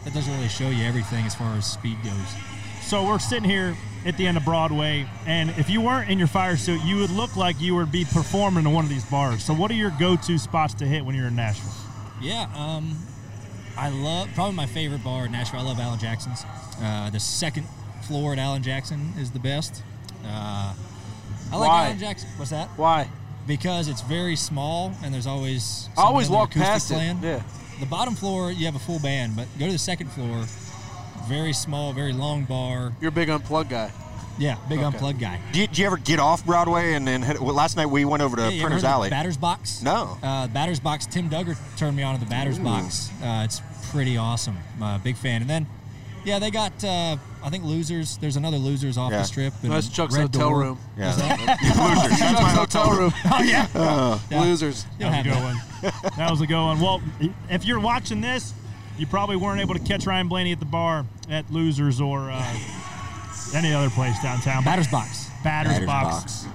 that 0.04 0.14
doesn't 0.14 0.32
really 0.34 0.48
show 0.48 0.70
you 0.70 0.84
everything 0.84 1.24
as 1.26 1.34
far 1.34 1.54
as 1.56 1.66
speed 1.66 1.96
goes. 2.02 2.34
So 2.82 3.06
we're 3.06 3.18
sitting 3.18 3.48
here 3.48 3.76
at 4.06 4.16
the 4.16 4.26
end 4.26 4.36
of 4.36 4.44
Broadway, 4.44 5.06
and 5.26 5.50
if 5.50 5.68
you 5.68 5.80
weren't 5.80 6.08
in 6.08 6.18
your 6.18 6.28
fire 6.28 6.56
suit, 6.56 6.80
you 6.84 6.96
would 6.96 7.10
look 7.10 7.36
like 7.36 7.60
you 7.60 7.74
would 7.74 7.92
be 7.92 8.04
performing 8.04 8.64
in 8.64 8.72
one 8.72 8.84
of 8.84 8.90
these 8.90 9.04
bars. 9.04 9.44
So 9.44 9.52
what 9.52 9.70
are 9.70 9.74
your 9.74 9.92
go-to 9.98 10.38
spots 10.38 10.72
to 10.74 10.86
hit 10.86 11.04
when 11.04 11.14
you're 11.14 11.26
in 11.26 11.36
Nashville? 11.36 11.72
Yeah, 12.22 12.48
um, 12.56 12.96
I 13.76 13.90
love 13.90 14.28
probably 14.34 14.54
my 14.54 14.66
favorite 14.66 15.04
bar 15.04 15.26
in 15.26 15.32
Nashville. 15.32 15.60
I 15.60 15.64
love 15.64 15.78
Alan 15.78 15.98
Jackson's. 15.98 16.44
Uh, 16.80 17.10
the 17.10 17.20
second 17.20 17.66
floor 18.02 18.32
at 18.32 18.38
Alan 18.38 18.62
Jackson 18.62 19.12
is 19.18 19.32
the 19.32 19.38
best. 19.38 19.82
Uh, 20.24 20.72
I 21.52 21.56
like 21.56 21.68
Why? 21.68 21.84
Alan 21.86 21.98
Jackson. 21.98 22.28
What's 22.36 22.50
that? 22.52 22.68
Why? 22.76 23.10
Because 23.48 23.88
it's 23.88 24.02
very 24.02 24.36
small 24.36 24.92
and 25.02 25.12
there's 25.12 25.26
always. 25.26 25.88
I 25.96 26.02
always 26.02 26.28
walk 26.30 26.52
there 26.52 26.62
acoustic 26.62 26.98
past 26.98 27.24
it, 27.24 27.26
yeah. 27.26 27.42
the 27.80 27.86
bottom 27.86 28.14
floor 28.14 28.52
you 28.52 28.66
have 28.66 28.76
a 28.76 28.78
full 28.78 29.00
band, 29.00 29.34
but 29.34 29.48
go 29.58 29.66
to 29.66 29.72
the 29.72 29.78
second 29.78 30.12
floor, 30.12 30.44
very 31.26 31.52
small, 31.52 31.92
very 31.92 32.12
long 32.12 32.44
bar. 32.44 32.92
You're 33.00 33.08
a 33.08 33.12
big 33.12 33.30
unplugged 33.30 33.70
guy. 33.70 33.90
Yeah, 34.38 34.56
big 34.68 34.78
Okay. 34.78 34.86
unplugged 34.86 35.18
guy. 35.18 35.40
Do 35.52 35.60
you, 35.60 35.66
do 35.66 35.80
you 35.80 35.86
ever 35.86 35.96
get 35.96 36.20
off 36.20 36.44
Broadway 36.46 36.92
and 36.92 37.08
then 37.08 37.22
head, 37.22 37.40
well, 37.40 37.54
last 37.54 37.76
night 37.76 37.86
we 37.86 38.04
went 38.04 38.22
over 38.22 38.36
to 38.36 38.52
Yeah, 38.52 38.62
Printer's 38.62 38.84
Alley. 38.84 39.10
Batter's 39.10 39.36
Box. 39.36 39.82
No. 39.82 40.16
Uh, 40.22 40.46
Batter's 40.46 40.78
Box. 40.78 41.06
Tim 41.06 41.28
Dugger 41.28 41.56
turned 41.76 41.96
me 41.96 42.04
on 42.04 42.14
to 42.14 42.20
the 42.24 42.30
Batter's 42.30 42.58
Ooh. 42.60 42.64
Box. 42.64 43.10
Uh, 43.20 43.42
it's 43.44 43.60
pretty 43.90 44.16
awesome. 44.16 44.56
Uh, 44.80 44.98
big 44.98 45.16
fan. 45.16 45.40
And 45.40 45.50
then, 45.50 45.66
yeah, 46.28 46.38
they 46.38 46.50
got 46.50 46.72
uh, 46.84 47.16
I 47.42 47.50
think 47.50 47.64
losers. 47.64 48.16
There's 48.18 48.36
another 48.36 48.58
losers 48.58 48.96
off 48.98 49.10
Yeah. 49.10 49.18
the 49.18 49.24
strip. 49.24 49.54
and 49.62 49.72
That's 49.72 49.88
Chuck's 49.88 50.14
Red 50.14 50.26
hotel 50.34 50.50
Door. 50.50 50.58
room. 50.60 50.78
Yeah. 50.96 51.06
Losers. 51.16 52.18
That's 52.20 52.40
my 52.42 52.54
Chuck's 52.54 52.74
hotel 52.74 52.90
room. 52.98 53.12
Oh 53.24 53.42
yeah. 53.42 53.66
Uh, 53.74 54.18
Yeah. 54.30 54.40
Losers. 54.42 54.86
You'll 54.98 55.10
That 55.10 55.24
was 55.24 55.26
a 55.26 55.30
have 55.30 55.92
good 55.92 56.02
one. 56.02 56.12
That 56.18 56.30
was 56.30 56.40
a 56.40 56.46
good 56.46 56.60
one. 56.62 56.80
Well, 56.80 57.02
if 57.50 57.64
you're 57.64 57.80
watching 57.80 58.20
this, 58.20 58.52
you 58.98 59.06
probably 59.06 59.36
weren't 59.36 59.60
able 59.60 59.74
to 59.74 59.80
catch 59.80 60.06
Ryan 60.06 60.28
Blaney 60.28 60.52
at 60.52 60.58
the 60.60 60.66
bar 60.66 61.06
at 61.30 61.50
Losers 61.52 62.00
or 62.00 62.30
uh, 62.30 62.56
any 63.54 63.72
other 63.72 63.90
place 63.90 64.20
downtown. 64.22 64.64
Batter's 64.64 64.88
Box. 64.88 65.28
Batter's, 65.44 65.72
Batter's 65.74 65.86
box. 65.86 66.44
box. 66.44 66.46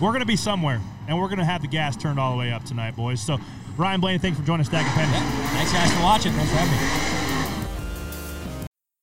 We're 0.00 0.10
going 0.10 0.20
to 0.20 0.26
be 0.26 0.36
somewhere, 0.36 0.80
and 1.06 1.16
we're 1.18 1.28
going 1.28 1.38
to 1.38 1.44
have 1.44 1.62
the 1.62 1.68
gas 1.68 1.96
turned 1.96 2.18
all 2.18 2.32
the 2.32 2.38
way 2.38 2.50
up 2.52 2.64
tonight, 2.64 2.96
boys. 2.96 3.20
So, 3.20 3.38
Ryan 3.76 4.00
Blaney, 4.00 4.18
thanks 4.18 4.38
for 4.38 4.44
joining 4.44 4.62
us, 4.62 4.66
Stack 4.66 4.84
and 4.86 4.94
Penny. 4.94 5.26
Thanks 5.52 5.72
guys 5.72 5.92
for 5.94 6.02
watching. 6.02 6.32
Thanks 6.32 6.50
for 6.50 6.56
having 6.58 7.14
me. 7.14 7.19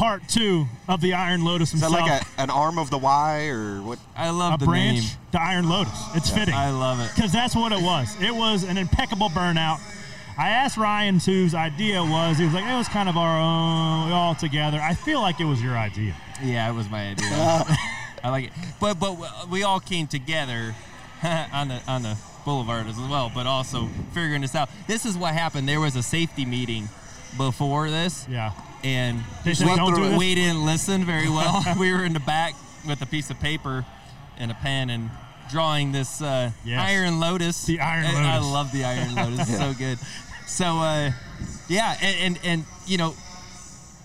part 0.00 0.26
two 0.28 0.66
of 0.88 1.02
the 1.02 1.12
Iron 1.12 1.44
Lotus 1.44 1.74
Is 1.74 1.82
that 1.82 1.90
like 1.90 2.10
a, 2.10 2.24
an 2.40 2.48
arm 2.48 2.78
of 2.78 2.88
the 2.88 2.96
Y 2.96 3.48
or 3.48 3.82
what? 3.82 3.98
I 4.16 4.30
love 4.30 4.54
a 4.54 4.56
the 4.56 4.64
branch, 4.64 5.00
name. 5.00 5.08
the 5.30 5.42
Iron 5.42 5.68
Lotus. 5.68 5.92
It's 6.14 6.30
fitting. 6.30 6.54
I 6.54 6.70
love 6.70 7.00
it. 7.00 7.10
Because 7.14 7.30
that's 7.30 7.54
what 7.54 7.70
it 7.70 7.82
was. 7.82 8.16
It 8.18 8.34
was 8.34 8.64
an 8.64 8.78
impeccable 8.78 9.28
burnout. 9.28 9.78
I 10.38 10.48
asked 10.48 10.78
Ryan 10.78 11.20
whose 11.20 11.54
idea 11.54 12.02
was. 12.02 12.38
He 12.38 12.46
was 12.46 12.54
like, 12.54 12.64
it 12.64 12.74
was 12.74 12.88
kind 12.88 13.10
of 13.10 13.18
our 13.18 13.38
own, 13.38 14.10
all 14.10 14.34
together. 14.34 14.80
I 14.80 14.94
feel 14.94 15.20
like 15.20 15.38
it 15.38 15.44
was 15.44 15.62
your 15.62 15.76
idea. 15.76 16.16
Yeah, 16.42 16.70
it 16.70 16.74
was 16.74 16.88
my 16.88 17.10
idea. 17.10 17.26
Uh-huh. 17.30 17.76
I 18.22 18.28
like 18.28 18.44
it, 18.46 18.52
but 18.80 19.00
but 19.00 19.48
we 19.48 19.62
all 19.62 19.80
came 19.80 20.06
together 20.06 20.74
on 21.22 21.68
the 21.68 21.80
on 21.88 22.02
the 22.02 22.18
boulevard 22.44 22.86
as 22.86 22.98
well, 22.98 23.32
but 23.34 23.46
also 23.46 23.88
figuring 24.12 24.42
this 24.42 24.54
out. 24.54 24.68
This 24.86 25.06
is 25.06 25.16
what 25.16 25.32
happened. 25.32 25.66
There 25.66 25.80
was 25.80 25.96
a 25.96 26.02
safety 26.02 26.44
meeting 26.44 26.90
before 27.38 27.88
this. 27.88 28.26
Yeah. 28.28 28.52
And 28.82 29.22
we, 29.44 29.52
"Don't 29.54 29.94
do 29.94 30.08
this?" 30.08 30.18
we 30.18 30.34
didn't 30.34 30.64
listen 30.64 31.04
very 31.04 31.28
well. 31.28 31.62
we 31.78 31.92
were 31.92 32.04
in 32.04 32.12
the 32.12 32.20
back 32.20 32.54
with 32.86 33.02
a 33.02 33.06
piece 33.06 33.30
of 33.30 33.38
paper 33.40 33.84
and 34.38 34.50
a 34.50 34.54
pen 34.54 34.88
and 34.90 35.10
drawing 35.50 35.92
this 35.92 36.22
uh, 36.22 36.50
Yes. 36.64 36.80
Iron 36.90 37.20
Lotus. 37.20 37.64
The 37.66 37.80
Iron 37.80 38.06
And 38.06 38.16
I 38.26 38.36
Lotus. 38.38 38.52
love 38.52 38.72
the 38.72 38.84
Iron 38.84 39.14
Lotus. 39.14 39.40
It's 39.40 39.50
Yeah. 39.50 39.58
so 39.72 39.78
good. 39.78 39.98
So 40.46 40.64
uh, 40.78 41.10
yeah, 41.68 41.96
and, 42.00 42.16
and 42.36 42.40
and 42.44 42.64
you 42.86 42.96
know 42.98 43.14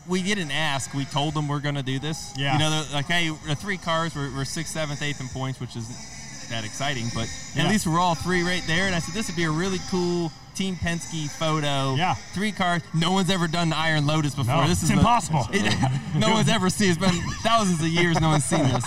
we 0.07 0.21
didn't 0.21 0.51
ask. 0.51 0.93
We 0.93 1.05
told 1.05 1.33
them 1.33 1.47
we're 1.47 1.59
going 1.61 1.75
to 1.75 1.83
do 1.83 1.97
this. 1.97 2.31
Yeah. 2.37 2.53
You 2.53 2.59
know, 2.59 2.83
like, 2.93 3.05
hey, 3.07 3.29
the 3.47 3.55
three 3.55 3.77
cars, 3.77 4.15
we're, 4.15 4.29
we're 4.35 4.45
sixth, 4.45 4.71
seventh, 4.73 5.01
eighth 5.01 5.19
in 5.19 5.27
points, 5.29 5.59
which 5.59 5.75
isn't 5.75 6.49
that 6.51 6.63
exciting, 6.63 7.07
but 7.15 7.27
Yeah. 7.55 7.63
at 7.63 7.69
least 7.71 7.87
we're 7.87 7.99
all 7.99 8.13
three 8.13 8.43
right 8.43 8.61
there. 8.67 8.85
And 8.85 8.93
I 8.93 8.99
said, 8.99 9.15
this 9.15 9.25
would 9.29 9.35
be 9.35 9.45
a 9.45 9.49
really 9.49 9.79
cool 9.89 10.31
Team 10.55 10.75
Penske 10.75 11.29
photo. 11.29 11.95
Yeah. 11.95 12.13
Three 12.33 12.51
cars. 12.51 12.81
No 12.93 13.11
one's 13.11 13.29
ever 13.29 13.47
done 13.47 13.69
the 13.69 13.75
Iron 13.77 14.05
Lotus 14.07 14.33
before. 14.35 14.55
No, 14.55 14.67
this 14.67 14.81
is 14.81 14.89
it's 14.89 14.91
the- 14.91 14.97
impossible. 14.97 15.47
no 16.19 16.29
one's 16.31 16.49
ever 16.49 16.69
seen. 16.69 16.89
It's 16.89 16.97
been 16.97 17.13
thousands 17.43 17.81
of 17.81 17.87
years. 17.87 18.19
No 18.21 18.29
one's 18.29 18.45
seen 18.45 18.63
this. 18.63 18.85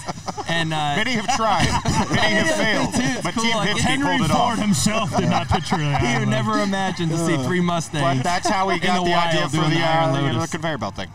And 0.48 0.72
uh, 0.72 0.96
Many 0.96 1.12
have 1.12 1.36
tried. 1.36 1.66
Many 2.10 2.34
have 2.46 2.56
failed. 2.56 2.88
It's 2.94 3.22
But 3.22 3.34
cool, 3.34 3.44
Team 3.44 3.56
like, 3.56 3.68
Penske 3.70 3.80
Henry 3.80 4.16
pulled 4.18 4.30
it 4.30 4.34
Ford 4.34 4.52
off. 4.54 4.58
himself 4.58 5.16
did 5.16 5.28
not 5.28 5.48
picture 5.48 5.76
that. 5.76 6.00
He 6.08 6.18
would 6.18 6.28
never 6.28 6.58
imagined 6.62 7.10
to 7.12 7.18
see 7.18 7.36
three 7.44 7.60
Mustangs. 7.60 8.18
But 8.18 8.22
that's 8.24 8.48
how 8.48 8.68
we 8.68 8.78
got 8.78 9.04
the, 9.04 9.12
idea 9.14 9.48
for 9.48 9.56
doing 9.56 9.70
the, 9.70 9.80
Iron 9.80 10.14
uh, 10.16 10.22
Lotus. 10.32 10.50
the 10.50 10.56
conveyor 10.58 10.78
belt 10.78 10.96
thing. 10.96 11.08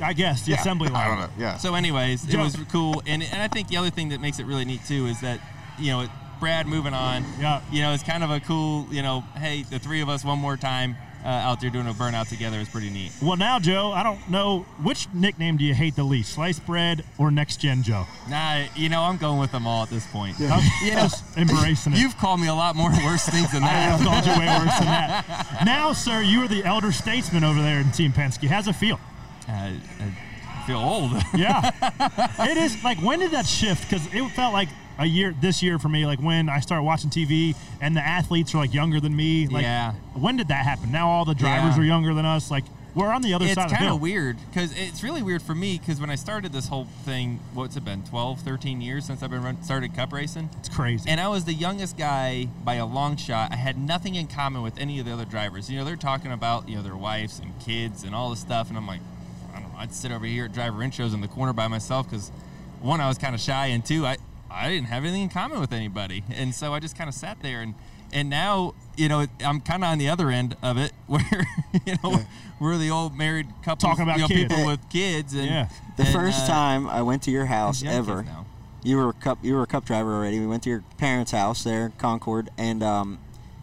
I 0.00 0.12
guess 0.12 0.42
the 0.44 0.52
Yeah. 0.52 0.60
assembly 0.60 0.88
line. 0.90 1.04
I 1.04 1.08
don't 1.08 1.20
know. 1.20 1.28
Yeah. 1.44 1.56
So, 1.56 1.74
anyways, 1.74 2.32
it 2.32 2.36
was 2.38 2.56
cool, 2.70 3.02
and 3.04 3.20
and 3.20 3.42
I 3.42 3.48
think 3.48 3.66
the 3.66 3.76
other 3.78 3.90
thing 3.90 4.10
that 4.10 4.20
makes 4.20 4.38
it 4.38 4.46
really 4.46 4.64
neat 4.64 4.84
too 4.86 5.06
is 5.06 5.20
that 5.22 5.40
you 5.76 5.90
know 5.90 6.06
Brad 6.40 6.66
moving 6.66 6.94
on. 6.94 7.24
Yeah. 7.40 7.62
You 7.70 7.82
know, 7.82 7.92
it's 7.92 8.02
kind 8.02 8.22
of 8.24 8.30
a 8.30 8.40
cool. 8.40 8.86
You 8.90 9.02
know, 9.02 9.22
hey, 9.36 9.62
the 9.62 9.78
three 9.78 10.00
of 10.00 10.08
us 10.08 10.24
one 10.24 10.38
more 10.38 10.56
time 10.56 10.96
uh, 11.24 11.28
out 11.28 11.60
there 11.60 11.70
doing 11.70 11.86
a 11.88 11.92
burnout 11.92 12.28
together 12.28 12.58
is 12.58 12.68
pretty 12.68 12.90
neat. 12.90 13.12
Well, 13.20 13.36
now, 13.36 13.58
Joe, 13.58 13.90
I 13.92 14.02
don't 14.02 14.30
know 14.30 14.60
which 14.82 15.08
nickname 15.12 15.56
do 15.56 15.64
you 15.64 15.74
hate 15.74 15.96
the 15.96 16.04
least, 16.04 16.32
Sliced 16.32 16.64
Bread 16.64 17.04
or 17.18 17.30
Next 17.30 17.58
Gen 17.58 17.82
Joe? 17.82 18.06
Nah, 18.28 18.64
you 18.76 18.88
know, 18.88 19.02
I'm 19.02 19.16
going 19.16 19.38
with 19.40 19.50
them 19.52 19.66
all 19.66 19.82
at 19.82 19.90
this 19.90 20.06
point. 20.06 20.36
Yeah. 20.38 20.60
You 20.84 20.94
know, 20.94 21.02
Just 21.02 21.36
embracing 21.36 21.92
it. 21.92 21.98
You've 21.98 22.16
called 22.18 22.40
me 22.40 22.46
a 22.46 22.54
lot 22.54 22.76
more 22.76 22.90
worse 23.04 23.26
things 23.28 23.50
than 23.50 23.62
that. 23.62 23.92
I 23.92 23.96
have 23.96 24.00
called 24.06 24.24
you 24.24 24.32
way 24.32 24.46
worse 24.46 24.78
than 24.78 24.86
that. 24.86 25.62
Now, 25.64 25.92
sir, 25.92 26.22
you 26.22 26.42
are 26.44 26.48
the 26.48 26.64
elder 26.64 26.92
statesman 26.92 27.42
over 27.42 27.60
there 27.60 27.80
in 27.80 27.90
Team 27.90 28.12
Penske. 28.12 28.46
How's 28.48 28.68
it 28.68 28.74
feel? 28.74 29.00
Uh, 29.48 29.72
I 30.00 30.62
feel 30.66 30.78
old. 30.78 31.10
Yeah. 31.34 31.72
it 32.48 32.56
is 32.56 32.82
like 32.84 32.98
when 32.98 33.18
did 33.18 33.32
that 33.32 33.46
shift? 33.46 33.88
Because 33.88 34.06
it 34.14 34.28
felt 34.30 34.52
like 34.52 34.68
a 34.98 35.06
year 35.06 35.34
this 35.40 35.62
year 35.62 35.78
for 35.78 35.88
me, 35.88 36.04
like 36.06 36.20
when 36.20 36.48
I 36.48 36.60
start 36.60 36.82
watching 36.84 37.10
TV 37.10 37.54
and 37.80 37.96
the 37.96 38.00
athletes 38.06 38.54
are 38.54 38.58
like 38.58 38.74
younger 38.74 39.00
than 39.00 39.14
me. 39.14 39.46
Like, 39.46 39.62
Yeah. 39.62 39.92
When 40.14 40.36
did 40.36 40.48
that 40.48 40.64
happen? 40.64 40.90
Now 40.90 41.08
all 41.08 41.24
the 41.24 41.34
drivers 41.34 41.76
Yeah. 41.76 41.82
are 41.82 41.86
younger 41.86 42.14
than 42.14 42.24
us. 42.26 42.50
Like 42.50 42.64
we're 42.94 43.12
on 43.12 43.22
the 43.22 43.32
other 43.34 43.44
it's 43.44 43.54
side 43.54 43.66
of 43.66 43.70
the 43.70 43.76
kind 43.76 43.90
of 43.90 44.00
weird 44.00 44.36
because 44.50 44.72
it's 44.76 45.04
really 45.04 45.22
weird 45.22 45.40
for 45.40 45.54
me 45.54 45.78
because 45.78 46.00
when 46.00 46.10
I 46.10 46.16
started 46.16 46.52
this 46.52 46.66
whole 46.66 46.86
thing, 47.04 47.38
what's 47.54 47.76
it 47.76 47.84
been, 47.84 48.02
12, 48.02 48.40
13 48.40 48.80
years 48.80 49.04
since 49.04 49.22
I've 49.22 49.30
been 49.30 49.42
run, 49.42 49.62
started 49.62 49.94
cup 49.94 50.12
racing? 50.12 50.50
It's 50.58 50.68
crazy. 50.68 51.08
And 51.08 51.20
I 51.20 51.28
was 51.28 51.44
the 51.44 51.54
youngest 51.54 51.96
guy 51.96 52.48
by 52.64 52.74
a 52.74 52.86
long 52.86 53.16
shot. 53.16 53.52
I 53.52 53.56
had 53.56 53.78
nothing 53.78 54.16
in 54.16 54.26
common 54.26 54.62
with 54.62 54.78
any 54.78 54.98
of 54.98 55.06
the 55.06 55.12
other 55.12 55.26
drivers. 55.26 55.70
You 55.70 55.78
know, 55.78 55.84
they're 55.84 55.94
talking 55.96 56.32
about, 56.32 56.68
you 56.68 56.74
know, 56.76 56.82
their 56.82 56.96
wives 56.96 57.38
and 57.38 57.56
kids 57.60 58.02
and 58.02 58.16
all 58.16 58.30
this 58.30 58.40
stuff. 58.40 58.68
And 58.68 58.76
I'm 58.76 58.86
like, 58.86 59.00
I 59.54 59.60
don't 59.60 59.70
know, 59.72 59.78
I'd 59.78 59.92
sit 59.94 60.10
over 60.10 60.26
here 60.26 60.46
at 60.46 60.52
driver 60.52 60.78
intros 60.78 61.14
in 61.14 61.20
the 61.20 61.28
corner 61.28 61.52
by 61.52 61.68
myself 61.68 62.10
because 62.10 62.32
one, 62.80 63.00
I 63.00 63.06
was 63.06 63.18
kind 63.18 63.34
of 63.34 63.40
shy, 63.40 63.66
and 63.66 63.84
two, 63.84 64.06
I, 64.06 64.16
I 64.50 64.68
didn't 64.68 64.88
have 64.88 65.04
anything 65.04 65.22
in 65.22 65.28
common 65.28 65.60
with 65.60 65.72
anybody. 65.72 66.24
And 66.30 66.54
so 66.54 66.72
I 66.74 66.80
just 66.80 66.96
kind 66.96 67.08
of 67.08 67.14
sat 67.14 67.40
there 67.40 67.60
and, 67.60 67.74
and 68.12 68.30
now, 68.30 68.74
you 68.96 69.08
know, 69.08 69.26
I'm 69.44 69.60
kind 69.60 69.84
of 69.84 69.90
on 69.90 69.98
the 69.98 70.08
other 70.08 70.30
end 70.30 70.56
of 70.62 70.78
it 70.78 70.92
where, 71.06 71.46
you 71.84 71.94
know, 72.02 72.20
we're 72.60 72.78
the 72.78 72.90
old 72.90 73.16
married 73.16 73.48
couple 73.62 73.88
Talking 73.88 74.04
about 74.04 74.16
you 74.16 74.22
know, 74.22 74.28
people 74.28 74.66
with 74.66 74.88
kids. 74.88 75.34
And, 75.34 75.46
Yeah. 75.46 75.68
The 75.96 76.04
and, 76.04 76.12
first 76.12 76.44
uh, 76.44 76.48
time 76.48 76.86
I 76.86 77.02
went 77.02 77.22
to 77.24 77.30
your 77.30 77.46
house 77.46 77.84
ever, 77.84 78.24
you 78.82 78.96
were 78.96 79.10
a 79.10 79.12
cup 79.12 79.38
you 79.42 79.54
were 79.54 79.62
a 79.62 79.66
cup 79.66 79.84
driver 79.84 80.14
already. 80.14 80.38
We 80.38 80.46
went 80.46 80.62
to 80.62 80.70
your 80.70 80.84
parents' 80.96 81.32
house 81.32 81.64
there, 81.64 81.92
Concord, 81.98 82.50
and 82.56 82.82
um, 82.82 83.18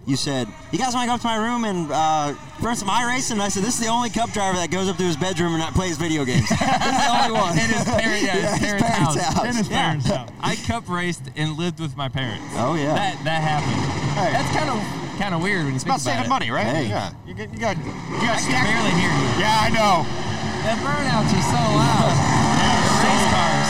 you 0.05 0.15
said, 0.15 0.47
"You 0.71 0.77
guys 0.79 0.93
want 0.93 1.03
to 1.05 1.07
go 1.07 1.13
up 1.15 1.21
to 1.21 1.27
my 1.27 1.35
room 1.37 1.65
and 1.65 1.91
uh, 1.91 2.33
run 2.61 2.75
some 2.75 2.87
iRacing?" 2.89 3.33
And 3.33 3.41
I 3.41 3.49
said, 3.49 3.63
"This 3.63 3.75
is 3.79 3.81
the 3.85 3.91
only 3.91 4.09
Cup 4.09 4.31
driver 4.31 4.57
that 4.57 4.69
goes 4.71 4.87
up 4.87 4.97
to 4.97 5.03
his 5.03 5.17
bedroom 5.17 5.53
and 5.53 5.59
not 5.59 5.73
plays 5.73 5.97
video 5.97 6.23
games. 6.25 6.47
this 6.49 6.61
is 6.61 6.67
the 6.67 7.11
only 7.17 7.31
one." 7.33 7.51
In 7.57 7.69
his, 7.69 7.83
parent, 7.85 8.21
yeah, 8.21 8.33
his 8.57 8.59
his 8.59 8.81
parents' 8.81 8.85
parents' 8.85 9.15
house. 9.15 9.33
house. 9.33 9.45
In 9.45 9.55
his 9.55 9.69
Yeah. 9.69 9.81
parents' 9.81 10.07
house. 10.07 10.29
I 10.41 10.55
cup 10.67 10.87
raced 10.89 11.23
and 11.35 11.57
lived 11.57 11.79
with 11.79 11.95
my 11.97 12.07
parents. 12.09 12.45
Oh, 12.57 12.75
yeah. 12.75 12.93
That 12.93 13.17
that 13.25 13.41
happened. 13.41 13.81
That's 14.15 14.51
kind 14.55 14.69
of 14.69 14.77
kind 15.17 15.33
of 15.33 15.41
weird 15.41 15.63
when 15.63 15.73
you 15.73 15.75
It's 15.79 15.83
think 15.83 15.95
about 15.95 16.01
saving 16.05 16.25
it. 16.25 16.29
money, 16.29 16.51
right? 16.51 16.67
Hey. 16.67 16.87
Yeah. 16.89 17.11
You 17.25 17.33
got, 17.33 17.47
you 17.53 17.59
got, 17.59 17.77
you 17.79 18.19
got 18.19 18.35
I 18.35 18.41
can 18.43 18.63
barely 18.67 18.93
hear 18.99 19.09
you. 19.09 19.27
Yeah, 19.41 19.63
I 19.63 19.69
know. 19.71 20.03
The 20.67 20.75
burnouts 20.83 21.31
are 21.33 21.45
so 21.49 21.61
loud. 21.77 22.11
the 22.11 22.99
race 23.05 23.27
cars. 23.31 23.69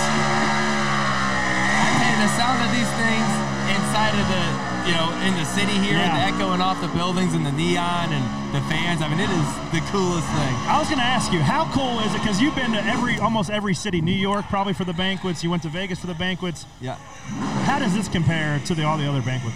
I 0.66 1.90
tell 2.02 2.12
you, 2.12 2.18
the 2.26 2.32
sound 2.34 2.60
of 2.66 2.70
these 2.74 2.92
things 2.98 3.30
inside 3.78 4.16
of 4.18 4.26
the, 4.26 4.44
you 4.86 4.94
know, 4.94 5.10
in 5.26 5.34
the 5.36 5.46
city 5.46 5.74
here, 5.82 5.98
and 5.98 6.14
the 6.14 6.24
echoing 6.36 6.62
off 6.62 6.80
the 6.82 6.88
buildings 6.90 7.34
and 7.34 7.46
the 7.46 7.52
neon 7.52 8.14
and 8.14 8.24
the 8.54 8.62
fans. 8.70 9.02
I 9.02 9.10
mean, 9.10 9.20
it 9.20 9.30
is 9.30 9.48
the 9.74 9.82
coolest 9.92 10.28
thing. 10.28 10.54
I 10.70 10.78
was 10.80 10.88
going 10.88 11.00
to 11.00 11.06
ask 11.06 11.32
you, 11.34 11.40
how 11.40 11.66
cool 11.74 12.00
is 12.02 12.14
it? 12.14 12.20
Because 12.22 12.40
you've 12.42 12.56
been 12.56 12.72
to 12.74 12.84
every, 12.86 13.18
almost 13.20 13.50
every 13.50 13.74
city. 13.74 14.00
New 14.02 14.12
York, 14.14 14.46
probably 14.50 14.74
for 14.74 14.84
the 14.86 14.94
banquets. 14.94 15.44
You 15.44 15.50
went 15.50 15.64
to 15.64 15.70
Vegas 15.70 16.00
for 16.00 16.08
the 16.08 16.14
banquets. 16.14 16.66
Yeah. 16.82 16.96
How 17.66 17.80
does 17.80 17.94
this 17.96 18.08
compare 18.08 18.60
to 18.66 18.76
the, 18.76 18.84
all 18.84 18.98
the 18.98 19.08
other 19.10 19.22
banquets? 19.22 19.56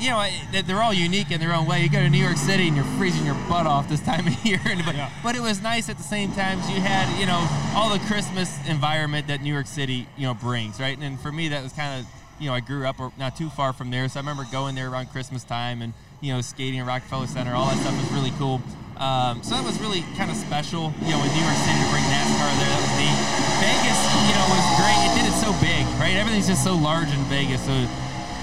you 0.00 0.10
know, 0.10 0.24
they- 0.52 0.62
they're 0.62 0.80
all 0.80 0.94
unique 0.94 1.32
in 1.32 1.40
their 1.40 1.52
own 1.52 1.66
way. 1.66 1.82
You 1.82 1.88
go 1.90 1.98
to 1.98 2.08
New 2.08 2.22
York 2.22 2.36
City 2.36 2.68
and 2.68 2.76
you're 2.76 2.84
freezing 2.98 3.26
your 3.26 3.34
butt 3.48 3.66
off 3.66 3.88
this 3.88 3.98
time 4.00 4.28
of 4.28 4.44
year, 4.46 4.60
but, 4.86 4.94
but 5.24 5.34
it 5.34 5.42
was 5.42 5.60
nice 5.60 5.88
at 5.88 5.96
the 5.96 6.04
same 6.04 6.30
time. 6.34 6.58
You 6.72 6.80
had, 6.80 7.08
you 7.18 7.26
know, 7.26 7.44
all 7.74 7.90
the 7.90 7.98
Christmas 8.06 8.56
environment 8.68 9.26
that 9.26 9.42
New 9.42 9.52
York 9.52 9.66
City, 9.66 10.06
you 10.16 10.22
know, 10.28 10.34
brings, 10.34 10.78
right? 10.78 10.96
And 10.96 11.18
for 11.18 11.32
me, 11.32 11.48
that 11.48 11.64
was 11.64 11.72
kind 11.72 11.98
of, 12.00 12.06
you 12.38 12.48
know, 12.48 12.54
I 12.54 12.60
grew 12.60 12.86
up 12.86 12.96
not 13.18 13.36
too 13.36 13.50
far 13.50 13.72
from 13.72 13.90
there, 13.90 14.08
so 14.08 14.18
I 14.18 14.22
remember 14.22 14.46
going 14.50 14.74
there 14.74 14.90
around 14.90 15.10
Christmas 15.10 15.44
time 15.44 15.82
and, 15.82 15.92
you 16.20 16.32
know, 16.32 16.40
skating 16.40 16.80
at 16.80 16.86
Rockefeller 16.86 17.26
Center. 17.26 17.54
All 17.54 17.66
that 17.66 17.78
stuff 17.78 17.96
was 17.98 18.10
really 18.12 18.32
cool. 18.38 18.62
Um, 18.98 19.42
so 19.46 19.54
that 19.54 19.62
was 19.62 19.78
really 19.78 20.02
kind 20.18 20.30
of 20.30 20.36
special, 20.36 20.90
you 21.06 21.14
know, 21.14 21.22
in 21.22 21.30
New 21.30 21.44
York 21.44 21.60
City 21.62 21.78
to 21.78 21.88
bring 21.94 22.02
NASCAR 22.10 22.50
there. 22.58 22.66
That 22.66 22.82
was 22.82 22.94
neat. 22.98 23.18
Vegas, 23.62 24.00
you 24.26 24.34
know, 24.34 24.46
was 24.50 24.66
great. 24.78 25.00
It 25.06 25.12
did 25.18 25.26
it 25.30 25.38
so 25.38 25.50
big, 25.62 25.86
right? 26.02 26.18
Everything's 26.18 26.50
just 26.50 26.66
so 26.66 26.74
large 26.74 27.10
in 27.10 27.22
Vegas. 27.30 27.62
So 27.62 27.74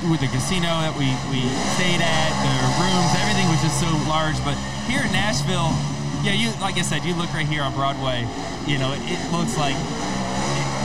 with 0.07 0.23
the 0.23 0.31
casino 0.31 0.71
that 0.83 0.95
we, 0.95 1.11
we 1.27 1.43
stayed 1.75 1.99
at, 1.99 2.31
the 2.39 2.53
rooms, 2.79 3.11
everything 3.19 3.47
was 3.51 3.59
just 3.63 3.83
so 3.83 3.91
large. 4.07 4.39
But 4.47 4.55
here 4.87 5.03
in 5.03 5.11
Nashville, 5.11 5.75
yeah, 6.23 6.33
you 6.33 6.55
like 6.63 6.79
I 6.79 6.87
said, 6.87 7.03
you 7.03 7.15
look 7.15 7.31
right 7.35 7.47
here 7.47 7.61
on 7.61 7.75
Broadway, 7.75 8.23
you 8.63 8.79
know, 8.79 8.95
it 8.95 9.19
looks 9.35 9.59
like 9.59 9.75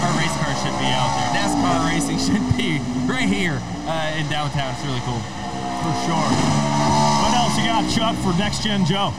our 0.03 0.13
race 0.19 0.35
cars 0.41 0.59
should 0.63 0.77
be 0.81 0.89
out 0.93 1.11
there. 1.17 1.31
NASCAR 1.43 1.79
racing 1.89 2.19
should 2.27 2.45
be 2.57 2.79
right 3.11 3.29
here 3.29 3.61
uh, 3.87 4.17
in 4.19 4.29
downtown. 4.29 4.73
It's 4.75 4.85
really 4.85 5.03
cool. 5.05 5.21
For 5.81 5.95
sure. 6.05 6.29
What 7.25 7.33
else 7.41 7.57
you 7.57 7.65
got, 7.65 7.89
Chuck, 7.89 8.15
for 8.21 8.37
Next 8.39 8.63
Gen 8.63 8.85
Joe? 8.85 9.15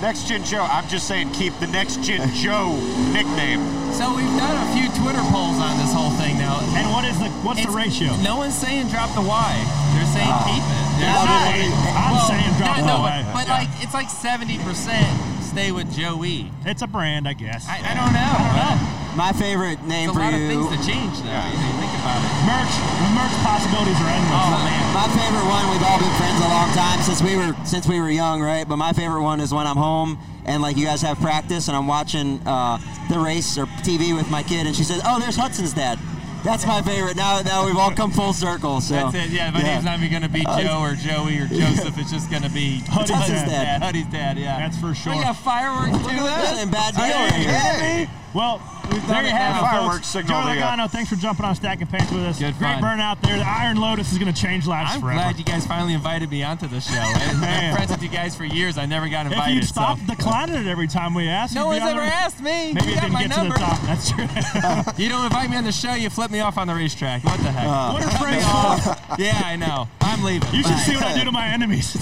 Next 0.00 0.28
Gen 0.28 0.44
Joe. 0.44 0.62
I'm 0.62 0.86
just 0.88 1.08
saying, 1.08 1.32
keep 1.32 1.52
the 1.58 1.66
Next 1.66 2.02
Gen 2.02 2.32
Joe 2.42 2.70
nickname. 3.12 3.58
So 3.92 4.14
we've 4.14 4.30
done 4.38 4.54
a 4.54 4.68
few 4.78 4.86
Twitter 5.02 5.22
polls 5.34 5.58
on 5.58 5.76
this 5.78 5.92
whole 5.92 6.10
thing 6.10 6.38
now. 6.38 6.60
And 6.78 6.86
what 6.92 7.04
is 7.04 7.18
the 7.18 7.26
what's 7.42 7.64
the 7.64 7.70
ratio? 7.70 8.14
No 8.22 8.36
one's 8.36 8.54
saying 8.56 8.88
drop 8.88 9.12
the 9.14 9.22
Y. 9.22 9.54
They're 9.94 10.06
saying 10.14 10.30
Ah. 10.30 10.46
keep 10.46 10.62
it. 10.62 11.02
Yeah, 11.02 11.50
There's- 11.50 11.74
I'm 11.98 12.18
saying 12.30 12.54
drop 12.58 12.78
no, 12.78 12.82
the 12.86 12.92
no, 12.94 13.00
Y. 13.02 13.22
But, 13.26 13.32
but 13.34 13.46
Yeah. 13.48 13.58
like 13.58 13.68
it's 13.82 13.94
like 13.94 14.10
seventy 14.10 14.58
percent 14.58 15.06
stay 15.42 15.70
with 15.72 15.92
Joey. 15.92 16.50
It's 16.64 16.82
a 16.82 16.86
brand, 16.86 17.26
I 17.28 17.32
guess. 17.34 17.66
I, 17.68 17.78
I 17.82 17.94
don't 17.94 18.12
know. 18.14 18.93
My 19.16 19.32
favorite 19.32 19.78
name 19.86 20.10
There's 20.10 20.10
a 20.10 20.14
for 20.14 20.20
lot 20.20 20.34
you. 20.34 20.44
of 20.44 20.50
things 20.50 20.68
to 20.74 20.80
change 20.90 21.14
though. 21.22 21.30
If 21.46 21.54
you 21.54 21.72
think 21.78 21.94
about 22.02 22.18
it. 22.18 22.30
Merch, 22.50 22.74
the 22.98 23.10
merch 23.14 23.34
possibilities 23.46 23.98
are 24.02 24.10
endless. 24.10 24.42
Oh 24.42 24.58
man. 24.66 24.84
My 24.94 25.08
favorite 25.14 25.46
one. 25.46 25.64
We've 25.70 25.86
all 25.86 25.98
been 26.02 26.14
friends 26.18 26.38
a 26.42 26.48
long 26.50 26.70
time 26.74 26.98
since 27.02 27.22
we 27.22 27.36
were 27.36 27.54
since 27.64 27.86
we 27.86 28.00
were 28.00 28.10
young, 28.10 28.42
right? 28.42 28.66
But 28.68 28.76
my 28.76 28.92
favorite 28.92 29.22
one 29.22 29.40
is 29.40 29.54
when 29.54 29.66
I'm 29.66 29.76
home 29.76 30.18
and 30.46 30.62
like 30.62 30.76
you 30.76 30.84
guys 30.84 31.00
have 31.02 31.18
practice 31.20 31.68
and 31.68 31.76
I'm 31.76 31.86
watching 31.86 32.40
uh, 32.46 32.78
the 33.08 33.18
race 33.18 33.56
or 33.56 33.66
TV 33.86 34.14
with 34.16 34.30
my 34.30 34.42
kid, 34.42 34.66
and 34.66 34.74
she 34.74 34.82
says, 34.84 35.00
"Oh, 35.04 35.20
there's 35.20 35.36
Hudson's 35.36 35.72
dad." 35.74 35.98
That's 36.42 36.66
my 36.66 36.82
favorite. 36.82 37.16
Now, 37.16 37.40
now 37.40 37.64
we've 37.64 37.76
all 37.78 37.90
come 37.90 38.10
full 38.10 38.34
circle. 38.34 38.82
So 38.82 38.92
That's 38.94 39.14
it. 39.14 39.30
Yeah, 39.30 39.50
my 39.50 39.62
name's 39.62 39.84
not 39.84 39.98
even 39.98 40.10
going 40.10 40.22
to 40.24 40.28
be 40.28 40.44
Uh, 40.44 40.60
Joe 40.60 40.80
or 40.82 40.94
Joey 40.94 41.38
or 41.38 41.46
Joseph. 41.62 41.96
It's 41.96 42.10
just 42.12 42.30
going 42.30 42.42
to 42.42 42.50
be 42.50 42.80
Huddy's 42.86 43.16
Huddy's 43.16 43.42
dad. 43.48 43.82
Huddy's 43.82 44.06
dad. 44.08 44.36
Yeah, 44.36 44.58
That's 44.58 44.76
for 44.76 44.94
sure. 44.94 45.14
We 45.16 45.22
got 45.22 45.36
fireworks 45.38 45.92
Look 45.92 46.02
too. 46.12 46.18
at 46.18 46.40
this, 46.42 46.62
and 46.62 46.70
bad 46.70 46.94
deal 46.94 47.04
Are 47.04 47.08
right 47.08 47.32
here. 47.32 47.60
kidding 47.62 48.04
me? 48.04 48.10
Well, 48.34 48.60
there 48.90 49.22
you 49.22 49.28
it 49.28 49.32
have 49.32 49.54
now. 49.54 49.58
it, 49.58 49.70
Fireworks 49.70 49.96
folks. 49.98 50.08
signal 50.08 50.42
Joe 50.42 50.54
the, 50.54 50.60
uh, 50.60 50.76
Logano, 50.76 50.90
thanks 50.90 51.08
for 51.08 51.16
jumping 51.16 51.44
on 51.46 51.54
Stacking 51.54 51.86
Pants 51.86 52.10
with 52.12 52.22
us. 52.24 52.38
Good 52.38 52.58
Great 52.58 52.80
fun. 52.80 52.82
burnout 52.98 53.20
there. 53.22 53.38
The 53.38 53.46
Iron 53.46 53.76
Lotus 53.76 54.10
is 54.12 54.18
going 54.18 54.32
to 54.32 54.38
change 54.40 54.66
lives 54.66 54.90
I'm 54.94 55.00
forever. 55.00 55.20
glad 55.20 55.38
you 55.38 55.44
guys 55.44 55.64
finally 55.66 55.94
invited 55.94 56.30
me 56.30 56.42
onto 56.42 56.66
the 56.66 56.80
show. 56.80 56.94
I've 56.98 57.40
been 57.40 57.74
friends 57.76 57.90
with 57.92 58.02
you 58.02 58.08
guys 58.08 58.34
for 58.36 58.44
years. 58.44 58.76
I 58.76 58.86
never 58.86 59.08
got 59.08 59.26
invited. 59.26 59.32
if 59.32 59.38
invited. 59.38 59.56
you 59.56 59.62
stop 59.62 59.98
so. 60.00 60.06
declining 60.06 60.56
it 60.56 60.66
every 60.66 60.88
time 60.88 61.14
we 61.14 61.28
ask, 61.28 61.54
No 61.54 61.70
you'd 61.72 61.78
be 61.78 61.80
one's 61.80 61.82
on 61.82 61.88
ever 61.98 62.00
there. 62.06 62.10
asked 62.12 62.40
me. 62.40 62.72
Maybe 62.74 62.86
You 62.86 62.92
it 62.92 62.94
got 62.96 63.00
didn't 63.02 63.12
my 63.12 63.22
get 63.22 63.36
number. 63.36 63.54
to 63.54 63.60
the 63.60 63.64
top. 63.64 63.80
That's 63.82 64.10
true. 64.10 64.26
You 65.04 65.08
don't 65.08 65.24
invite 65.24 65.50
me 65.50 65.56
on 65.56 65.64
the 65.64 65.72
show, 65.72 65.94
you 65.94 66.10
flip 66.10 66.30
me 66.30 66.40
off 66.40 66.58
on 66.58 66.66
the 66.66 66.74
racetrack. 66.74 67.22
What 67.24 67.38
the 67.38 67.52
heck? 67.52 67.66
what 67.92 68.02
a 68.02 68.18
phrase. 68.18 68.44
yeah, 69.18 69.42
I 69.44 69.56
know. 69.56 69.88
I'm 70.00 70.22
leaving. 70.24 70.48
You 70.52 70.62
should 70.62 70.72
Bye. 70.72 70.78
see 70.78 70.94
what 70.96 71.04
I 71.04 71.14
do 71.18 71.24
to 71.24 71.32
my 71.32 71.46
enemies. 71.48 71.92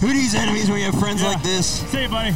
Who 0.00 0.08
these 0.12 0.34
enemies 0.34 0.68
when 0.70 0.78
you 0.80 0.84
have 0.86 0.98
friends 0.98 1.22
Yeah. 1.22 1.28
like 1.30 1.42
this? 1.42 1.66
See 1.90 2.02
you, 2.02 2.08
buddy. 2.08 2.34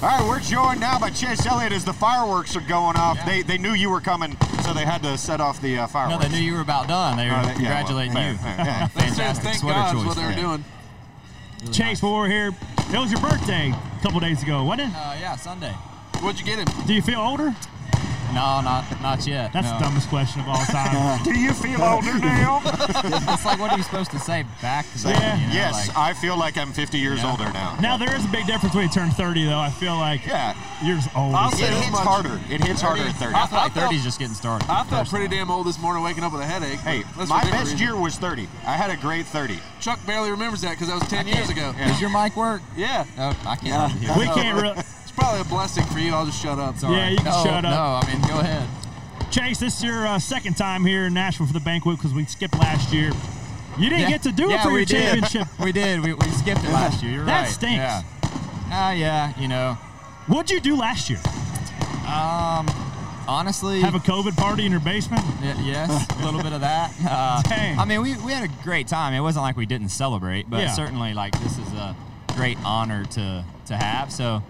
All 0.00 0.08
right, 0.08 0.28
we're 0.28 0.38
joined 0.38 0.78
now 0.78 0.96
by 1.00 1.10
Chase 1.10 1.44
Elliott 1.44 1.72
as 1.72 1.84
the 1.84 1.92
fireworks 1.92 2.54
are 2.54 2.60
going 2.60 2.96
off. 2.96 3.18
They 3.26 3.42
they 3.42 3.58
knew 3.58 3.72
you 3.72 3.90
were 3.90 4.00
coming, 4.00 4.36
so 4.62 4.72
they 4.72 4.84
had 4.84 5.02
to 5.02 5.18
set 5.18 5.40
off 5.40 5.60
the 5.60 5.76
uh, 5.78 6.08
No, 6.08 6.18
they 6.18 6.28
knew 6.28 6.38
you 6.38 6.54
were 6.54 6.60
about 6.60 6.86
done. 6.86 7.16
They 7.16 7.28
were 7.28 7.34
Oh, 7.34 7.42
they- 7.42 7.46
yeah, 7.64 7.82
well, 7.82 7.84
congratulating 7.86 8.12
fair, 8.12 8.30
you. 8.32 8.38
fair, 8.38 8.54
yeah. 8.58 8.86
Fantastic 8.88 9.44
Thank 9.44 9.56
sweater 9.58 9.74
God 9.80 9.92
choice. 9.94 10.06
what 10.06 10.16
they 10.16 10.22
were 10.24 10.30
Yeah. 10.30 10.40
doing. 10.40 10.64
Chase, 11.72 12.00
while 12.00 12.12
we're 12.14 12.28
here, 12.28 12.48
it 12.92 12.96
was 12.98 13.10
your 13.10 13.20
birthday 13.20 13.70
a 13.72 14.02
couple 14.02 14.20
days 14.20 14.40
ago, 14.40 14.62
wasn't 14.62 14.88
it? 14.92 14.96
Uh, 14.96 15.16
yeah, 15.20 15.34
Sunday. 15.34 15.72
What'd 16.20 16.38
you 16.38 16.46
get 16.46 16.60
him? 16.60 16.86
Do 16.86 16.94
you 16.94 17.02
feel 17.02 17.18
older? 17.20 17.52
No, 18.34 18.60
not 18.60 18.84
not 19.00 19.26
yet. 19.26 19.52
That's 19.52 19.66
no. 19.68 19.78
the 19.78 19.84
dumbest 19.84 20.08
question 20.08 20.40
of 20.40 20.48
all 20.48 20.64
time. 20.66 21.22
Do 21.24 21.38
you 21.38 21.52
feel 21.52 21.82
older 21.82 22.18
now? 22.18 22.60
it's 22.64 23.44
like 23.44 23.58
what 23.58 23.70
are 23.72 23.76
you 23.76 23.82
supposed 23.82 24.10
to 24.12 24.18
say 24.18 24.44
back 24.62 24.86
then? 24.96 25.14
Yeah. 25.14 25.36
you 25.40 25.46
know, 25.48 25.52
yes, 25.54 25.88
like- 25.88 25.96
I 25.96 26.12
feel 26.14 26.36
like 26.38 26.56
I'm 26.56 26.72
50 26.72 26.98
years 26.98 27.20
Yeah. 27.22 27.30
older 27.30 27.50
now. 27.52 27.76
Now 27.80 27.96
there 27.96 28.14
is 28.14 28.24
a 28.24 28.28
big 28.28 28.46
difference 28.46 28.74
when 28.74 28.84
you 28.84 28.90
turn 28.90 29.10
30, 29.10 29.44
though. 29.44 29.58
I 29.58 29.70
feel 29.70 29.96
like 29.96 30.26
Yeah. 30.26 30.54
you're 30.84 30.96
just 30.96 31.14
old. 31.16 31.34
I'll 31.34 31.50
say 31.52 31.64
It 31.64 31.70
hell. 31.70 31.80
hits 31.80 31.92
much. 31.92 32.04
harder. 32.06 32.40
It 32.50 32.62
hits 32.64 32.80
harder 32.80 33.02
at 33.02 33.14
30. 33.16 33.34
I 33.34 33.46
feel 33.46 33.58
like 33.58 33.72
30 33.72 33.96
is 33.96 34.04
just 34.04 34.18
getting 34.18 34.34
started. 34.34 34.68
I 34.70 34.84
felt 34.84 35.08
pretty 35.08 35.28
damn 35.28 35.50
old 35.50 35.66
this 35.66 35.78
morning 35.78 36.02
waking 36.04 36.24
up 36.24 36.32
with 36.32 36.42
a 36.42 36.46
headache. 36.46 36.80
Hey, 36.80 37.02
my 37.16 37.24
for 37.24 37.50
best 37.50 37.60
reasons. 37.60 37.80
year 37.80 37.96
was 37.96 38.16
30. 38.16 38.48
I 38.66 38.72
had 38.72 38.90
a 38.90 38.96
great 38.96 39.26
30. 39.26 39.58
Chuck 39.80 39.98
barely 40.06 40.30
remembers 40.30 40.60
that 40.62 40.70
because 40.72 40.88
that 40.88 40.98
was 41.00 41.08
10 41.08 41.26
years 41.28 41.48
ago. 41.48 41.72
Does 41.78 42.00
your 42.00 42.10
mic 42.10 42.36
work? 42.36 42.60
Yeah. 42.76 43.04
Oh, 43.18 43.36
I 43.46 43.56
can't. 43.56 44.00
Yeah. 44.02 44.18
We 44.18 44.24
can't 44.26 44.60
really. 44.60 44.76
It's 45.18 45.24
probably 45.26 45.40
a 45.40 45.44
blessing 45.46 45.84
for 45.86 45.98
you. 45.98 46.14
I'll 46.14 46.26
just 46.26 46.40
shut 46.40 46.60
up. 46.60 46.76
Sorry. 46.78 46.94
Yeah, 46.96 47.08
you 47.08 47.16
can 47.16 47.24
no, 47.26 47.42
shut 47.44 47.64
up. 47.64 47.64
No, 47.64 48.08
I 48.08 48.12
mean, 48.12 48.22
go 48.28 48.38
ahead. 48.38 48.68
Chase, 49.32 49.58
this 49.58 49.78
is 49.78 49.82
your 49.84 50.06
uh, 50.06 50.16
second 50.20 50.56
time 50.56 50.84
here 50.84 51.06
in 51.06 51.14
Nashville 51.14 51.46
for 51.48 51.52
the 51.52 51.58
banquet 51.58 51.96
because 51.96 52.14
we 52.14 52.24
skipped 52.24 52.56
last 52.56 52.92
year. 52.92 53.10
You 53.76 53.88
didn't 53.90 54.02
Yeah. 54.02 54.10
get 54.10 54.22
to 54.22 54.32
do 54.32 54.48
it 54.52 54.60
for 54.60 54.68
we 54.68 54.76
your 54.76 54.84
did. 54.84 55.02
championship. 55.24 55.48
we 55.60 55.72
did. 55.72 56.04
We, 56.04 56.12
we 56.14 56.28
skipped 56.28 56.62
it 56.62 56.70
last 56.70 57.02
year. 57.02 57.14
You're 57.14 57.24
That 57.24 57.42
right. 57.42 57.50
stinks. 57.50 57.74
Yeah. 57.78 58.02
Ah, 58.70 58.92
yeah. 58.92 59.32
You 59.40 59.48
know, 59.48 59.76
What'd 60.28 60.52
you 60.52 60.60
do 60.60 60.76
last 60.76 61.10
year? 61.10 61.18
um, 62.06 62.68
honestly, 63.26 63.80
Have 63.80 63.96
a 63.96 63.98
COVID 63.98 64.36
party 64.36 64.66
in 64.66 64.70
your 64.70 64.80
basement? 64.80 65.24
Y- 65.42 65.56
yes, 65.64 66.06
a 66.20 66.24
little 66.24 66.42
bit 66.42 66.52
of 66.52 66.60
that. 66.60 66.92
Uh, 67.04 67.42
Dang. 67.42 67.76
I 67.76 67.84
mean, 67.84 68.02
we, 68.02 68.16
we 68.18 68.30
had 68.32 68.48
a 68.48 68.52
great 68.62 68.86
time. 68.86 69.14
It 69.14 69.20
wasn't 69.20 69.42
like 69.42 69.56
we 69.56 69.66
didn't 69.66 69.88
celebrate, 69.88 70.48
but 70.48 70.60
Yeah. 70.60 70.70
certainly 70.70 71.12
like 71.12 71.32
this 71.40 71.58
is 71.58 71.72
a 71.72 71.96
great 72.38 72.56
honor 72.64 73.04
to 73.04 73.44
to 73.66 73.76
have. 73.76 74.12
So 74.12 74.40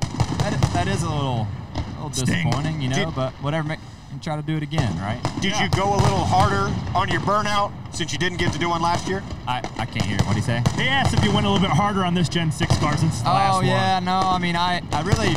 that, 0.41 0.53
that 0.75 0.89
is 0.89 1.03
a 1.03 1.09
little 1.11 1.47
a 1.75 2.05
little 2.05 2.11
disappointing, 2.11 2.83
you 2.83 2.89
know. 2.91 3.07
Did- 3.07 3.15
but 3.15 3.33
whatever, 3.43 3.67
make, 3.67 3.79
and 4.13 4.23
try 4.23 4.37
to 4.37 4.43
do 4.43 4.57
it 4.59 4.63
again, 4.63 4.95
right? 5.01 5.19
Did 5.41 5.53
Yeah. 5.53 5.65
you 5.65 5.71
go 5.71 5.95
a 5.95 5.97
little 5.97 6.25
harder 6.25 6.71
on 6.95 7.09
your 7.09 7.21
burnout 7.23 7.73
since 7.91 8.13
you 8.13 8.19
didn't 8.19 8.39
get 8.39 8.53
to 8.53 8.59
do 8.59 8.69
one 8.69 8.83
last 8.83 9.09
year? 9.09 9.23
I, 9.47 9.59
I 9.79 9.87
can't 9.87 10.03
hear. 10.05 10.19
What 10.25 10.33
do 10.35 10.39
you 10.39 10.45
say? 10.45 10.63
He 10.77 10.87
asked 10.87 11.15
if 11.15 11.25
you 11.25 11.33
went 11.33 11.47
a 11.47 11.51
little 11.51 11.67
bit 11.67 11.75
harder 11.75 12.05
on 12.05 12.13
this 12.15 12.29
Gen 12.29 12.53
6 12.53 12.77
car 12.79 12.95
since 12.99 13.21
the 13.23 13.29
last 13.31 13.55
Oh 13.55 13.57
one. 13.59 13.67
yeah, 13.67 13.99
no. 14.01 14.19
I 14.21 14.39
mean, 14.39 14.55
I, 14.55 14.83
I 14.93 15.01
really 15.03 15.33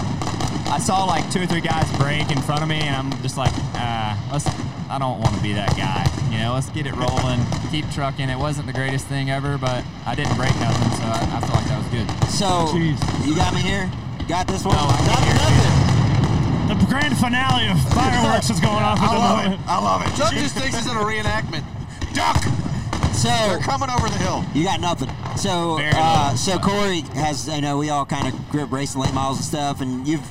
I 0.71 0.79
saw 0.79 1.03
like 1.03 1.29
two 1.31 1.41
or 1.41 1.45
three 1.45 1.61
guys 1.61 1.85
break 1.97 2.31
in 2.31 2.41
front 2.41 2.63
of 2.63 2.69
me, 2.69 2.79
and 2.81 2.95
I'm 2.95 3.11
just 3.21 3.37
like, 3.37 3.51
uh, 3.75 4.15
let's. 4.31 4.47
I 4.91 4.99
don't 4.99 5.19
want 5.19 5.35
to 5.35 5.41
be 5.41 5.53
that 5.53 5.71
guy. 5.79 6.03
You 6.31 6.37
know, 6.43 6.53
let's 6.53 6.69
get 6.69 6.85
it 6.85 6.91
rolling, 6.95 7.39
keep 7.71 7.89
trucking. 7.91 8.27
It 8.29 8.37
wasn't 8.37 8.67
the 8.67 8.73
greatest 8.73 9.07
thing 9.07 9.29
ever, 9.29 9.57
but 9.57 9.85
I 10.05 10.15
didn't 10.15 10.35
break 10.35 10.51
nothing, 10.59 10.91
so 10.99 11.03
I, 11.07 11.19
I 11.31 11.39
feel 11.39 11.55
like 11.55 11.67
that 11.71 11.79
was 11.79 11.87
good. 11.95 12.07
So 12.27 12.47
Jeez. 12.75 12.99
you 13.25 13.35
got 13.35 13.53
me 13.53 13.61
here. 13.61 13.89
Got 14.27 14.47
this 14.47 14.65
one. 14.65 14.75
No, 14.75 14.83
I 14.83 14.99
can't 14.99 15.31
nothing. 15.31 15.55
hear. 15.55 16.75
The 16.75 16.85
grand 16.91 17.17
finale 17.17 17.67
of 17.71 17.79
fireworks 17.95 18.49
is 18.49 18.59
going 18.59 18.83
off 18.83 18.99
at 18.99 19.09
I 19.09 19.13
the 19.13 19.19
love 19.19 19.43
moment. 19.43 19.61
it. 19.61 19.67
I 19.67 19.79
love 19.79 20.01
it. 20.03 20.15
Chuck 20.17 20.33
just 20.33 20.55
thinks 20.55 20.77
it's 20.77 20.87
in 20.91 20.95
a 20.95 21.03
reenactment. 21.07 21.63
Duck! 22.13 22.43
So 23.15 23.27
They're 23.29 23.59
coming 23.59 23.89
over 23.89 24.09
the 24.09 24.17
hill. 24.19 24.43
You 24.53 24.63
got 24.63 24.79
nothing. 24.79 25.09
So, 25.37 25.79
uh, 25.81 26.35
so 26.35 26.57
Corey 26.59 27.01
has, 27.15 27.47
I 27.47 27.59
know, 27.59 27.77
we 27.77 27.89
all 27.89 28.05
kind 28.05 28.27
of 28.27 28.49
grew 28.49 28.63
up 28.63 28.71
racing 28.71 29.01
late 29.01 29.13
models 29.13 29.37
and 29.37 29.45
stuff, 29.45 29.79
and 29.81 30.07
you've, 30.07 30.21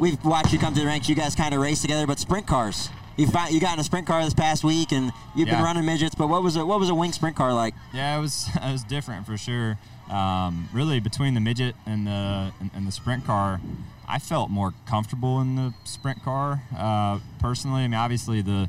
we've 0.00 0.22
watched 0.24 0.52
you 0.52 0.58
come 0.58 0.74
to 0.74 0.80
the 0.80 0.86
ranks. 0.86 1.08
You 1.08 1.14
guys 1.14 1.36
kind 1.36 1.54
of 1.54 1.60
race 1.60 1.82
together, 1.82 2.06
but 2.06 2.18
sprint 2.18 2.46
cars. 2.46 2.88
you 3.16 3.26
you 3.50 3.60
got 3.60 3.74
in 3.74 3.80
a 3.80 3.84
sprint 3.84 4.06
car 4.06 4.24
this 4.24 4.34
past 4.34 4.64
week, 4.64 4.90
and 4.90 5.12
you've 5.36 5.48
been 5.48 5.62
running 5.62 5.84
midgets. 5.84 6.14
But 6.14 6.28
what 6.28 6.42
was 6.42 6.56
a 6.56 6.66
what 6.66 6.80
was 6.80 6.88
a 6.88 6.94
wing 6.94 7.12
sprint 7.12 7.36
car 7.36 7.52
like? 7.52 7.74
Yeah, 7.92 8.18
it 8.18 8.20
was 8.20 8.48
it 8.54 8.72
was 8.72 8.82
different 8.82 9.26
for 9.26 9.36
sure. 9.36 9.78
Um, 10.10 10.68
really, 10.72 10.98
between 10.98 11.34
the 11.34 11.40
midget 11.40 11.76
and 11.86 12.06
the 12.06 12.52
and, 12.60 12.70
and 12.74 12.88
the 12.88 12.92
sprint 12.92 13.24
car, 13.26 13.60
I 14.08 14.18
felt 14.18 14.50
more 14.50 14.72
comfortable 14.86 15.40
in 15.40 15.54
the 15.54 15.74
sprint 15.84 16.24
car. 16.24 16.62
Uh, 16.76 17.20
personally, 17.38 17.82
I 17.82 17.88
mean, 17.88 17.94
obviously 17.94 18.42
the 18.42 18.68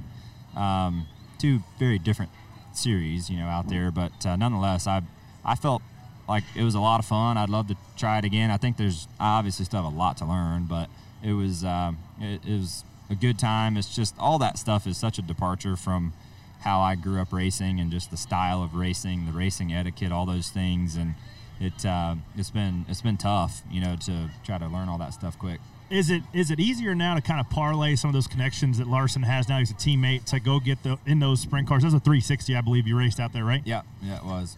um, 0.56 1.08
two 1.40 1.62
very 1.80 1.98
different 1.98 2.32
series, 2.74 3.30
you 3.30 3.38
know, 3.38 3.48
out 3.48 3.70
there, 3.70 3.90
but 3.90 4.26
uh, 4.26 4.36
nonetheless, 4.36 4.86
I 4.86 5.02
I 5.44 5.56
felt 5.56 5.82
like 6.28 6.44
it 6.56 6.64
was 6.64 6.76
a 6.76 6.80
lot 6.80 7.00
of 7.00 7.06
fun. 7.06 7.38
I'd 7.38 7.50
love 7.50 7.68
to 7.70 7.78
try 7.98 8.20
it 8.20 8.26
again. 8.26 8.52
I 8.52 8.58
think 8.58 8.78
there's 8.78 9.08
I 9.20 9.38
obviously 9.38 9.66
still 9.66 9.84
have 9.84 9.92
a 9.92 9.96
lot 9.96 10.18
to 10.18 10.26
learn, 10.26 10.66
but 10.66 10.90
it 11.24 11.34
was 11.34 11.64
um, 11.64 11.98
it, 12.20 12.42
it 12.46 12.58
was 12.60 12.84
a 13.10 13.16
good 13.16 13.38
time. 13.38 13.78
It's 13.78 13.94
just 13.94 14.16
all 14.18 14.40
that 14.40 14.58
stuff 14.58 14.88
is 14.88 14.98
such 14.98 15.20
a 15.20 15.22
departure 15.22 15.76
from 15.76 16.14
how 16.62 16.80
I 16.80 16.96
grew 16.96 17.20
up 17.20 17.34
racing 17.34 17.80
and 17.80 17.92
just 17.92 18.12
the 18.12 18.18
style 18.18 18.64
of 18.64 18.76
racing, 18.76 19.26
the 19.26 19.32
racing 19.32 19.74
etiquette, 19.74 20.12
all 20.12 20.26
those 20.26 20.50
things, 20.50 20.96
and 20.96 21.16
it 21.60 21.86
uh, 21.86 22.16
it's 22.38 22.52
been 22.52 22.86
it's 22.88 23.02
been 23.02 23.18
tough, 23.18 23.62
you 23.70 23.82
know, 23.82 23.96
to 24.06 24.30
try 24.44 24.58
to 24.58 24.68
learn 24.68 24.90
all 24.90 24.98
that 25.00 25.14
stuff 25.14 25.38
quick. 25.38 25.60
Is 25.90 26.10
it 26.10 26.24
is 26.34 26.52
it 26.52 26.60
easier 26.60 26.96
now 26.96 27.16
to 27.16 27.22
kind 27.22 27.40
of 27.40 27.50
parlay 27.50 27.96
some 27.96 28.10
of 28.10 28.14
those 28.14 28.28
connections 28.28 28.78
that 28.78 28.88
Larson 28.88 29.24
has 29.24 29.50
now? 29.50 29.60
He's 29.60 29.72
a 29.72 29.76
teammate 29.76 30.26
to 30.26 30.40
go 30.40 30.60
get 30.60 30.82
the 30.84 30.98
in 31.06 31.20
those 31.20 31.42
sprint 31.42 31.68
cars. 31.68 31.82
There's 31.82 31.94
a 31.94 32.00
360, 32.00 32.56
I 32.56 32.62
believe 32.62 32.88
you 32.88 32.98
raced 32.98 33.20
out 33.20 33.34
there, 33.34 33.44
right? 33.44 33.62
Yeah, 33.66 33.82
yeah, 34.02 34.18
it 34.18 34.26
was. 34.26 34.58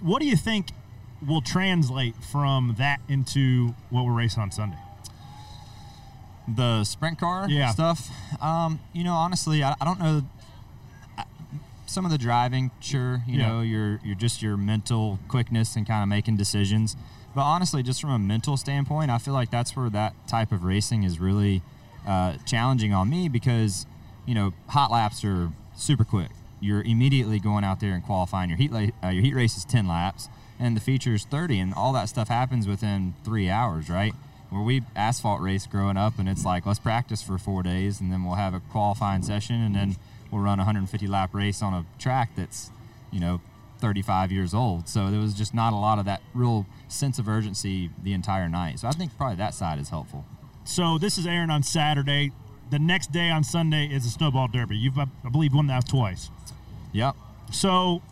What 0.00 0.20
do 0.20 0.26
you 0.26 0.36
think 0.36 0.68
will 1.26 1.42
translate 1.42 2.14
from 2.16 2.76
that 2.78 3.00
into 3.08 3.74
what 3.90 4.04
we're 4.04 4.12
racing 4.12 4.42
on 4.42 4.50
Sunday? 4.50 4.78
The 6.48 6.84
sprint 6.84 7.18
car 7.20 7.48
Yeah. 7.48 7.70
stuff. 7.70 8.10
Um, 8.42 8.80
you 8.92 9.04
know, 9.04 9.14
honestly, 9.14 9.62
I, 9.62 9.74
I 9.80 9.84
don't 9.84 10.00
know. 10.00 10.22
I- 11.16 11.24
Some 11.86 12.04
of 12.04 12.10
the 12.10 12.18
driving, 12.18 12.70
sure, 12.80 13.22
you 13.26 13.38
Yeah. 13.38 13.48
know, 13.48 13.60
your 13.60 14.00
your 14.04 14.14
just 14.14 14.42
your 14.42 14.56
mental 14.56 15.18
quickness 15.28 15.76
and 15.76 15.86
kind 15.86 16.02
of 16.02 16.08
making 16.08 16.36
decisions. 16.36 16.96
But 17.34 17.42
honestly, 17.42 17.82
just 17.82 18.00
from 18.00 18.10
a 18.10 18.18
mental 18.18 18.56
standpoint, 18.56 19.10
I 19.10 19.18
feel 19.18 19.34
like 19.34 19.50
that's 19.50 19.74
where 19.76 19.88
that 19.90 20.14
type 20.26 20.52
of 20.52 20.64
racing 20.64 21.02
is 21.04 21.18
really 21.20 21.62
uh, 22.06 22.34
challenging 22.44 22.92
on 22.92 23.08
me 23.08 23.28
because, 23.28 23.86
you 24.26 24.34
know, 24.34 24.52
hot 24.68 24.90
laps 24.90 25.24
are 25.24 25.50
super 25.76 26.04
quick. 26.04 26.30
You're 26.60 26.82
immediately 26.82 27.38
going 27.38 27.64
out 27.64 27.80
there 27.80 27.92
and 27.92 28.02
qualifying. 28.04 28.50
Your 28.50 28.58
heat 28.58 28.72
la- 28.72 28.88
uh, 29.02 29.10
your 29.10 29.22
heat 29.22 29.34
race 29.34 29.56
is 29.56 29.64
ten 29.64 29.86
laps, 29.86 30.28
and 30.58 30.76
the 30.76 30.80
feature 30.80 31.14
is 31.14 31.24
thirty, 31.24 31.58
and 31.60 31.72
all 31.74 31.92
that 31.92 32.08
stuff 32.08 32.28
happens 32.28 32.66
within 32.66 33.14
three 33.24 33.48
hours, 33.48 33.88
right? 33.88 34.14
Where 34.52 34.62
we 34.62 34.82
asphalt 34.94 35.40
race 35.40 35.66
growing 35.66 35.96
up, 35.96 36.18
and 36.18 36.28
it's 36.28 36.44
like 36.44 36.66
let's 36.66 36.78
practice 36.78 37.22
for 37.22 37.38
four 37.38 37.62
days, 37.62 38.00
and 38.00 38.12
then 38.12 38.22
we'll 38.22 38.34
have 38.34 38.52
a 38.52 38.60
qualifying 38.60 39.22
session, 39.22 39.62
and 39.62 39.74
then 39.74 39.96
we'll 40.30 40.42
run 40.42 40.58
a 40.58 40.62
150 40.62 41.06
lap 41.06 41.34
race 41.34 41.62
on 41.62 41.72
a 41.72 41.86
track 41.98 42.32
that's, 42.36 42.70
you 43.10 43.18
know, 43.18 43.40
35 43.78 44.30
years 44.30 44.52
old. 44.52 44.88
So 44.88 45.10
there 45.10 45.20
was 45.20 45.34
just 45.34 45.54
not 45.54 45.72
a 45.72 45.76
lot 45.76 45.98
of 45.98 46.04
that 46.04 46.20
real 46.34 46.66
sense 46.88 47.18
of 47.18 47.28
urgency 47.28 47.90
the 48.02 48.12
entire 48.12 48.48
night. 48.48 48.78
So 48.80 48.88
I 48.88 48.92
think 48.92 49.16
probably 49.16 49.36
that 49.36 49.54
side 49.54 49.78
is 49.78 49.88
helpful. 49.88 50.24
So 50.64 50.98
this 50.98 51.16
is 51.16 51.26
Aaron 51.26 51.50
on 51.50 51.62
Saturday. 51.62 52.32
The 52.70 52.78
next 52.78 53.10
day 53.10 53.30
on 53.30 53.42
Sunday 53.44 53.86
is 53.86 54.04
the 54.04 54.10
Snowball 54.10 54.48
Derby. 54.48 54.76
You've, 54.76 54.98
I 54.98 55.06
believe, 55.30 55.54
won 55.54 55.66
that 55.66 55.88
twice. 55.88 56.30
Yep. 56.92 57.16
So 57.50 58.02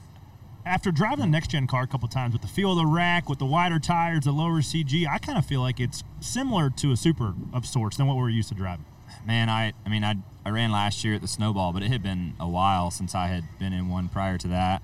after 0.67 0.91
driving 0.93 1.21
the 1.21 1.27
next 1.31 1.49
gen 1.51 1.67
car 1.67 1.83
a 1.83 1.87
couple 1.87 2.09
times 2.09 2.33
with 2.33 2.43
the 2.43 2.49
feel 2.49 2.73
of 2.73 2.79
the 2.79 2.87
rack, 2.87 3.29
with 3.29 3.39
the 3.39 3.47
wider 3.47 3.79
tires, 3.79 4.25
the 4.25 4.33
lower 4.33 4.61
CG, 4.61 5.07
I 5.09 5.19
kind 5.19 5.39
of 5.39 5.45
feel 5.47 5.61
like 5.61 5.81
it's 5.81 6.05
similar 6.21 6.71
to 6.71 6.93
a 6.93 6.97
super 6.97 7.35
of 7.53 7.67
sorts 7.67 7.97
than 7.97 8.07
what 8.07 8.17
we're 8.17 8.29
used 8.29 8.49
to 8.51 8.55
driving. 8.55 8.85
Man, 9.27 9.49
I 9.49 9.73
I 9.85 9.89
mean 9.89 10.05
I 10.05 10.17
I 10.45 10.51
ran 10.51 10.71
last 10.73 11.05
year 11.05 11.15
at 11.15 11.21
the 11.21 11.29
Snowball, 11.29 11.73
but 11.73 11.83
it 11.83 11.91
had 11.91 12.03
been 12.03 12.35
a 12.41 12.49
while 12.49 12.91
since 12.91 13.15
I 13.15 13.27
had 13.27 13.45
been 13.59 13.73
in 13.73 13.89
one 13.89 14.09
prior 14.09 14.39
to 14.39 14.49
that. 14.49 14.83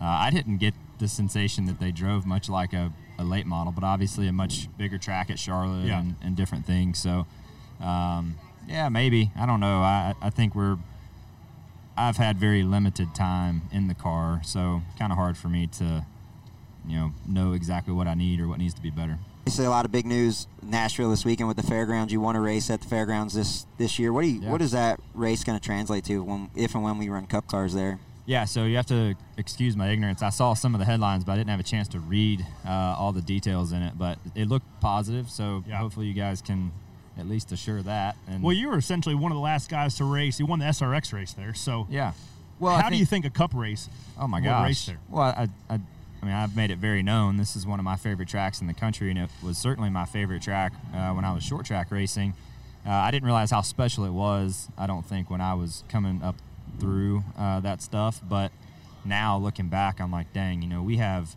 Uh, 0.00 0.04
I 0.04 0.30
didn't 0.30 0.58
get 0.58 0.74
the 0.98 1.08
sensation 1.08 1.66
that 1.66 1.78
they 1.80 1.90
drove 1.92 2.24
much 2.26 2.48
like 2.48 2.72
a, 2.72 2.92
a 3.18 3.24
late 3.24 3.46
model, 3.46 3.72
but 3.72 3.84
obviously 3.84 4.26
a 4.28 4.32
much 4.32 4.68
bigger 4.78 4.96
track 4.98 5.28
at 5.30 5.38
Charlotte 5.38 5.86
Yeah. 5.86 6.00
and, 6.00 6.14
and 6.22 6.36
different 6.36 6.64
things. 6.66 6.98
So, 6.98 7.26
um, 7.80 8.36
yeah, 8.68 8.88
maybe 8.88 9.30
I 9.36 9.44
don't 9.46 9.60
know. 9.60 9.80
I 9.80 10.14
I 10.22 10.30
think 10.30 10.54
we're 10.54 10.78
I've 11.96 12.16
had 12.16 12.38
very 12.38 12.62
limited 12.62 13.14
time 13.14 13.62
in 13.72 13.88
the 13.88 13.94
car, 13.94 14.40
so 14.44 14.82
kind 14.98 15.12
of 15.12 15.18
hard 15.18 15.36
for 15.36 15.48
me 15.48 15.66
to 15.78 16.04
you 16.86 16.96
know 16.96 17.12
know 17.26 17.52
exactly 17.52 17.94
what 17.94 18.06
I 18.06 18.14
need 18.14 18.40
or 18.40 18.48
what 18.48 18.58
needs 18.58 18.74
to 18.74 18.82
be 18.82 18.90
better. 18.90 19.18
Obviously, 19.42 19.66
a 19.66 19.70
lot 19.70 19.84
of 19.84 19.92
big 19.92 20.06
news 20.06 20.46
Nashville 20.62 21.10
this 21.10 21.24
weekend 21.24 21.48
with 21.48 21.56
the 21.58 21.62
fairgrounds. 21.62 22.12
You 22.12 22.20
won 22.20 22.34
a 22.34 22.40
race 22.40 22.70
at 22.70 22.80
the 22.80 22.88
fairgrounds 22.88 23.34
this 23.34 23.66
this 23.78 23.98
year. 23.98 24.12
What 24.12 24.22
do 24.22 24.28
you 24.28 24.40
Yeah. 24.40 24.50
what 24.50 24.62
is 24.62 24.72
that 24.72 25.00
race 25.14 25.44
going 25.44 25.58
to 25.58 25.64
translate 25.64 26.04
to 26.04 26.22
when 26.22 26.50
if 26.54 26.74
and 26.74 26.82
when 26.82 26.98
we 26.98 27.08
run 27.08 27.26
Cup 27.26 27.46
cars 27.46 27.74
there? 27.74 27.98
Yeah, 28.26 28.46
so 28.46 28.64
you 28.64 28.76
have 28.76 28.86
to 28.86 29.14
excuse 29.36 29.76
my 29.76 29.90
ignorance. 29.90 30.22
I 30.22 30.30
saw 30.30 30.54
some 30.54 30.74
of 30.74 30.78
the 30.78 30.86
headlines, 30.86 31.24
but 31.24 31.32
I 31.32 31.36
didn't 31.36 31.50
have 31.50 31.60
a 31.60 31.64
chance 31.64 31.88
to 31.88 32.00
read 32.00 32.44
uh, 32.66 32.96
all 32.98 33.12
the 33.12 33.20
details 33.20 33.70
in 33.72 33.82
it. 33.82 33.98
But 33.98 34.18
it 34.34 34.48
looked 34.48 34.64
positive, 34.80 35.28
so 35.28 35.62
hopefully 35.70 36.06
you 36.06 36.14
guys 36.14 36.40
can 36.40 36.72
at 37.18 37.28
least 37.28 37.52
assure 37.52 37.82
that. 37.82 38.16
And 38.28 38.42
Well, 38.42 38.52
you 38.52 38.68
were 38.68 38.78
essentially 38.78 39.14
one 39.14 39.32
of 39.32 39.36
the 39.36 39.42
last 39.42 39.70
guys 39.70 39.96
to 39.96 40.04
race. 40.04 40.38
You 40.40 40.46
won 40.46 40.58
the 40.58 40.66
SRX 40.66 41.12
race 41.12 41.32
there. 41.32 41.54
So 41.54 41.86
yeah. 41.90 42.12
Well, 42.60 42.78
how 42.78 42.88
do 42.88 42.96
you 42.96 43.04
think 43.04 43.24
a 43.24 43.30
Cup 43.30 43.52
race? 43.54 43.88
Oh 44.18 44.28
my 44.28 44.40
gosh! 44.40 44.66
race 44.68 44.86
there? 44.86 44.98
Well, 45.10 45.22
I, 45.22 45.48
I, 45.68 45.74
I 45.74 46.24
mean, 46.24 46.34
I've 46.34 46.56
made 46.56 46.70
it 46.70 46.78
very 46.78 47.02
known. 47.02 47.36
This 47.36 47.56
is 47.56 47.66
one 47.66 47.78
of 47.80 47.84
my 47.84 47.96
favorite 47.96 48.28
tracks 48.28 48.60
in 48.60 48.66
the 48.68 48.74
country, 48.74 49.10
and 49.10 49.18
it 49.18 49.30
was 49.42 49.58
certainly 49.58 49.90
my 49.90 50.04
favorite 50.04 50.40
track 50.42 50.72
uh, 50.94 51.10
when 51.10 51.24
I 51.24 51.32
was 51.32 51.42
short 51.42 51.66
track 51.66 51.90
racing. 51.90 52.34
Uh, 52.86 52.90
I 52.90 53.10
didn't 53.10 53.24
realize 53.24 53.50
how 53.50 53.60
special 53.62 54.04
it 54.04 54.12
was. 54.12 54.68
I 54.78 54.86
don't 54.86 55.04
think 55.04 55.30
when 55.30 55.40
I 55.40 55.54
was 55.54 55.82
coming 55.88 56.22
up 56.22 56.36
through 56.78 57.24
uh, 57.36 57.60
that 57.60 57.82
stuff, 57.82 58.20
but 58.26 58.52
now 59.04 59.36
looking 59.36 59.68
back, 59.68 60.00
I'm 60.00 60.12
like, 60.12 60.32
dang, 60.32 60.62
you 60.62 60.68
know, 60.68 60.82
we 60.82 60.96
have 60.98 61.34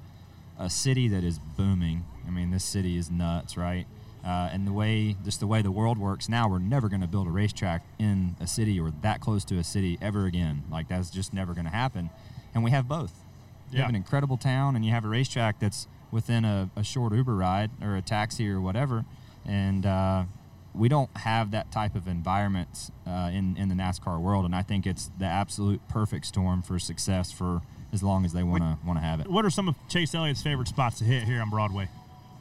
a 0.59 0.69
city 0.69 1.07
that 1.09 1.23
is 1.23 1.39
booming. 1.57 2.05
I 2.27 2.31
mean, 2.31 2.51
this 2.51 2.63
city 2.63 2.97
is 2.97 3.09
nuts, 3.09 3.57
right? 3.57 3.87
Uh, 4.27 4.49
and 4.51 4.67
the 4.67 4.73
way, 4.73 5.15
just 5.23 5.39
the 5.39 5.47
way 5.47 5.61
the 5.61 5.71
world 5.71 5.97
works 5.97 6.27
now, 6.27 6.49
we're 6.49 6.59
never 6.59 6.89
going 6.89 6.99
to 6.99 7.07
build 7.07 7.27
a 7.27 7.29
racetrack 7.29 7.81
in 7.97 8.35
a 8.41 8.47
city 8.47 8.77
or 8.77 8.91
that 9.01 9.21
close 9.21 9.45
to 9.45 9.57
a 9.57 9.63
city 9.63 9.97
ever 10.01 10.25
again. 10.25 10.63
Like 10.69 10.89
that's 10.89 11.09
just 11.09 11.33
never 11.33 11.53
going 11.53 11.63
to 11.63 11.71
happen. 11.71 12.09
And 12.53 12.61
we 12.61 12.71
have 12.71 12.89
both. 12.89 13.13
You 13.71 13.79
have 13.79 13.89
an 13.89 13.95
incredible 13.95 14.37
town, 14.37 14.75
and 14.75 14.85
you 14.85 14.91
have 14.91 15.05
a 15.05 15.09
racetrack 15.09 15.59
that's 15.59 15.87
within 16.11 16.45
a, 16.45 16.69
a 16.75 16.83
short 16.83 17.13
Uber 17.13 17.35
ride 17.35 17.69
or 17.81 17.95
a 17.95 18.01
taxi 18.01 18.49
or 18.49 18.59
whatever. 18.59 19.05
And 19.45 19.85
uh, 19.85 20.23
we 20.73 20.89
don't 20.89 21.15
have 21.17 21.51
that 21.51 21.71
type 21.71 21.95
of 21.95 22.07
environment 22.07 22.91
uh, 23.05 23.29
in 23.33 23.55
in 23.57 23.69
the 23.69 23.75
NASCAR 23.75 24.19
world. 24.19 24.45
And 24.45 24.55
I 24.55 24.61
think 24.61 24.85
it's 24.85 25.09
the 25.19 25.25
absolute 25.25 25.81
perfect 25.89 26.25
storm 26.25 26.61
for 26.61 26.79
success 26.79 27.31
for 27.31 27.61
as 27.93 28.03
long 28.03 28.25
as 28.25 28.33
they 28.33 28.43
want 28.43 28.63
to 28.63 28.77
want 28.85 28.99
to 28.99 29.03
have 29.03 29.19
it. 29.19 29.29
What 29.29 29.45
are 29.45 29.49
some 29.49 29.67
of 29.67 29.75
Chase 29.89 30.13
Elliott's 30.13 30.41
favorite 30.41 30.67
spots 30.67 30.99
to 30.99 31.05
hit 31.05 31.23
here 31.23 31.41
on 31.41 31.49
Broadway? 31.49 31.89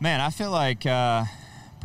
Man, 0.01 0.21
I 0.21 0.31
feel 0.31 0.51
like 0.51 0.85
uh, 0.87 1.25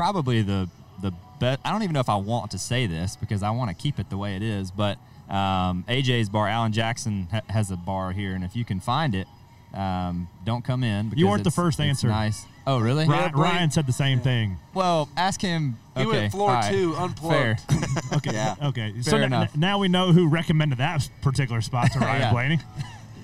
probably 0.02 0.42
the 0.42 0.68
the 1.00 1.12
best. 1.40 1.60
I 1.64 1.72
don't 1.72 1.84
even 1.84 1.94
know 1.94 2.00
if 2.00 2.10
I 2.10 2.16
want 2.16 2.50
to 2.52 2.58
say 2.58 2.88
this 2.88 3.16
because 3.16 3.44
I 3.44 3.52
want 3.52 3.70
to 3.70 3.76
keep 3.76 4.00
it 4.00 4.10
the 4.10 4.18
way 4.18 4.36
it 4.36 4.42
is. 4.42 4.72
But 4.72 4.98
um, 5.30 5.86
AJ's 5.88 6.28
bar, 6.28 6.48
Alan 6.48 6.72
Jackson 6.72 7.28
ha- 7.32 7.42
has 7.50 7.70
a 7.70 7.78
bar 7.78 8.12
here, 8.12 8.34
and 8.34 8.44
if 8.44 8.56
you 8.56 8.66
can 8.66 8.80
find 8.80 9.14
it, 9.14 9.28
um, 9.76 10.28
don't 10.44 10.66
come 10.66 10.84
in. 10.84 11.10
Because 11.10 11.20
You 11.20 11.28
weren't 11.28 11.44
the 11.44 11.52
first 11.52 11.80
answer. 11.80 12.08
Nice. 12.08 12.46
Oh, 12.66 12.80
really? 12.80 13.08
Ryan, 13.08 13.34
Ryan 13.34 13.72
said 13.72 13.86
the 13.86 13.94
same 13.94 14.20
thing. 14.22 14.58
Well, 14.74 15.08
ask 15.16 15.40
him. 15.40 15.78
He 15.96 16.02
okay, 16.04 16.10
went 16.22 16.32
floor 16.32 16.50
all 16.50 16.56
right, 16.56 16.72
two, 16.72 16.96
unplugged. 16.96 17.60
Okay. 18.16 18.34
Yeah. 18.34 18.56
Okay. 18.64 18.94
so 19.02 19.12
Fair 19.12 19.24
n- 19.24 19.50
now 19.56 19.78
we 19.78 19.88
know 19.88 20.12
who 20.14 20.28
recommended 20.28 20.80
that 20.80 21.08
particular 21.22 21.62
spot 21.62 21.92
to 21.94 22.00
Ryan 22.08 22.22
Yeah. 22.22 22.32
Blaney. 22.32 22.60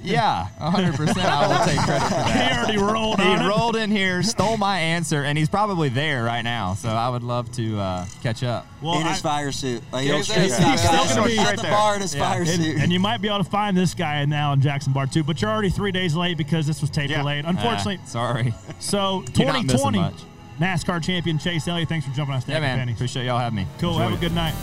Yeah, 0.08 0.47
100%. 0.60 1.18
I 1.18 1.47
will 1.47 1.66
take 1.66 1.80
credit 1.80 2.03
for 2.03 2.10
that. 2.10 2.51
He 2.51 2.58
already 2.58 2.78
rolled 2.78 3.20
He 3.20 3.28
on 3.28 3.41
it. 3.45 3.47
rolled 3.47 3.76
in 3.76 3.91
here, 3.91 4.24
stole 4.24 4.58
my 4.58 4.80
answer, 4.80 5.24
and 5.24 5.38
he's 5.38 5.49
probably 5.49 5.89
there 5.89 6.24
right 6.24 6.41
now. 6.43 6.74
So 6.74 6.89
I 6.89 7.10
would 7.10 7.24
love 7.24 7.51
to 7.53 7.80
uh, 7.80 8.05
catch 8.24 8.43
up. 8.43 8.66
Well, 8.82 8.99
in 8.99 9.08
I- 9.08 9.12
his 9.12 9.22
fire 9.22 9.51
suit. 9.51 9.82
Like, 9.91 10.08
Yeah, 10.08 10.18
he's, 10.18 10.28
he's 10.28 10.36
he's 10.43 10.58
there. 10.58 10.62
not 10.62 10.72
He's 10.72 10.82
still 10.82 11.16
gonna 11.18 11.28
be 11.28 11.34
be 11.34 11.39
at 11.39 11.55
the 11.55 11.62
there. 11.64 11.72
bar 11.72 11.95
in 11.95 12.01
his 12.01 12.14
Yeah. 12.16 12.30
fire 12.30 12.41
And, 12.41 12.49
suit. 12.49 12.78
and 12.78 12.91
you 12.91 12.99
might 12.99 13.22
be 13.22 13.28
able 13.28 13.39
to 13.43 13.49
find 13.49 13.76
this 13.76 13.93
guy 13.93 14.24
now 14.26 14.53
in 14.53 14.62
Jackson 14.62 14.93
Bar 14.93 15.08
too, 15.08 15.24
but 15.24 15.41
you're 15.41 15.51
already 15.51 15.70
three 15.70 15.91
days 15.91 16.16
late 16.16 16.38
because 16.38 16.66
this 16.68 16.82
was 16.82 16.89
tape 16.89 17.10
delayed. 17.10 17.45
Unfortunately, 17.45 17.99
Ah, 18.03 18.08
sorry. 18.08 18.53
so 18.80 19.24
You're 19.36 19.47
not 19.47 19.64
missing 19.66 19.78
2020 19.91 19.99
much. 19.99 20.14
NASCAR 20.60 21.03
champion 21.03 21.38
Chase 21.38 21.68
Elliott. 21.68 21.88
Thanks 21.88 22.08
for 22.08 22.14
jumping 22.16 22.34
on 22.34 22.41
Stack 22.41 22.55
Yeah, 22.55 22.60
man. 22.62 22.80
Pennies. 22.80 22.95
Appreciate 22.95 23.26
y'all 23.26 23.38
having 23.38 23.58
me. 23.58 23.68
Cool. 23.78 23.91
Enjoy 23.91 24.01
Have 24.03 24.12
a 24.14 24.16
it. 24.16 24.20
good 24.22 24.34
night. 24.34 24.55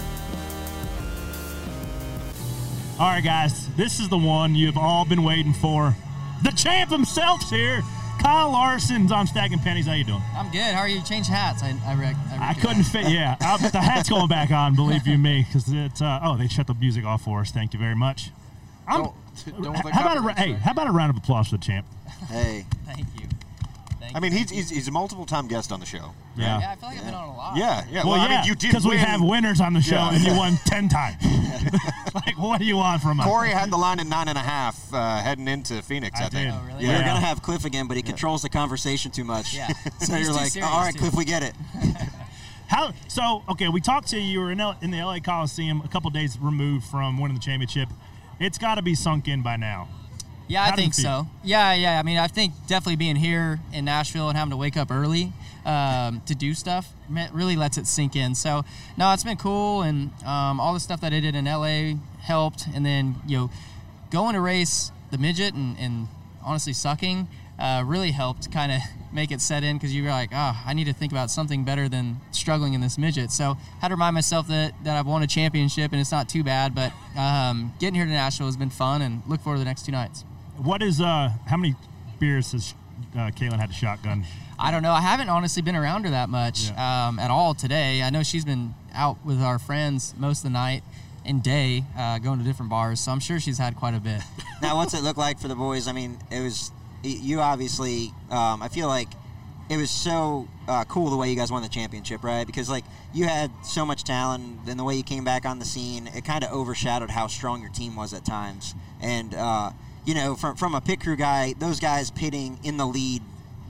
All 2.98 3.10
right, 3.10 3.24
guys. 3.24 3.68
This 3.74 3.98
is 3.98 4.08
the 4.08 4.16
one 4.18 4.54
you've 4.54 4.78
all 4.78 5.04
been 5.04 5.24
waiting 5.24 5.52
for. 5.52 5.96
The 6.44 6.50
champ 6.52 6.90
himself's 6.90 7.50
here. 7.50 7.82
Kyle 8.22 8.52
Larson's 8.52 9.10
on 9.10 9.26
Stacking 9.26 9.58
Pennies. 9.58 9.86
How 9.86 9.94
you 9.94 10.04
doing? 10.04 10.22
I'm 10.36 10.50
good. 10.52 10.60
How 10.72 10.80
are 10.80 10.88
you? 10.88 11.02
Change 11.02 11.26
hats. 11.26 11.62
I 11.62 11.76
I, 11.84 11.94
rec- 11.94 12.14
I, 12.30 12.50
I 12.50 12.54
couldn't 12.54 12.84
fit. 12.84 13.08
Yeah, 13.08 13.36
but 13.60 13.72
the 13.72 13.80
hat's 13.80 14.08
going 14.08 14.28
back 14.28 14.50
on. 14.52 14.76
Believe 14.76 15.06
you 15.08 15.18
me, 15.18 15.44
because 15.46 15.64
it's. 15.72 16.00
Uh, 16.00 16.20
oh, 16.22 16.36
they 16.36 16.46
shut 16.46 16.68
the 16.68 16.74
music 16.74 17.04
off 17.04 17.22
for 17.22 17.40
us. 17.40 17.50
Thank 17.50 17.72
you 17.74 17.80
very 17.80 17.96
much. 17.96 18.30
I'm, 18.86 19.02
Don't- 19.02 19.14
don't 19.62 19.76
how 19.90 20.02
about 20.12 20.38
a 20.38 20.40
hey? 20.40 20.52
How 20.52 20.70
about 20.70 20.86
a 20.86 20.92
round 20.92 21.10
of 21.10 21.16
applause 21.16 21.48
for 21.48 21.56
the 21.56 21.64
champ? 21.64 21.86
hey, 22.28 22.64
Thank 22.86 23.06
you. 23.20 23.26
I 24.14 24.20
mean, 24.20 24.32
he's, 24.32 24.50
he's 24.50 24.70
he's 24.70 24.88
a 24.88 24.92
multiple 24.92 25.26
time 25.26 25.46
guest 25.48 25.70
on 25.72 25.80
the 25.80 25.86
show. 25.86 26.12
Yeah. 26.36 26.58
Yeah, 26.60 26.70
I 26.72 26.76
feel 26.76 26.88
like 26.88 26.98
I've 26.98 27.04
been 27.04 27.14
on 27.14 27.28
a 27.28 27.36
lot. 27.36 27.56
Yeah, 27.56 27.84
yeah. 27.90 28.02
Well, 28.04 28.10
Well, 28.12 28.18
yeah, 28.18 28.24
I 28.24 28.28
mean, 28.40 28.44
you 28.48 28.54
did 28.54 28.68
because 28.68 28.84
we 28.84 28.90
win. 28.90 28.98
have 28.98 29.20
winners 29.22 29.60
on 29.60 29.72
the 29.72 29.80
show, 29.80 29.96
Yeah. 29.96 30.14
and 30.14 30.24
you 30.24 30.34
won 30.36 30.56
ten 30.66 30.88
times. 30.88 31.16
like, 32.14 32.38
what 32.38 32.58
do 32.58 32.64
you 32.64 32.76
want 32.76 33.02
from 33.02 33.20
us? 33.20 33.26
Corey 33.26 33.50
had 33.50 33.70
the 33.70 33.76
line 33.76 34.00
at 34.00 34.06
nine 34.06 34.28
and 34.28 34.36
a 34.38 34.40
half 34.42 34.92
uh, 34.92 35.18
heading 35.20 35.48
into 35.48 35.80
Phoenix. 35.82 36.20
I, 36.20 36.24
I 36.26 36.28
think. 36.28 36.50
did. 36.50 36.54
Oh, 36.54 36.62
really? 36.66 36.86
We 36.86 36.92
were 36.92 36.98
gonna 36.98 37.20
have 37.20 37.42
Cliff 37.42 37.64
again, 37.64 37.86
but 37.88 37.96
he 37.96 38.02
controls 38.02 38.42
the 38.42 38.48
conversation 38.48 39.10
too 39.10 39.24
much. 39.24 39.54
Yeah. 39.54 39.68
so 39.72 39.82
He's 39.98 40.08
you're 40.10 40.18
too 40.26 40.32
like, 40.32 40.50
serious, 40.50 40.70
all 40.70 40.80
right, 40.80 40.92
too." 40.92 41.00
Cliff, 41.00 41.14
we 41.14 41.24
get 41.24 41.42
it. 41.42 41.54
How 42.66 42.92
so? 43.08 43.42
Okay, 43.48 43.68
we 43.68 43.80
talked 43.80 44.08
to 44.08 44.18
you. 44.18 44.22
You 44.28 44.40
were 44.40 44.50
in, 44.52 44.60
L, 44.60 44.76
in 44.82 44.90
the 44.90 44.98
LA 45.02 45.18
Coliseum, 45.20 45.82
a 45.84 45.88
couple 45.88 46.10
days 46.10 46.38
removed 46.40 46.86
from 46.86 47.18
winning 47.18 47.36
the 47.36 47.42
championship. 47.42 47.88
It's 48.40 48.58
got 48.58 48.76
to 48.76 48.82
be 48.82 48.94
sunk 48.94 49.28
in 49.28 49.42
by 49.42 49.56
now. 49.56 49.88
Yeah, 50.46 50.64
How 50.64 50.72
I 50.72 50.76
think 50.76 50.94
so. 50.94 51.26
Yeah, 51.42 51.72
yeah. 51.72 51.98
I 51.98 52.02
mean, 52.02 52.18
I 52.18 52.26
think 52.26 52.52
definitely 52.66 52.96
being 52.96 53.16
here 53.16 53.60
in 53.72 53.84
Nashville 53.84 54.28
and 54.28 54.36
having 54.36 54.50
to 54.50 54.56
wake 54.56 54.76
up 54.76 54.90
early 54.90 55.32
um, 55.64 56.20
to 56.26 56.34
do 56.34 56.54
stuff 56.54 56.92
really 57.32 57.56
lets 57.56 57.78
it 57.78 57.86
sink 57.86 58.14
in. 58.14 58.34
So, 58.34 58.64
no, 58.96 59.12
it's 59.12 59.24
been 59.24 59.36
cool, 59.36 59.82
and 59.82 60.10
um, 60.24 60.60
all 60.60 60.74
the 60.74 60.80
stuff 60.80 61.00
that 61.00 61.12
I 61.12 61.20
did 61.20 61.34
in 61.34 61.46
LA 61.46 61.94
helped. 62.20 62.66
And 62.74 62.84
then, 62.84 63.16
you 63.26 63.38
know, 63.38 63.50
going 64.10 64.34
to 64.34 64.40
race 64.40 64.92
the 65.10 65.18
midget 65.18 65.54
and, 65.54 65.78
and 65.78 66.08
honestly 66.44 66.72
sucking 66.72 67.28
uh, 67.58 67.82
really 67.86 68.10
helped 68.10 68.52
kind 68.52 68.72
of 68.72 68.80
make 69.12 69.30
it 69.30 69.40
set 69.40 69.62
in 69.62 69.76
because 69.76 69.94
you 69.94 70.02
were 70.02 70.10
like, 70.10 70.30
oh, 70.32 70.62
I 70.66 70.74
need 70.74 70.84
to 70.84 70.92
think 70.92 71.12
about 71.12 71.30
something 71.30 71.64
better 71.64 71.88
than 71.88 72.20
struggling 72.32 72.74
in 72.74 72.80
this 72.80 72.98
midget. 72.98 73.30
So, 73.30 73.52
I 73.52 73.80
had 73.80 73.88
to 73.88 73.94
remind 73.94 74.14
myself 74.14 74.46
that, 74.48 74.74
that 74.84 74.98
I've 74.98 75.06
won 75.06 75.22
a 75.22 75.26
championship 75.26 75.92
and 75.92 76.00
it's 76.02 76.12
not 76.12 76.28
too 76.28 76.44
bad. 76.44 76.74
But 76.74 76.92
um, 77.16 77.72
getting 77.78 77.94
here 77.94 78.04
to 78.04 78.10
Nashville 78.10 78.46
has 78.46 78.58
been 78.58 78.70
fun, 78.70 79.00
and 79.00 79.22
look 79.26 79.40
forward 79.40 79.56
to 79.56 79.60
the 79.60 79.64
next 79.64 79.86
two 79.86 79.92
nights. 79.92 80.24
What 80.56 80.82
is 80.82 81.00
uh? 81.00 81.30
How 81.46 81.56
many 81.56 81.74
beers 82.20 82.52
has 82.52 82.74
uh, 83.14 83.30
Katelyn 83.30 83.58
had 83.58 83.70
to 83.70 83.74
shotgun? 83.74 84.24
I 84.58 84.70
don't 84.70 84.82
know. 84.82 84.92
I 84.92 85.00
haven't 85.00 85.28
honestly 85.28 85.62
been 85.62 85.74
around 85.74 86.04
her 86.04 86.10
that 86.10 86.28
much 86.28 86.70
um, 86.72 87.18
at 87.18 87.30
all 87.30 87.54
today. 87.54 88.02
I 88.02 88.10
know 88.10 88.22
she's 88.22 88.44
been 88.44 88.74
out 88.94 89.18
with 89.24 89.40
our 89.40 89.58
friends 89.58 90.14
most 90.16 90.38
of 90.38 90.44
the 90.44 90.50
night 90.50 90.84
and 91.24 91.42
day, 91.42 91.84
uh, 91.98 92.18
going 92.18 92.38
to 92.38 92.44
different 92.44 92.70
bars. 92.70 93.00
So 93.00 93.10
I'm 93.10 93.18
sure 93.18 93.40
she's 93.40 93.58
had 93.58 93.74
quite 93.74 93.94
a 93.94 94.00
bit. 94.00 94.20
now, 94.62 94.76
what's 94.76 94.94
it 94.94 95.02
look 95.02 95.16
like 95.16 95.40
for 95.40 95.48
the 95.48 95.56
boys? 95.56 95.88
I 95.88 95.92
mean, 95.92 96.18
it 96.30 96.40
was 96.40 96.70
you 97.02 97.40
obviously. 97.40 98.12
Um, 98.30 98.62
I 98.62 98.68
feel 98.68 98.86
like 98.86 99.08
it 99.68 99.76
was 99.76 99.90
so 99.90 100.46
uh, 100.68 100.84
cool 100.84 101.10
the 101.10 101.16
way 101.16 101.30
you 101.30 101.36
guys 101.36 101.50
won 101.50 101.62
the 101.62 101.68
championship, 101.68 102.22
right? 102.22 102.46
Because 102.46 102.70
like 102.70 102.84
you 103.12 103.24
had 103.24 103.50
so 103.64 103.84
much 103.84 104.04
talent, 104.04 104.68
and 104.68 104.78
the 104.78 104.84
way 104.84 104.94
you 104.94 105.02
came 105.02 105.24
back 105.24 105.46
on 105.46 105.58
the 105.58 105.64
scene, 105.64 106.08
it 106.14 106.24
kind 106.24 106.44
of 106.44 106.52
overshadowed 106.52 107.10
how 107.10 107.26
strong 107.26 107.60
your 107.60 107.70
team 107.70 107.96
was 107.96 108.14
at 108.14 108.24
times. 108.24 108.74
And 109.00 109.34
uh, 109.34 109.70
you 110.04 110.14
know, 110.14 110.34
from 110.34 110.56
from 110.56 110.74
a 110.74 110.80
pit 110.80 111.00
crew 111.00 111.16
guy, 111.16 111.54
those 111.58 111.80
guys 111.80 112.10
pitting 112.10 112.58
in 112.62 112.76
the 112.76 112.86
lead 112.86 113.22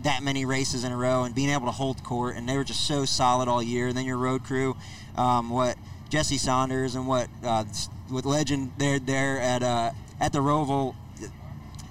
that 0.02 0.22
many 0.22 0.44
races 0.44 0.84
in 0.84 0.92
a 0.92 0.96
row 0.96 1.24
and 1.24 1.34
being 1.34 1.50
able 1.50 1.66
to 1.66 1.72
hold 1.72 2.02
court, 2.04 2.36
and 2.36 2.48
they 2.48 2.56
were 2.56 2.64
just 2.64 2.86
so 2.86 3.04
solid 3.04 3.48
all 3.48 3.62
year. 3.62 3.88
And 3.88 3.96
then 3.96 4.04
your 4.04 4.18
road 4.18 4.44
crew, 4.44 4.76
um, 5.16 5.50
what 5.50 5.76
Jesse 6.10 6.38
Saunders 6.38 6.94
and 6.94 7.06
what 7.08 7.28
uh, 7.42 7.64
with 8.10 8.24
Legend 8.24 8.72
there 8.78 8.98
there 8.98 9.40
at 9.40 9.62
uh, 9.62 9.92
at 10.20 10.32
the 10.32 10.40
Roval, 10.40 10.94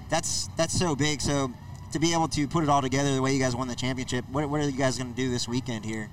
that's 0.08 0.48
that's 0.56 0.78
so 0.78 0.94
big. 0.94 1.20
So 1.20 1.52
to 1.92 1.98
be 1.98 2.12
able 2.12 2.28
to 2.28 2.48
put 2.48 2.64
it 2.64 2.68
all 2.68 2.82
together 2.82 3.14
the 3.14 3.22
way 3.22 3.32
you 3.32 3.40
guys 3.40 3.54
won 3.54 3.68
the 3.68 3.74
championship, 3.76 4.24
what, 4.30 4.48
what 4.48 4.60
are 4.60 4.68
you 4.68 4.72
guys 4.76 4.98
going 4.98 5.10
to 5.10 5.16
do 5.16 5.30
this 5.30 5.46
weekend 5.46 5.84
here? 5.84 6.10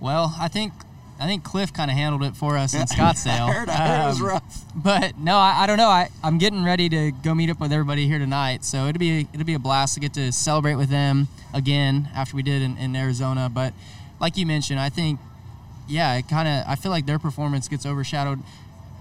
Well, 0.00 0.34
I 0.38 0.48
think 0.48 0.72
I 1.20 1.26
think 1.26 1.44
Cliff 1.44 1.72
kind 1.72 1.90
of 1.90 1.96
handled 1.96 2.24
it 2.24 2.34
for 2.36 2.56
us 2.56 2.74
in 2.74 2.80
Scottsdale. 2.86 3.48
I 3.48 3.52
heard- 3.52 3.68
I 3.68 3.72
heard 3.88 4.04
it 4.04 4.06
was 4.08 4.20
Um, 4.20 4.26
rough. 4.26 4.64
But 4.74 5.18
no, 5.18 5.36
I, 5.36 5.62
I 5.62 5.66
don't 5.66 5.76
know. 5.78 5.88
I, 5.88 6.08
I'm 6.22 6.38
getting 6.38 6.64
ready 6.64 6.88
to 6.88 7.12
go 7.12 7.34
meet 7.34 7.50
up 7.50 7.60
with 7.60 7.72
everybody 7.72 8.06
here 8.08 8.18
tonight, 8.18 8.64
so 8.64 8.86
it'll 8.86 8.98
be 8.98 9.28
it'll 9.32 9.46
be 9.46 9.54
a 9.54 9.58
blast 9.58 9.94
to 9.94 10.00
get 10.00 10.12
to 10.14 10.32
celebrate 10.32 10.74
with 10.74 10.88
them 10.90 11.28
again 11.52 12.08
after 12.14 12.34
we 12.36 12.42
did 12.42 12.60
in, 12.62 12.76
in 12.78 12.96
Arizona. 12.96 13.48
But 13.52 13.72
like 14.20 14.36
you 14.36 14.44
mentioned, 14.46 14.80
I 14.80 14.88
think 14.88 15.20
yeah, 15.86 16.14
it 16.16 16.28
kind 16.28 16.48
of 16.48 16.64
I 16.66 16.74
feel 16.74 16.90
like 16.90 17.06
their 17.06 17.18
performance 17.20 17.68
gets 17.68 17.86
overshadowed. 17.86 18.40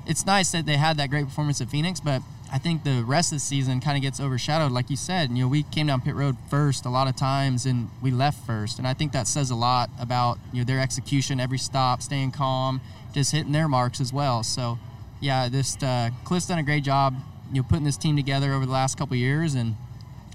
It's 0.05 0.25
nice 0.25 0.51
that 0.51 0.65
they 0.65 0.77
had 0.77 0.97
that 0.97 1.09
great 1.09 1.25
performance 1.25 1.61
at 1.61 1.69
Phoenix, 1.69 1.99
but 1.99 2.21
I 2.51 2.59
think 2.59 2.83
the 2.83 3.03
rest 3.03 3.31
of 3.31 3.37
the 3.37 3.39
season 3.39 3.79
kind 3.79 3.97
of 3.97 4.03
gets 4.03 4.19
overshadowed. 4.19 4.71
Like 4.71 4.89
you 4.89 4.95
said, 4.95 5.31
you 5.31 5.43
know, 5.43 5.47
we 5.47 5.63
came 5.63 5.87
down 5.87 6.01
pit 6.01 6.13
road 6.13 6.37
first 6.49 6.85
a 6.85 6.89
lot 6.89 7.07
of 7.07 7.15
times, 7.15 7.65
and 7.65 7.89
we 8.01 8.11
left 8.11 8.45
first, 8.45 8.77
and 8.77 8.87
I 8.87 8.93
think 8.93 9.11
that 9.13 9.27
says 9.27 9.49
a 9.49 9.55
lot 9.55 9.89
about 9.99 10.37
you 10.51 10.59
know 10.59 10.65
their 10.65 10.79
execution, 10.79 11.39
every 11.39 11.57
stop, 11.57 12.01
staying 12.03 12.31
calm, 12.31 12.79
just 13.13 13.31
hitting 13.31 13.53
their 13.53 13.67
marks 13.67 13.99
as 13.99 14.13
well. 14.13 14.43
So, 14.43 14.77
yeah, 15.19 15.49
this 15.49 15.81
uh, 15.81 16.11
Cliff's 16.25 16.45
done 16.45 16.59
a 16.59 16.63
great 16.63 16.83
job, 16.83 17.15
you 17.51 17.61
know, 17.61 17.67
putting 17.67 17.85
this 17.85 17.97
team 17.97 18.15
together 18.15 18.53
over 18.53 18.65
the 18.65 18.71
last 18.71 18.99
couple 18.99 19.15
years, 19.15 19.55
and 19.55 19.75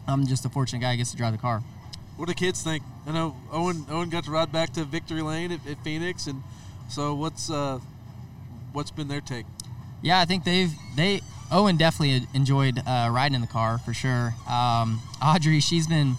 I'm 0.08 0.26
just 0.26 0.44
a 0.44 0.48
fortunate 0.48 0.80
guy 0.80 0.92
who 0.92 0.96
gets 0.96 1.12
to 1.12 1.16
drive 1.16 1.32
the 1.32 1.38
car. 1.38 1.62
What 2.16 2.26
do 2.26 2.34
kids 2.34 2.64
think? 2.64 2.82
I 3.06 3.12
know 3.12 3.36
Owen 3.52 3.86
Owen 3.90 4.08
got 4.08 4.24
to 4.24 4.32
ride 4.32 4.50
back 4.50 4.72
to 4.72 4.82
Victory 4.84 5.22
Lane 5.22 5.52
at, 5.52 5.64
at 5.68 5.84
Phoenix, 5.84 6.26
and 6.26 6.42
so 6.88 7.14
what's 7.14 7.48
uh, 7.48 7.78
what's 8.72 8.90
been 8.90 9.08
their 9.08 9.20
take? 9.20 9.46
Yeah, 10.02 10.20
I 10.20 10.24
think 10.24 10.44
they've 10.44 10.72
they 10.96 11.20
Owen 11.50 11.76
definitely 11.76 12.26
enjoyed 12.34 12.78
uh, 12.86 13.08
riding 13.10 13.34
in 13.34 13.40
the 13.40 13.46
car 13.46 13.78
for 13.78 13.94
sure. 13.94 14.34
Um, 14.48 15.00
Audrey, 15.22 15.60
she's 15.60 15.86
been 15.86 16.16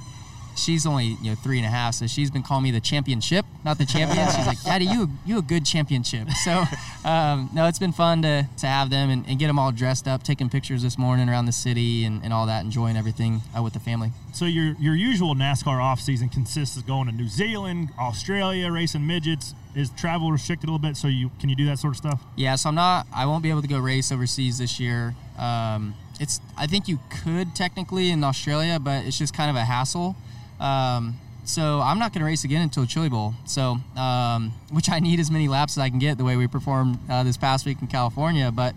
she's 0.60 0.86
only 0.86 1.18
you 1.22 1.32
know 1.32 1.36
three 1.36 1.58
and 1.58 1.66
a 1.66 1.70
half, 1.70 1.96
so 1.96 2.08
she's 2.08 2.30
been 2.30 2.44
calling 2.44 2.64
me 2.64 2.72
the 2.72 2.82
championship, 2.82 3.46
not 3.64 3.78
the 3.78 3.86
champion. 3.86 4.28
she's 4.28 4.46
like, 4.46 4.62
Daddy, 4.64 4.86
you 4.86 5.10
you 5.26 5.40
a 5.40 5.42
good 5.42 5.66
championship. 5.66 6.28
So 6.44 6.64
um, 7.06 7.50
no, 7.54 7.68
it's 7.68 7.80
been 7.80 7.92
fun 7.92 8.22
to 8.22 8.48
to 8.58 8.68
have 8.68 8.90
them 8.90 9.10
and, 9.10 9.26
and 9.28 9.38
get 9.38 9.48
them 9.48 9.60
all 9.60 9.72
dressed 9.72 10.08
up, 10.08 10.24
taking 10.24 10.50
pictures 10.50 10.82
this 10.82 10.98
morning 10.98 11.30
around 11.30 11.46
the 11.46 11.52
city 11.52 12.06
and, 12.06 12.24
and 12.24 12.32
all 12.32 12.46
that, 12.46 12.64
enjoying 12.64 12.96
everything 12.96 13.42
uh, 13.58 13.62
with 13.62 13.74
the 13.74 13.80
family. 13.80 14.12
So 14.34 14.46
your 14.46 14.76
your 14.80 14.96
usual 14.96 15.36
NASCAR 15.36 15.84
off 15.84 16.00
season 16.00 16.30
consists 16.30 16.78
of 16.78 16.88
going 16.88 17.08
to 17.08 17.12
New 17.14 17.28
Zealand, 17.28 17.90
Australia, 18.00 18.72
racing 18.72 19.06
midgets. 19.06 19.54
Is 19.76 19.90
travel 19.92 20.32
restricted 20.32 20.68
a 20.68 20.72
little 20.72 20.88
bit? 20.88 20.98
So 20.98 21.08
you 21.08 21.30
can 21.40 21.50
you 21.50 21.56
do 21.56 21.66
that 21.68 21.80
sort 21.80 21.94
of 21.94 21.98
stuff? 21.98 22.22
Yeah, 22.36 22.56
so 22.56 22.70
I'm 22.70 22.76
not. 22.76 23.08
I 23.14 23.26
won't 23.26 23.44
be 23.44 23.50
able 23.50 23.62
to 23.62 23.68
go 23.68 23.78
race 23.80 24.12
overseas 24.12 24.58
this 24.58 24.80
year. 24.80 25.16
Um, 25.38 25.94
it's. 26.20 26.42
I 26.58 26.66
think 26.68 26.88
you 26.88 27.00
could 27.24 27.56
technically 27.56 28.10
in 28.10 28.24
Australia, 28.24 28.80
but 28.80 29.06
it's 29.06 29.18
just 29.18 29.36
kind 29.36 29.50
of 29.50 29.56
a 29.56 29.66
hassle. 29.66 30.16
Um, 30.60 31.20
so 31.46 31.82
I'm 31.82 31.98
not 31.98 32.14
going 32.14 32.20
to 32.20 32.26
race 32.26 32.44
again 32.44 32.62
until 32.62 32.86
Chili 32.86 33.10
Bowl. 33.10 33.34
So, 33.46 33.78
um, 33.96 34.54
which 34.72 34.90
I 34.90 35.00
need 35.00 35.20
as 35.20 35.32
many 35.32 35.48
laps 35.48 35.74
as 35.78 35.82
I 35.82 35.90
can 35.90 36.00
get 36.00 36.18
the 36.18 36.24
way 36.24 36.36
we 36.36 36.48
performed 36.48 37.00
uh, 37.10 37.24
this 37.24 37.38
past 37.38 37.66
week 37.66 37.78
in 37.82 37.88
California. 37.88 38.52
But 38.52 38.76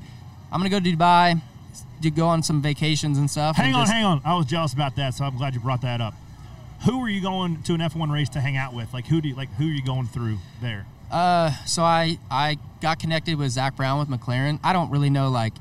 I'm 0.51 0.61
going 0.61 0.71
to 0.71 0.79
go 0.79 0.83
to 0.83 0.97
Dubai, 0.97 1.41
to 2.03 2.11
go 2.11 2.27
on 2.27 2.43
some 2.43 2.63
vacations 2.63 3.19
and 3.19 3.31
stuff. 3.31 3.57
Hang 3.57 3.69
and 3.69 3.77
on, 3.77 3.83
just- 3.83 3.93
hang 3.93 4.05
on. 4.05 4.21
I 4.25 4.37
was 4.37 4.47
jealous 4.47 4.73
about 4.75 4.97
that, 4.97 5.15
so 5.15 5.25
I'm 5.25 5.37
glad 5.37 5.55
you 5.55 5.61
brought 5.61 5.83
that 5.83 6.01
up. 6.01 6.15
Who 6.85 7.01
are 7.05 7.09
you 7.09 7.21
going 7.21 7.63
to 7.63 7.75
an 7.75 7.81
F1 7.81 8.13
race 8.13 8.29
to 8.31 8.41
hang 8.41 8.57
out 8.57 8.75
with? 8.75 8.93
Like 8.93 9.07
who 9.07 9.21
do 9.21 9.29
you, 9.29 9.37
like 9.37 9.53
who 9.55 9.67
are 9.67 9.73
you 9.73 9.85
going 9.85 10.07
through 10.07 10.39
there? 10.61 10.87
Uh, 11.11 11.53
so 11.65 11.83
I 11.83 12.19
I 12.31 12.59
got 12.81 12.99
connected 12.99 13.39
with 13.39 13.53
Zak 13.53 13.77
Brown 13.77 14.01
with 14.01 14.09
McLaren. 14.09 14.59
I 14.65 14.73
don't 14.73 14.91
really 14.91 15.11
know 15.11 15.31
like 15.31 15.53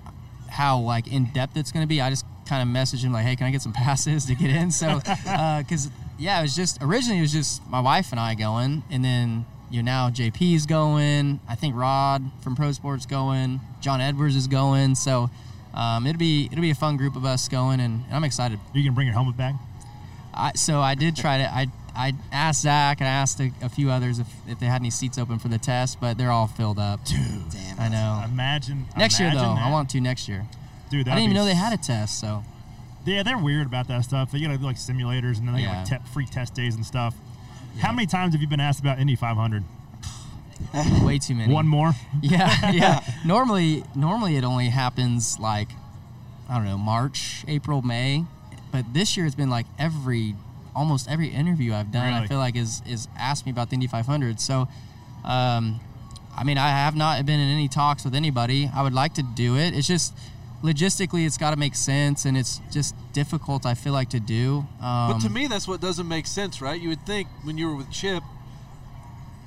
how 0.50 0.80
like 0.80 1.08
in 1.08 1.26
depth 1.26 1.58
it's 1.58 1.72
going 1.72 1.84
to 1.84 1.88
be. 1.88 2.02
I 2.02 2.10
just 2.10 2.26
kind 2.48 2.68
of 2.68 2.74
messaged 2.76 3.04
him 3.04 3.14
like, 3.14 3.26
hey, 3.26 3.36
can 3.36 3.46
I 3.46 3.52
get 3.52 3.62
some 3.62 3.74
passes 3.74 4.26
to 4.26 4.36
get 4.36 4.50
in? 4.50 4.72
So, 4.72 5.00
because 5.00 5.92
yeah, 6.18 6.40
it 6.40 6.44
was 6.44 6.56
just 6.56 6.82
originally 6.82 7.20
it 7.20 7.22
was 7.22 7.34
just 7.34 7.68
my 7.68 7.82
wife 7.82 8.12
and 8.12 8.20
I 8.20 8.34
going, 8.34 8.84
and 8.90 9.06
then 9.06 9.46
you 9.70 9.84
know 9.84 9.92
now 9.92 10.10
JP's 10.10 10.66
going. 10.66 11.40
I 11.48 11.54
think 11.54 11.76
Rod 11.76 12.24
from 12.42 12.56
Pro 12.56 12.72
Sports 12.72 13.06
going. 13.06 13.62
John 13.80 14.02
Edwards 14.02 14.36
is 14.36 14.48
going. 14.48 14.96
So. 14.96 15.30
Um, 15.74 16.06
it'll 16.06 16.20
be 16.20 16.50
it'll 16.52 16.62
be 16.62 16.72
a 16.72 16.76
fun 16.76 16.98
group 16.98 17.16
of 17.16 17.24
us 17.24 17.48
going, 17.48 17.80
and, 17.80 18.04
and 18.04 18.14
I'm 18.14 18.26
excited. 18.26 18.60
You 18.74 18.84
can 18.84 18.94
bring 18.94 19.08
your 19.08 19.14
helmet 19.14 19.38
bag. 19.38 19.56
I, 20.34 20.52
so 20.56 20.80
I 20.82 20.96
did 20.96 21.16
try 21.16 21.38
to. 21.40 21.44
I 21.54 21.68
I 21.94 22.14
asked 22.32 22.62
Zak 22.62 23.02
and 23.02 23.08
I 23.08 23.12
asked 23.12 23.40
a, 23.42 23.52
a 23.62 23.68
few 23.68 23.90
others 23.92 24.18
if, 24.20 24.28
if 24.48 24.60
they 24.62 24.66
had 24.68 24.82
any 24.82 24.90
seats 24.90 25.18
open 25.18 25.40
for 25.40 25.50
the 25.50 25.58
test, 25.58 26.00
but 26.00 26.18
they're 26.18 26.32
all 26.32 26.48
filled 26.48 26.80
up. 26.80 27.04
Dude, 27.04 27.50
damn. 27.52 27.78
I 27.80 27.90
know. 27.90 28.24
Imagine 28.32 28.86
Next 28.98 29.20
year 29.20 29.30
though, 29.32 29.40
that. 29.40 29.58
I 29.68 29.70
want 29.72 29.90
to 29.90 30.00
next 30.00 30.30
year. 30.30 30.46
Dude, 30.90 31.08
I 31.10 31.16
didn't 31.16 31.24
even 31.26 31.36
know 31.36 31.44
they 31.44 31.54
had 31.54 31.74
a 31.74 31.78
test. 31.78 32.18
So 32.20 32.44
Yeah, 33.06 33.24
they're 33.24 33.38
weird 33.38 33.68
about 33.68 33.90
that 33.90 34.06
stuff. 34.06 34.32
They 34.32 34.40
gotta 34.40 34.58
do 34.58 34.64
like 34.64 34.78
simulators 34.78 35.38
and 35.40 35.48
then 35.50 35.56
they 35.56 35.62
Yeah. 35.64 35.84
got 35.84 35.92
like 35.92 36.04
te- 36.06 36.12
free 36.14 36.26
test 36.26 36.54
days 36.54 36.76
and 36.76 36.86
stuff. 36.86 37.14
How 37.80 37.92
many 37.92 38.08
times 38.08 38.34
have 38.34 38.42
you 38.42 38.48
been 38.48 38.60
asked 38.62 38.80
about 38.80 38.98
Indy 39.00 39.16
500? 39.18 39.64
way 41.04 41.18
too 41.20 41.36
many. 41.36 41.52
One 41.54 41.68
more. 41.68 41.92
Yeah, 42.22 42.72
yeah. 42.72 43.04
normally, 43.26 43.84
normally 43.96 44.38
it 44.38 44.44
only 44.44 44.70
happens 44.70 45.40
like 45.40 45.70
I 46.50 46.56
don't 46.56 46.66
know 46.66 46.78
March, 46.78 47.44
April, 47.48 47.82
May, 47.82 48.26
but 48.72 48.94
this 48.94 49.16
year 49.18 49.26
it's 49.26 49.36
been 49.36 49.50
like 49.50 49.66
every 49.78 50.36
almost 50.76 51.10
every 51.10 51.28
interview 51.28 51.74
I've 51.74 51.92
done. 51.92 52.14
I 52.14 52.28
feel 52.28 52.38
like 52.38 52.56
is 52.56 52.82
is 52.88 53.08
asked 53.18 53.46
me 53.46 53.52
about 53.52 53.70
the 53.70 53.76
Indy 53.76 53.88
500. 53.88 54.40
So, 54.40 54.68
um, 55.24 55.80
I 56.38 56.44
mean, 56.44 56.58
I 56.58 56.70
have 56.70 56.96
not 56.96 57.26
been 57.26 57.40
in 57.40 57.50
any 57.50 57.68
talks 57.68 58.04
with 58.06 58.16
anybody. 58.16 58.70
I 58.74 58.84
would 58.84 58.94
like 58.94 59.14
to 59.16 59.24
do 59.24 59.58
it. 59.58 59.74
It's 59.76 59.88
just 59.88 60.14
logistically, 60.64 61.26
it's 61.26 61.38
got 61.38 61.52
to 61.52 61.58
make 61.58 61.76
sense, 61.76 62.26
and 62.26 62.38
it's 62.38 62.62
just 62.72 62.96
difficult. 63.14 63.66
I 63.66 63.74
feel 63.74 63.94
like 63.94 64.10
to 64.10 64.20
do. 64.20 64.66
Um, 64.82 65.14
but 65.14 65.20
to 65.22 65.30
me, 65.30 65.48
that's 65.48 65.68
what 65.68 65.82
doesn't 65.82 66.08
make 66.08 66.28
sense, 66.28 66.62
right? 66.62 66.80
You 66.80 66.90
would 66.90 67.06
think 67.06 67.28
when 67.44 67.58
you 67.58 67.68
were 67.68 67.76
with 67.76 67.92
Chip, 67.92 68.24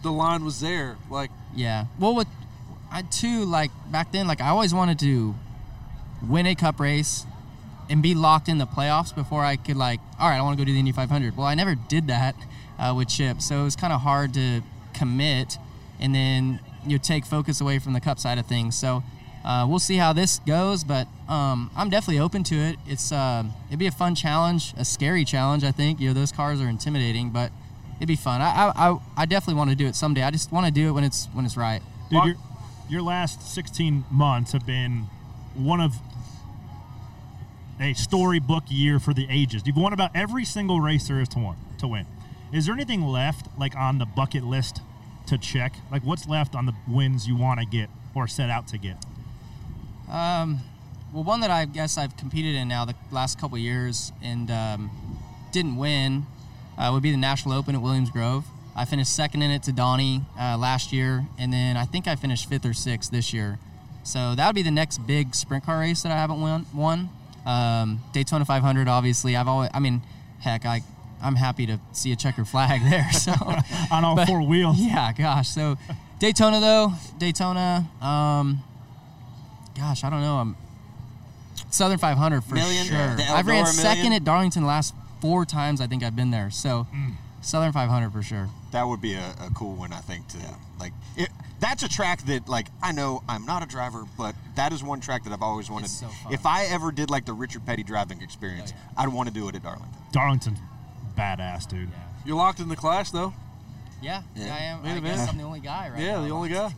the 0.02 0.12
line 0.12 0.44
was 0.44 0.60
there. 0.60 0.96
Like, 1.10 1.30
Yeah. 1.54 1.86
Well, 1.98 2.14
with 2.14 2.28
I 2.92 3.02
too 3.02 3.44
like 3.44 3.70
back 3.90 4.12
then, 4.12 4.28
like 4.28 4.40
I 4.40 4.48
always 4.50 4.72
wanted 4.72 4.98
to 5.00 5.34
win 6.22 6.46
a 6.46 6.54
cup 6.54 6.78
race, 6.78 7.26
and 7.88 8.02
be 8.02 8.14
locked 8.14 8.48
in 8.48 8.58
the 8.58 8.66
playoffs 8.66 9.14
before 9.14 9.44
I 9.44 9.56
could 9.56 9.76
like, 9.76 10.00
all 10.18 10.28
right, 10.28 10.38
I 10.38 10.42
want 10.42 10.58
to 10.58 10.64
go 10.64 10.66
do 10.66 10.72
the 10.72 10.78
Indy 10.78 10.92
500. 10.92 11.36
Well, 11.36 11.46
I 11.46 11.54
never 11.54 11.74
did 11.74 12.06
that 12.08 12.34
uh, 12.78 12.94
with 12.96 13.08
Chip, 13.08 13.40
so 13.40 13.60
it 13.60 13.64
was 13.64 13.76
kind 13.76 13.92
of 13.92 14.00
hard 14.00 14.34
to 14.34 14.62
commit, 14.94 15.58
and 16.00 16.14
then 16.14 16.60
you 16.86 16.98
take 16.98 17.24
focus 17.24 17.60
away 17.60 17.78
from 17.78 17.92
the 17.92 18.00
Cup 18.00 18.18
side 18.18 18.38
of 18.38 18.46
things. 18.46 18.76
So 18.76 19.02
uh, 19.44 19.66
we'll 19.68 19.78
see 19.78 19.96
how 19.96 20.12
this 20.12 20.38
goes, 20.40 20.84
but 20.84 21.06
um, 21.28 21.70
I'm 21.76 21.90
definitely 21.90 22.20
open 22.20 22.44
to 22.44 22.54
it. 22.54 22.76
It's 22.86 23.12
uh, 23.12 23.44
it'd 23.68 23.78
be 23.78 23.86
a 23.86 23.92
fun 23.92 24.14
challenge, 24.14 24.72
a 24.76 24.84
scary 24.84 25.24
challenge. 25.24 25.64
I 25.64 25.70
think 25.70 26.00
you 26.00 26.08
know 26.08 26.14
those 26.14 26.32
cars 26.32 26.60
are 26.60 26.68
intimidating, 26.68 27.30
but 27.30 27.52
it'd 27.98 28.08
be 28.08 28.16
fun. 28.16 28.40
I 28.40 28.46
I, 28.46 28.90
I, 28.90 28.98
I 29.18 29.26
definitely 29.26 29.58
want 29.58 29.70
to 29.70 29.76
do 29.76 29.86
it 29.86 29.94
someday. 29.96 30.22
I 30.22 30.30
just 30.30 30.50
want 30.50 30.66
to 30.66 30.72
do 30.72 30.88
it 30.88 30.92
when 30.92 31.04
it's 31.04 31.26
when 31.34 31.44
it's 31.44 31.56
right. 31.56 31.82
Dude, 32.10 32.24
your, 32.24 32.34
your 32.88 33.02
last 33.02 33.42
16 33.54 34.04
months 34.10 34.52
have 34.52 34.66
been 34.66 35.08
one 35.54 35.80
of 35.80 35.96
a 37.80 37.94
storybook 37.94 38.64
year 38.68 38.98
for 38.98 39.14
the 39.14 39.26
ages. 39.30 39.62
You've 39.64 39.76
won 39.76 39.92
about 39.92 40.10
every 40.14 40.44
single 40.44 40.80
race 40.80 41.08
there 41.08 41.20
is 41.20 41.28
to 41.30 41.38
win. 41.38 41.56
To 41.78 41.88
win, 41.88 42.06
is 42.52 42.66
there 42.66 42.74
anything 42.74 43.02
left 43.02 43.48
like 43.58 43.76
on 43.76 43.98
the 43.98 44.06
bucket 44.06 44.44
list 44.44 44.80
to 45.26 45.38
check? 45.38 45.74
Like 45.90 46.02
what's 46.02 46.28
left 46.28 46.54
on 46.54 46.66
the 46.66 46.74
wins 46.88 47.26
you 47.26 47.36
want 47.36 47.60
to 47.60 47.66
get 47.66 47.90
or 48.14 48.28
set 48.28 48.50
out 48.50 48.68
to 48.68 48.78
get? 48.78 48.96
Um, 50.10 50.60
well, 51.12 51.24
one 51.24 51.40
that 51.40 51.50
I 51.50 51.64
guess 51.64 51.98
I've 51.98 52.16
competed 52.16 52.54
in 52.54 52.68
now 52.68 52.84
the 52.84 52.94
last 53.10 53.40
couple 53.40 53.58
years 53.58 54.12
and 54.22 54.50
um, 54.50 54.90
didn't 55.52 55.76
win 55.76 56.26
uh, 56.78 56.90
would 56.92 57.02
be 57.02 57.10
the 57.10 57.16
National 57.16 57.54
Open 57.54 57.74
at 57.74 57.82
Williams 57.82 58.10
Grove. 58.10 58.44
I 58.76 58.84
finished 58.84 59.14
second 59.14 59.42
in 59.42 59.50
it 59.50 59.62
to 59.64 59.72
Donny 59.72 60.22
uh, 60.38 60.58
last 60.58 60.92
year, 60.92 61.26
and 61.38 61.52
then 61.52 61.76
I 61.76 61.84
think 61.84 62.08
I 62.08 62.16
finished 62.16 62.48
fifth 62.48 62.66
or 62.66 62.74
sixth 62.74 63.10
this 63.12 63.32
year. 63.32 63.58
So 64.02 64.34
that 64.34 64.46
would 64.46 64.56
be 64.56 64.62
the 64.62 64.72
next 64.72 64.98
big 65.06 65.34
sprint 65.34 65.64
car 65.64 65.78
race 65.78 66.02
that 66.02 66.10
I 66.10 66.16
haven't 66.16 66.40
won. 66.40 66.66
won. 66.74 67.08
Um, 67.46 68.00
Daytona 68.12 68.44
500, 68.44 68.88
obviously. 68.88 69.36
I've 69.36 69.48
always, 69.48 69.70
I 69.74 69.78
mean, 69.80 70.02
heck, 70.40 70.64
I, 70.64 70.82
I'm 71.22 71.36
happy 71.36 71.66
to 71.66 71.78
see 71.92 72.12
a 72.12 72.16
checker 72.16 72.44
flag 72.44 72.82
there. 72.90 73.10
So 73.12 73.32
on 73.90 74.04
all 74.04 74.16
but- 74.16 74.26
four 74.28 74.42
wheels. 74.46 74.76
Yeah, 74.80 75.12
gosh. 75.12 75.48
So 75.48 75.76
Daytona 76.18 76.60
though, 76.60 76.92
Daytona. 77.18 77.86
Um, 78.00 78.62
gosh, 79.76 80.04
I 80.04 80.10
don't 80.10 80.20
know. 80.22 80.36
I'm 80.36 80.56
Southern 81.70 81.98
500 81.98 82.42
for 82.44 82.54
Million? 82.54 82.86
sure. 82.86 83.16
The 83.16 83.24
I've 83.24 83.46
ran 83.46 83.64
Eldora 83.64 83.68
second 83.68 84.02
Million? 84.04 84.12
at 84.14 84.24
Darlington 84.24 84.64
last 84.66 84.94
four 85.20 85.44
times. 85.44 85.80
I 85.80 85.86
think 85.86 86.02
I've 86.02 86.16
been 86.16 86.30
there. 86.30 86.50
So 86.50 86.86
Mm. 86.94 87.14
Southern 87.42 87.72
500 87.72 88.10
for 88.10 88.22
sure. 88.22 88.48
That 88.72 88.86
would 88.88 89.00
be 89.02 89.14
a, 89.14 89.34
a 89.40 89.50
cool 89.54 89.74
one, 89.74 89.92
I 89.92 89.98
think. 89.98 90.26
To 90.28 90.38
like, 90.80 90.92
it, 91.16 91.28
that's 91.64 91.82
a 91.82 91.88
track 91.88 92.20
that 92.26 92.46
like 92.48 92.68
I 92.82 92.92
know 92.92 93.22
I'm 93.28 93.46
not 93.46 93.62
a 93.62 93.66
driver, 93.66 94.04
but 94.18 94.34
that 94.56 94.72
is 94.72 94.82
one 94.82 95.00
track 95.00 95.24
that 95.24 95.32
I've 95.32 95.42
always 95.42 95.70
wanted. 95.70 95.88
so 95.88 96.06
fun. 96.06 96.32
if 96.32 96.44
I 96.44 96.64
ever 96.66 96.92
did 96.92 97.10
like 97.10 97.24
the 97.24 97.32
Richard 97.32 97.64
Petty 97.64 97.82
driving 97.82 98.20
experience, 98.20 98.72
I'd 98.96 99.08
want 99.08 99.28
to 99.28 99.34
do 99.34 99.48
it 99.48 99.54
at 99.54 99.62
Darlington. 99.62 99.88
Darlington's 100.12 100.58
badass, 101.16 101.66
dude. 101.68 101.88
You're 102.26 102.36
locked 102.36 102.60
in 102.60 102.68
the 102.68 102.76
clash, 102.76 103.10
though. 103.10 103.32
Yeah, 104.02 104.22
yeah, 104.36 104.54
I 104.54 104.58
am. 104.64 104.84
Yeah, 104.84 104.94
I 104.96 105.00
guess 105.00 105.28
I'm 105.30 105.38
the 105.38 105.44
only 105.44 105.60
guy 105.60 105.88
right 105.88 105.98
Yeah, 106.02 106.16
now. 106.16 106.22
the 106.24 106.30
only 106.30 106.50
guy. 106.50 106.74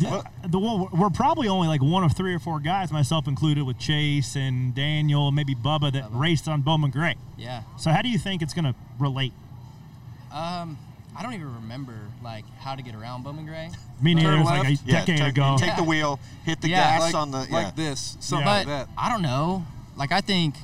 Yeah, 0.00 0.22
the 0.46 0.58
one, 0.60 0.88
we're 0.96 1.10
probably 1.10 1.48
only 1.48 1.66
like 1.66 1.82
one 1.82 2.04
of 2.04 2.16
three 2.16 2.32
or 2.32 2.38
four 2.38 2.60
guys, 2.60 2.92
myself 2.92 3.26
included, 3.26 3.64
with 3.64 3.78
Chase 3.80 4.36
and 4.36 4.74
Daniel, 4.74 5.26
and 5.26 5.34
maybe 5.36 5.56
Bubba, 5.56 5.92
that 5.92 6.04
raced 6.12 6.46
on 6.46 6.62
Bowman 6.62 6.92
Gray. 6.92 7.16
Yeah. 7.36 7.62
So 7.78 7.90
how 7.90 8.00
do 8.02 8.08
you 8.08 8.18
think 8.18 8.42
it's 8.42 8.54
going 8.54 8.64
to 8.66 8.74
relate? 9.00 9.32
Um, 10.32 10.78
I 11.18 11.22
don't 11.22 11.34
even 11.34 11.52
remember 11.56 11.94
like 12.22 12.44
how 12.60 12.76
to 12.76 12.82
get 12.82 12.94
around 12.94 13.24
Bowman 13.24 13.44
Gray. 13.46 13.70
Me 14.00 14.14
neither. 14.14 14.28
Turn 14.30 14.38
It 14.38 14.42
was 14.42 14.46
like 14.50 14.66
a 14.66 14.70
left. 14.70 14.82
Yeah, 14.86 14.98
decade 15.00 15.18
turn- 15.18 15.28
ago. 15.30 15.56
take 15.58 15.76
the 15.76 15.82
wheel, 15.82 16.20
hit 16.44 16.60
the 16.60 16.68
Yeah. 16.68 16.98
gas 16.98 17.00
Like- 17.00 17.14
on 17.14 17.30
the 17.32 17.46
yeah. 17.48 17.54
like 17.54 17.76
this, 17.76 18.16
something 18.20 18.44
but 18.46 18.66
like 18.66 18.66
that. 18.68 18.88
I 18.96 19.08
don't 19.10 19.22
know. 19.22 19.66
Like 19.96 20.12
I 20.12 20.20
think, 20.20 20.54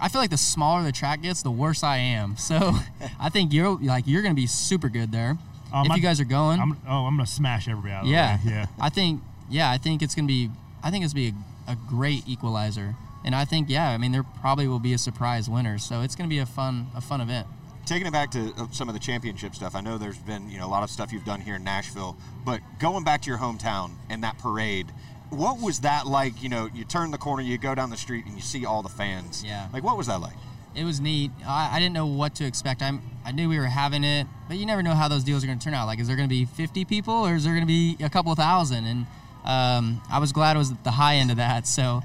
I 0.00 0.08
feel 0.08 0.20
like 0.20 0.28
the 0.30 0.36
smaller 0.36 0.82
the 0.82 0.92
track 0.92 1.22
gets, 1.22 1.42
the 1.42 1.50
worse 1.50 1.82
I 1.82 1.96
am. 1.96 2.36
So 2.48 2.74
I 3.18 3.30
think 3.30 3.52
you're 3.54 3.78
like 3.78 4.04
you're 4.06 4.22
gonna 4.22 4.34
be 4.34 4.46
super 4.46 4.88
good 4.90 5.10
there 5.12 5.38
Um, 5.72 5.86
if 5.86 5.92
I- 5.92 5.96
you 5.96 6.02
guys 6.02 6.20
are 6.20 6.24
going. 6.24 6.60
I'm, 6.60 6.76
oh, 6.86 7.06
I'm 7.06 7.16
going 7.16 7.24
to 7.26 7.32
smash 7.32 7.66
everybody 7.66 7.92
out 7.94 8.02
of 8.04 8.08
yeah, 8.10 8.36
the 8.44 8.48
way. 8.50 8.54
Yeah. 8.56 8.66
I 8.80 8.90
think 8.90 9.22
yeah, 9.48 9.70
I 9.70 9.78
think 9.78 10.02
it's 10.02 10.14
gonna 10.14 10.28
be. 10.28 10.50
I 10.82 10.90
think 10.90 11.04
it's 11.04 11.14
gonna 11.14 11.32
be 11.32 11.36
a, 11.68 11.72
a 11.72 11.76
great 11.88 12.28
equalizer, 12.28 12.94
and 13.24 13.34
I 13.34 13.44
think 13.46 13.70
yeah, 13.70 13.88
I 13.90 13.96
mean 13.96 14.12
there 14.12 14.24
probably 14.24 14.68
will 14.68 14.78
be 14.80 14.92
a 14.92 14.98
surprise 14.98 15.48
winner. 15.48 15.78
So 15.78 16.02
it's 16.02 16.14
gonna 16.14 16.28
be 16.28 16.38
a 16.40 16.46
fun 16.46 16.88
a 16.94 17.00
fun 17.00 17.20
event. 17.22 17.46
Taking 17.86 18.08
it 18.08 18.12
back 18.12 18.32
to 18.32 18.52
uh, 18.58 18.66
some 18.72 18.88
of 18.88 18.94
the 18.94 19.00
championship 19.00 19.54
stuff, 19.54 19.76
I 19.76 19.80
know 19.80 19.96
there's 19.96 20.18
been 20.18 20.50
you 20.50 20.58
know 20.58 20.66
a 20.66 20.68
lot 20.68 20.82
of 20.82 20.90
stuff 20.90 21.12
you've 21.12 21.24
done 21.24 21.40
here 21.40 21.54
in 21.54 21.64
Nashville, 21.64 22.16
but 22.44 22.60
going 22.80 23.04
back 23.04 23.22
to 23.22 23.30
your 23.30 23.38
hometown 23.38 23.92
and 24.10 24.24
that 24.24 24.38
parade, 24.38 24.90
what 25.30 25.60
was 25.60 25.80
that 25.80 26.06
like? 26.06 26.42
You 26.42 26.48
know, 26.48 26.68
you 26.74 26.84
turn 26.84 27.10
the 27.10 27.18
corner, 27.18 27.42
you 27.42 27.58
go 27.58 27.74
down 27.74 27.90
the 27.90 27.96
street, 27.96 28.26
and 28.26 28.34
you 28.34 28.42
see 28.42 28.66
all 28.66 28.82
the 28.82 28.88
fans. 28.88 29.44
Yeah. 29.44 29.68
Like, 29.72 29.84
what 29.84 29.96
was 29.96 30.08
that 30.08 30.20
like? 30.20 30.34
It 30.74 30.84
was 30.84 31.00
neat. 31.00 31.30
I, 31.46 31.76
I 31.76 31.78
didn't 31.78 31.94
know 31.94 32.06
what 32.06 32.34
to 32.36 32.44
expect. 32.44 32.82
I'm, 32.82 33.02
I 33.24 33.32
knew 33.32 33.48
we 33.48 33.58
were 33.58 33.64
having 33.64 34.04
it, 34.04 34.26
but 34.46 34.58
you 34.58 34.66
never 34.66 34.82
know 34.82 34.94
how 34.94 35.08
those 35.08 35.24
deals 35.24 35.42
are 35.42 35.46
going 35.46 35.58
to 35.58 35.64
turn 35.64 35.72
out. 35.72 35.86
Like, 35.86 35.98
is 35.98 36.06
there 36.06 36.16
going 36.16 36.28
to 36.28 36.34
be 36.34 36.44
50 36.44 36.84
people 36.84 37.14
or 37.14 37.34
is 37.34 37.44
there 37.44 37.54
going 37.54 37.62
to 37.62 37.66
be 37.66 37.96
a 38.04 38.10
couple 38.10 38.34
thousand? 38.34 38.84
And 38.84 39.06
um, 39.44 40.02
I 40.10 40.18
was 40.18 40.32
glad 40.32 40.56
it 40.56 40.58
was 40.58 40.72
at 40.72 40.84
the 40.84 40.90
high 40.90 41.16
end 41.16 41.30
of 41.30 41.38
that. 41.38 41.66
So, 41.66 42.02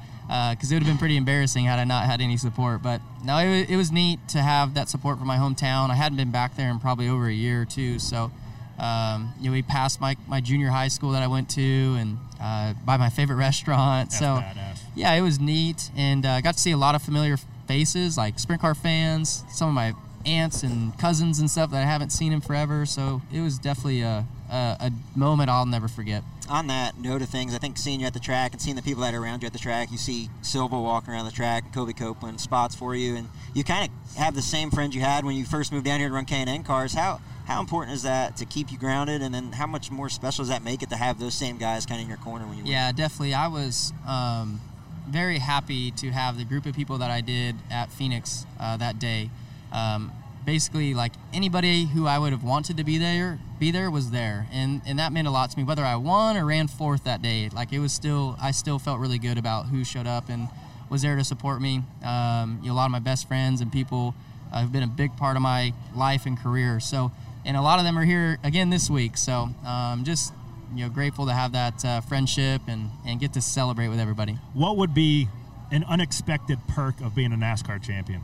because 0.51 0.71
it 0.71 0.75
would 0.75 0.83
have 0.83 0.89
been 0.89 0.97
pretty 0.97 1.17
embarrassing 1.17 1.65
had 1.65 1.77
I 1.77 1.83
not 1.83 2.05
had 2.05 2.21
any 2.21 2.37
support. 2.37 2.81
But 2.81 3.01
no, 3.23 3.37
it, 3.39 3.69
it 3.69 3.75
was 3.75 3.91
neat 3.91 4.19
to 4.29 4.37
have 4.37 4.75
that 4.75 4.87
support 4.87 5.17
from 5.17 5.27
my 5.27 5.35
hometown. 5.35 5.89
I 5.89 5.95
hadn't 5.95 6.17
been 6.17 6.31
back 6.31 6.55
there 6.55 6.69
in 6.69 6.79
probably 6.79 7.09
over 7.09 7.27
a 7.27 7.33
year 7.33 7.63
or 7.63 7.65
two. 7.65 7.99
So, 7.99 8.31
um, 8.79 9.33
you 9.41 9.49
know, 9.49 9.51
we 9.51 9.61
passed 9.61 9.99
my, 9.99 10.15
my 10.29 10.39
junior 10.39 10.69
high 10.69 10.87
school 10.87 11.11
that 11.11 11.21
I 11.21 11.27
went 11.27 11.49
to 11.51 11.95
and 11.99 12.17
uh, 12.41 12.73
by 12.85 12.95
my 12.95 13.09
favorite 13.09 13.35
restaurant. 13.35 14.11
That's 14.11 14.19
so, 14.19 14.25
badass. 14.25 14.79
yeah, 14.95 15.13
it 15.13 15.21
was 15.21 15.39
neat, 15.39 15.91
and 15.97 16.25
uh, 16.25 16.39
got 16.39 16.53
to 16.53 16.59
see 16.59 16.71
a 16.71 16.77
lot 16.77 16.95
of 16.95 17.01
familiar 17.01 17.37
faces, 17.67 18.17
like 18.17 18.39
sprint 18.39 18.61
car 18.61 18.73
fans, 18.73 19.43
some 19.49 19.67
of 19.67 19.75
my 19.75 19.93
aunts 20.25 20.63
and 20.63 20.97
cousins 20.97 21.39
and 21.39 21.49
stuff 21.49 21.71
that 21.71 21.81
I 21.81 21.85
haven't 21.85 22.11
seen 22.11 22.31
in 22.31 22.41
forever. 22.41 22.85
So 22.85 23.21
it 23.33 23.41
was 23.41 23.57
definitely 23.59 24.01
a, 24.01 24.25
a, 24.49 24.77
a 24.79 24.91
moment 25.15 25.49
I'll 25.49 25.65
never 25.65 25.87
forget. 25.87 26.23
On 26.51 26.67
that 26.67 26.99
note 26.99 27.21
of 27.21 27.29
things, 27.29 27.55
I 27.55 27.57
think 27.57 27.77
seeing 27.77 28.01
you 28.01 28.05
at 28.05 28.13
the 28.13 28.19
track 28.19 28.51
and 28.51 28.61
seeing 28.61 28.75
the 28.75 28.81
people 28.81 29.01
that 29.03 29.13
are 29.13 29.23
around 29.23 29.41
you 29.41 29.47
at 29.47 29.53
the 29.53 29.59
track, 29.59 29.89
you 29.91 29.97
see 29.97 30.29
Silva 30.41 30.79
walking 30.79 31.13
around 31.13 31.25
the 31.25 31.31
track, 31.31 31.73
Kobe 31.73 31.93
Copeland 31.93 32.41
spots 32.41 32.75
for 32.75 32.93
you, 32.93 33.15
and 33.15 33.29
you 33.53 33.63
kind 33.63 33.89
of 33.89 34.15
have 34.17 34.35
the 34.35 34.41
same 34.41 34.69
friends 34.69 34.93
you 34.93 35.01
had 35.01 35.23
when 35.23 35.35
you 35.35 35.45
first 35.45 35.71
moved 35.71 35.85
down 35.85 35.99
here 35.99 36.09
to 36.09 36.13
run 36.13 36.25
K&N 36.25 36.63
cars. 36.63 36.93
How 36.93 37.21
how 37.45 37.59
important 37.59 37.95
is 37.95 38.03
that 38.03 38.37
to 38.37 38.45
keep 38.45 38.71
you 38.71 38.77
grounded, 38.77 39.21
and 39.21 39.33
then 39.33 39.51
how 39.53 39.65
much 39.65 39.89
more 39.89 40.09
special 40.09 40.43
does 40.43 40.49
that 40.49 40.63
make 40.63 40.83
it 40.83 40.89
to 40.89 40.95
have 40.95 41.19
those 41.19 41.33
same 41.33 41.57
guys 41.57 41.85
kind 41.85 41.99
of 41.99 42.03
in 42.03 42.09
your 42.09 42.17
corner 42.17 42.45
when 42.45 42.57
you? 42.57 42.63
Yeah, 42.65 42.91
definitely. 42.91 43.33
I 43.33 43.47
was 43.47 43.93
um, 44.07 44.61
very 45.07 45.39
happy 45.39 45.91
to 45.91 46.11
have 46.11 46.37
the 46.37 46.45
group 46.45 46.65
of 46.65 46.75
people 46.75 46.97
that 46.99 47.09
I 47.09 47.21
did 47.21 47.55
at 47.69 47.91
Phoenix 47.91 48.45
uh, 48.59 48.77
that 48.77 48.99
day. 48.99 49.29
Um, 49.71 50.11
basically, 50.45 50.93
like 50.93 51.13
anybody 51.33 51.85
who 51.85 52.07
I 52.07 52.17
would 52.17 52.31
have 52.31 52.43
wanted 52.43 52.77
to 52.77 52.83
be 52.83 52.97
there, 52.97 53.39
be 53.59 53.71
there 53.71 53.91
was 53.91 54.11
there, 54.11 54.47
and 54.51 54.81
and 54.85 54.99
that 54.99 55.11
meant 55.11 55.27
a 55.27 55.31
lot 55.31 55.51
to 55.51 55.57
me. 55.57 55.63
Whether 55.63 55.83
I 55.83 55.95
won 55.95 56.37
or 56.37 56.45
ran 56.45 56.67
fourth 56.67 57.03
that 57.03 57.21
day, 57.21 57.49
like 57.49 57.71
it 57.73 57.79
was 57.79 57.93
still, 57.93 58.35
I 58.41 58.51
still 58.51 58.79
felt 58.79 58.99
really 58.99 59.19
good 59.19 59.37
about 59.37 59.67
who 59.67 59.83
showed 59.83 60.07
up 60.07 60.29
and 60.29 60.47
was 60.89 61.01
there 61.01 61.15
to 61.15 61.23
support 61.23 61.61
me. 61.61 61.83
Um, 62.03 62.59
you 62.61 62.67
know, 62.67 62.73
a 62.73 62.77
lot 62.77 62.85
of 62.85 62.91
my 62.91 62.99
best 62.99 63.27
friends 63.27 63.61
and 63.61 63.71
people 63.71 64.13
uh, 64.51 64.59
have 64.59 64.71
been 64.71 64.83
a 64.83 64.87
big 64.87 65.15
part 65.15 65.37
of 65.37 65.41
my 65.41 65.73
life 65.95 66.25
and 66.25 66.37
career. 66.37 66.79
So, 66.79 67.11
and 67.45 67.55
a 67.55 67.61
lot 67.61 67.79
of 67.79 67.85
them 67.85 67.97
are 67.97 68.03
here 68.03 68.37
again 68.43 68.69
this 68.69 68.89
week. 68.89 69.17
So, 69.17 69.49
um, 69.65 70.03
just 70.03 70.33
you 70.75 70.83
know, 70.85 70.89
grateful 70.89 71.25
to 71.25 71.33
have 71.33 71.53
that 71.53 71.83
uh, 71.85 72.01
friendship 72.01 72.61
and 72.67 72.89
and 73.05 73.19
get 73.19 73.33
to 73.33 73.41
celebrate 73.41 73.87
with 73.87 73.99
everybody. 73.99 74.33
What 74.53 74.77
would 74.77 74.93
be 74.93 75.29
an 75.71 75.85
unexpected 75.85 76.59
perk 76.67 76.99
of 77.01 77.15
being 77.15 77.31
a 77.31 77.37
NASCAR 77.37 77.81
champion? 77.81 78.21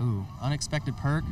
Ooh, 0.00 0.26
unexpected 0.40 0.96
perk. 0.96 1.24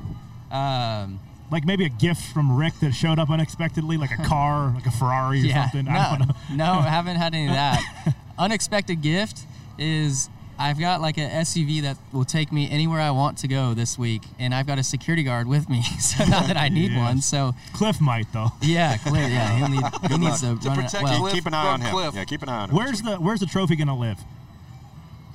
Um, 0.50 1.20
like 1.50 1.64
maybe 1.64 1.84
a 1.84 1.88
gift 1.88 2.22
from 2.32 2.56
Rick 2.56 2.74
that 2.80 2.92
showed 2.92 3.18
up 3.18 3.30
unexpectedly, 3.30 3.96
like 3.96 4.10
a 4.16 4.22
car, 4.24 4.72
like 4.74 4.86
a 4.86 4.90
Ferrari 4.90 5.40
or 5.40 5.44
yeah, 5.46 5.62
something. 5.70 5.86
No, 5.92 5.98
I 5.98 6.16
don't 6.18 6.28
know. 6.28 6.34
no, 6.56 6.72
I 6.80 6.82
haven't 6.88 7.16
had 7.16 7.34
any 7.34 7.46
of 7.46 7.52
that. 7.54 8.14
unexpected 8.38 9.02
gift 9.02 9.44
is 9.78 10.28
I've 10.58 10.78
got 10.78 11.00
like 11.00 11.16
a 11.16 11.22
SUV 11.28 11.82
that 11.82 11.96
will 12.12 12.24
take 12.26 12.52
me 12.52 12.70
anywhere 12.70 13.00
I 13.00 13.10
want 13.12 13.38
to 13.38 13.48
go 13.48 13.72
this 13.74 13.98
week, 13.98 14.22
and 14.38 14.54
I've 14.54 14.66
got 14.66 14.78
a 14.78 14.82
security 14.82 15.22
guard 15.22 15.46
with 15.48 15.68
me. 15.68 15.82
So 16.00 16.24
not 16.26 16.46
that 16.48 16.56
I 16.56 16.68
need 16.68 16.92
Yes. 16.92 16.98
one. 17.00 17.20
So 17.22 17.54
Cliff 17.72 18.00
might 18.00 18.30
though. 18.32 18.48
yeah, 18.60 18.96
Cliff. 18.98 19.30
Yeah, 19.30 19.56
he'll 19.56 19.68
need. 19.68 19.82
He 20.10 20.18
needs 20.18 20.40
to, 20.42 20.52
luck. 20.52 20.60
To 20.62 20.68
run 20.68 20.78
it 20.78 20.82
protect 20.84 21.04
well. 21.04 21.26
you, 21.28 21.32
keep 21.32 21.46
an 21.46 21.54
eye 21.54 21.66
on 21.72 21.80
him. 21.80 22.12
Yeah, 22.14 22.24
keep 22.24 22.42
an 22.42 22.48
eye 22.48 22.62
on 22.62 22.70
him. 22.70 22.76
Where's 22.76 23.00
the 23.02 23.16
Where's 23.16 23.40
the 23.40 23.46
trophy 23.46 23.74
gonna 23.76 23.96
live? 23.98 24.18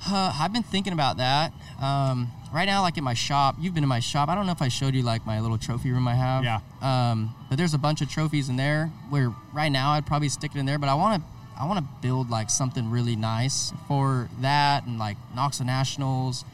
Uh, 0.08 0.32
I've 0.38 0.52
been 0.52 0.62
thinking 0.62 0.92
about 0.92 1.16
that. 1.16 1.52
Um, 1.80 2.30
right 2.52 2.64
now, 2.66 2.82
like 2.82 2.96
in 2.98 3.04
my 3.04 3.14
shop, 3.14 3.56
you've 3.58 3.74
been 3.74 3.82
in 3.82 3.88
my 3.88 4.00
shop. 4.00 4.28
I 4.28 4.34
don't 4.34 4.46
know 4.46 4.52
if 4.52 4.62
I 4.62 4.68
showed 4.68 4.94
you 4.94 5.02
like 5.02 5.26
my 5.26 5.40
little 5.40 5.58
trophy 5.58 5.90
room 5.90 6.06
I 6.08 6.14
have. 6.14 6.44
Yeah. 6.44 6.60
Um, 6.80 7.34
but 7.48 7.58
there's 7.58 7.74
a 7.74 7.78
bunch 7.78 8.00
of 8.00 8.08
trophies 8.10 8.48
in 8.48 8.56
there. 8.56 8.86
Where 9.10 9.32
right 9.52 9.68
now 9.70 9.90
I'd 9.92 10.06
probably 10.06 10.28
stick 10.28 10.52
it 10.54 10.58
in 10.58 10.66
there, 10.66 10.78
but 10.78 10.88
I 10.88 10.94
want 10.94 11.22
to. 11.22 11.28
I 11.58 11.64
want 11.66 11.78
to 11.78 11.86
build 12.02 12.28
like 12.28 12.50
something 12.50 12.90
really 12.90 13.16
nice 13.16 13.72
for 13.88 14.28
that 14.40 14.84
and 14.84 14.98
like 14.98 15.16
Knoxville 15.34 15.64
Nationals. 15.66 16.44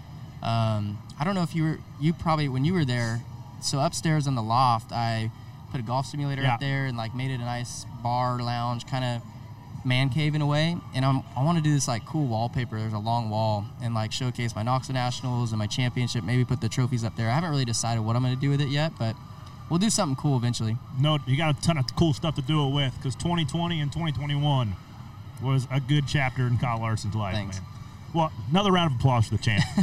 Um, 0.45 0.97
I 1.19 1.25
don't 1.25 1.35
know 1.35 1.43
if 1.43 1.57
you 1.57 1.65
were 1.65 1.79
you 2.01 2.13
probably 2.13 2.49
when 2.49 2.65
you 2.65 2.73
were 2.73 2.85
there. 2.85 3.21
So 3.61 3.81
upstairs 3.81 4.29
in 4.29 4.37
the 4.37 4.43
loft, 4.43 4.93
I 4.93 5.31
put 5.73 5.81
a 5.81 5.83
golf 5.83 6.07
simulator 6.07 6.43
Yeah. 6.43 6.55
up 6.55 6.61
there 6.61 6.87
and 6.87 6.97
like 6.97 7.15
made 7.17 7.33
it 7.33 7.41
a 7.41 7.45
nice 7.45 7.85
bar 8.03 8.39
lounge 8.39 8.87
kind 8.87 9.05
of 9.05 9.23
man 9.85 10.09
cave 10.11 10.35
in 10.35 10.43
a 10.43 10.47
way, 10.47 10.77
and 10.95 11.05
I'm, 11.05 11.23
I 11.37 11.43
want 11.45 11.59
to 11.59 11.65
do 11.65 11.73
this 11.75 11.89
like 11.89 12.05
cool 12.07 12.27
wallpaper. 12.27 12.79
There's 12.79 12.93
a 12.93 12.99
long 12.99 13.31
wall 13.31 13.65
and 13.83 13.95
like 13.95 14.13
showcase 14.13 14.55
my 14.55 14.63
Knoxville 14.63 14.95
Nationals 14.95 15.53
and 15.53 15.59
my 15.59 15.67
championship. 15.67 16.25
Maybe 16.25 16.45
put 16.45 16.61
the 16.61 16.69
trophies 16.69 17.05
up 17.05 17.17
there. 17.17 17.29
I 17.29 17.33
haven't 17.35 17.51
really 17.51 17.65
decided 17.65 18.01
what 18.03 18.15
I'm 18.17 18.23
going 18.23 18.35
to 18.35 18.41
do 18.41 18.51
with 18.51 18.61
it 18.61 18.69
yet, 18.69 18.93
but 18.99 19.17
we'll 19.71 19.79
do 19.79 19.91
something 19.91 20.17
cool 20.17 20.37
eventually. 20.37 20.77
No, 21.01 21.19
you 21.27 21.37
got 21.37 21.57
a 21.59 21.61
ton 21.63 21.79
of 21.79 21.85
cool 21.97 22.13
stuff 22.15 22.35
to 22.37 22.43
do 22.43 22.67
it 22.67 22.71
with 22.75 22.95
because 22.97 23.15
2020 23.17 23.81
and 23.81 23.91
2021 23.93 24.73
was 25.43 25.67
a 25.73 25.81
good 25.81 26.07
chapter 26.07 26.47
in 26.47 26.59
Kyle 26.59 26.79
Larson's 26.79 27.15
life, 27.15 27.35
Thanks. 27.35 27.57
man. 27.59 27.67
Well, 28.15 28.33
another 28.51 28.71
round 28.71 28.93
of 28.93 28.99
applause 29.01 29.27
for 29.29 29.37
the 29.37 29.43
champ. 29.43 29.65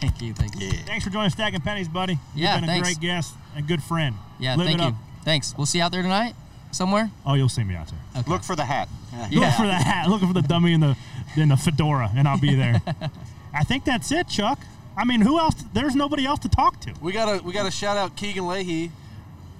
thank 0.00 0.22
you, 0.22 0.32
thank 0.32 0.58
you. 0.60 0.70
Thanks 0.70 1.04
for 1.04 1.10
joining 1.10 1.30
Stacking 1.30 1.60
Pennies, 1.60 1.88
buddy. 1.88 2.12
You've 2.12 2.20
Yeah, 2.44 2.54
been 2.56 2.64
a 2.64 2.66
thanks. 2.68 2.88
great 2.88 3.00
guest 3.00 3.34
and 3.56 3.66
good 3.66 3.82
friend. 3.82 4.14
Yeah, 4.38 4.54
Live 4.54 4.66
thank 4.68 4.78
it 4.78 4.82
you. 4.82 4.88
up. 4.90 4.94
Thanks. 5.24 5.54
We'll 5.56 5.66
see 5.66 5.78
you 5.78 5.84
out 5.84 5.90
there 5.92 6.02
tonight 6.02 6.34
somewhere. 6.74 7.10
Oh, 7.24 7.34
you'll 7.34 7.48
see 7.48 7.64
me 7.64 7.74
out 7.74 7.88
there. 7.88 8.24
Look 8.26 8.42
for 8.42 8.56
the 8.56 8.64
hat. 8.64 8.88
Look 9.30 9.52
for 9.54 9.66
the 9.66 9.72
hat. 9.74 10.08
Looking 10.08 10.28
for 10.28 10.34
the 10.34 10.42
dummy 10.42 10.72
in 10.72 10.80
the 10.80 10.96
in 11.36 11.48
the 11.48 11.56
fedora, 11.56 12.10
and 12.16 12.28
I'll 12.28 12.38
be 12.40 12.54
there. 12.54 12.80
I 13.54 13.64
think 13.64 13.84
that's 13.84 14.10
it, 14.12 14.28
Chuck. 14.28 14.58
I 14.96 15.04
mean, 15.04 15.20
who 15.22 15.38
else? 15.38 15.54
There's 15.72 15.94
nobody 15.96 16.24
else 16.26 16.40
to 16.40 16.48
talk 16.48 16.80
to. 16.80 16.92
We 17.00 17.12
got 17.12 17.38
to 17.38 17.44
we 17.44 17.52
got 17.52 17.64
to 17.64 17.70
shout 17.70 17.96
out 17.96 18.16
Keegan 18.16 18.46
Leahy, 18.46 18.90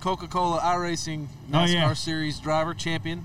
Coca-Cola 0.01 0.61
iRacing 0.61 1.27
Oh, 1.53 1.57
NASCAR 1.57 1.73
yeah. 1.73 1.93
Series 1.95 2.39
driver 2.41 2.75
champion. 2.75 3.25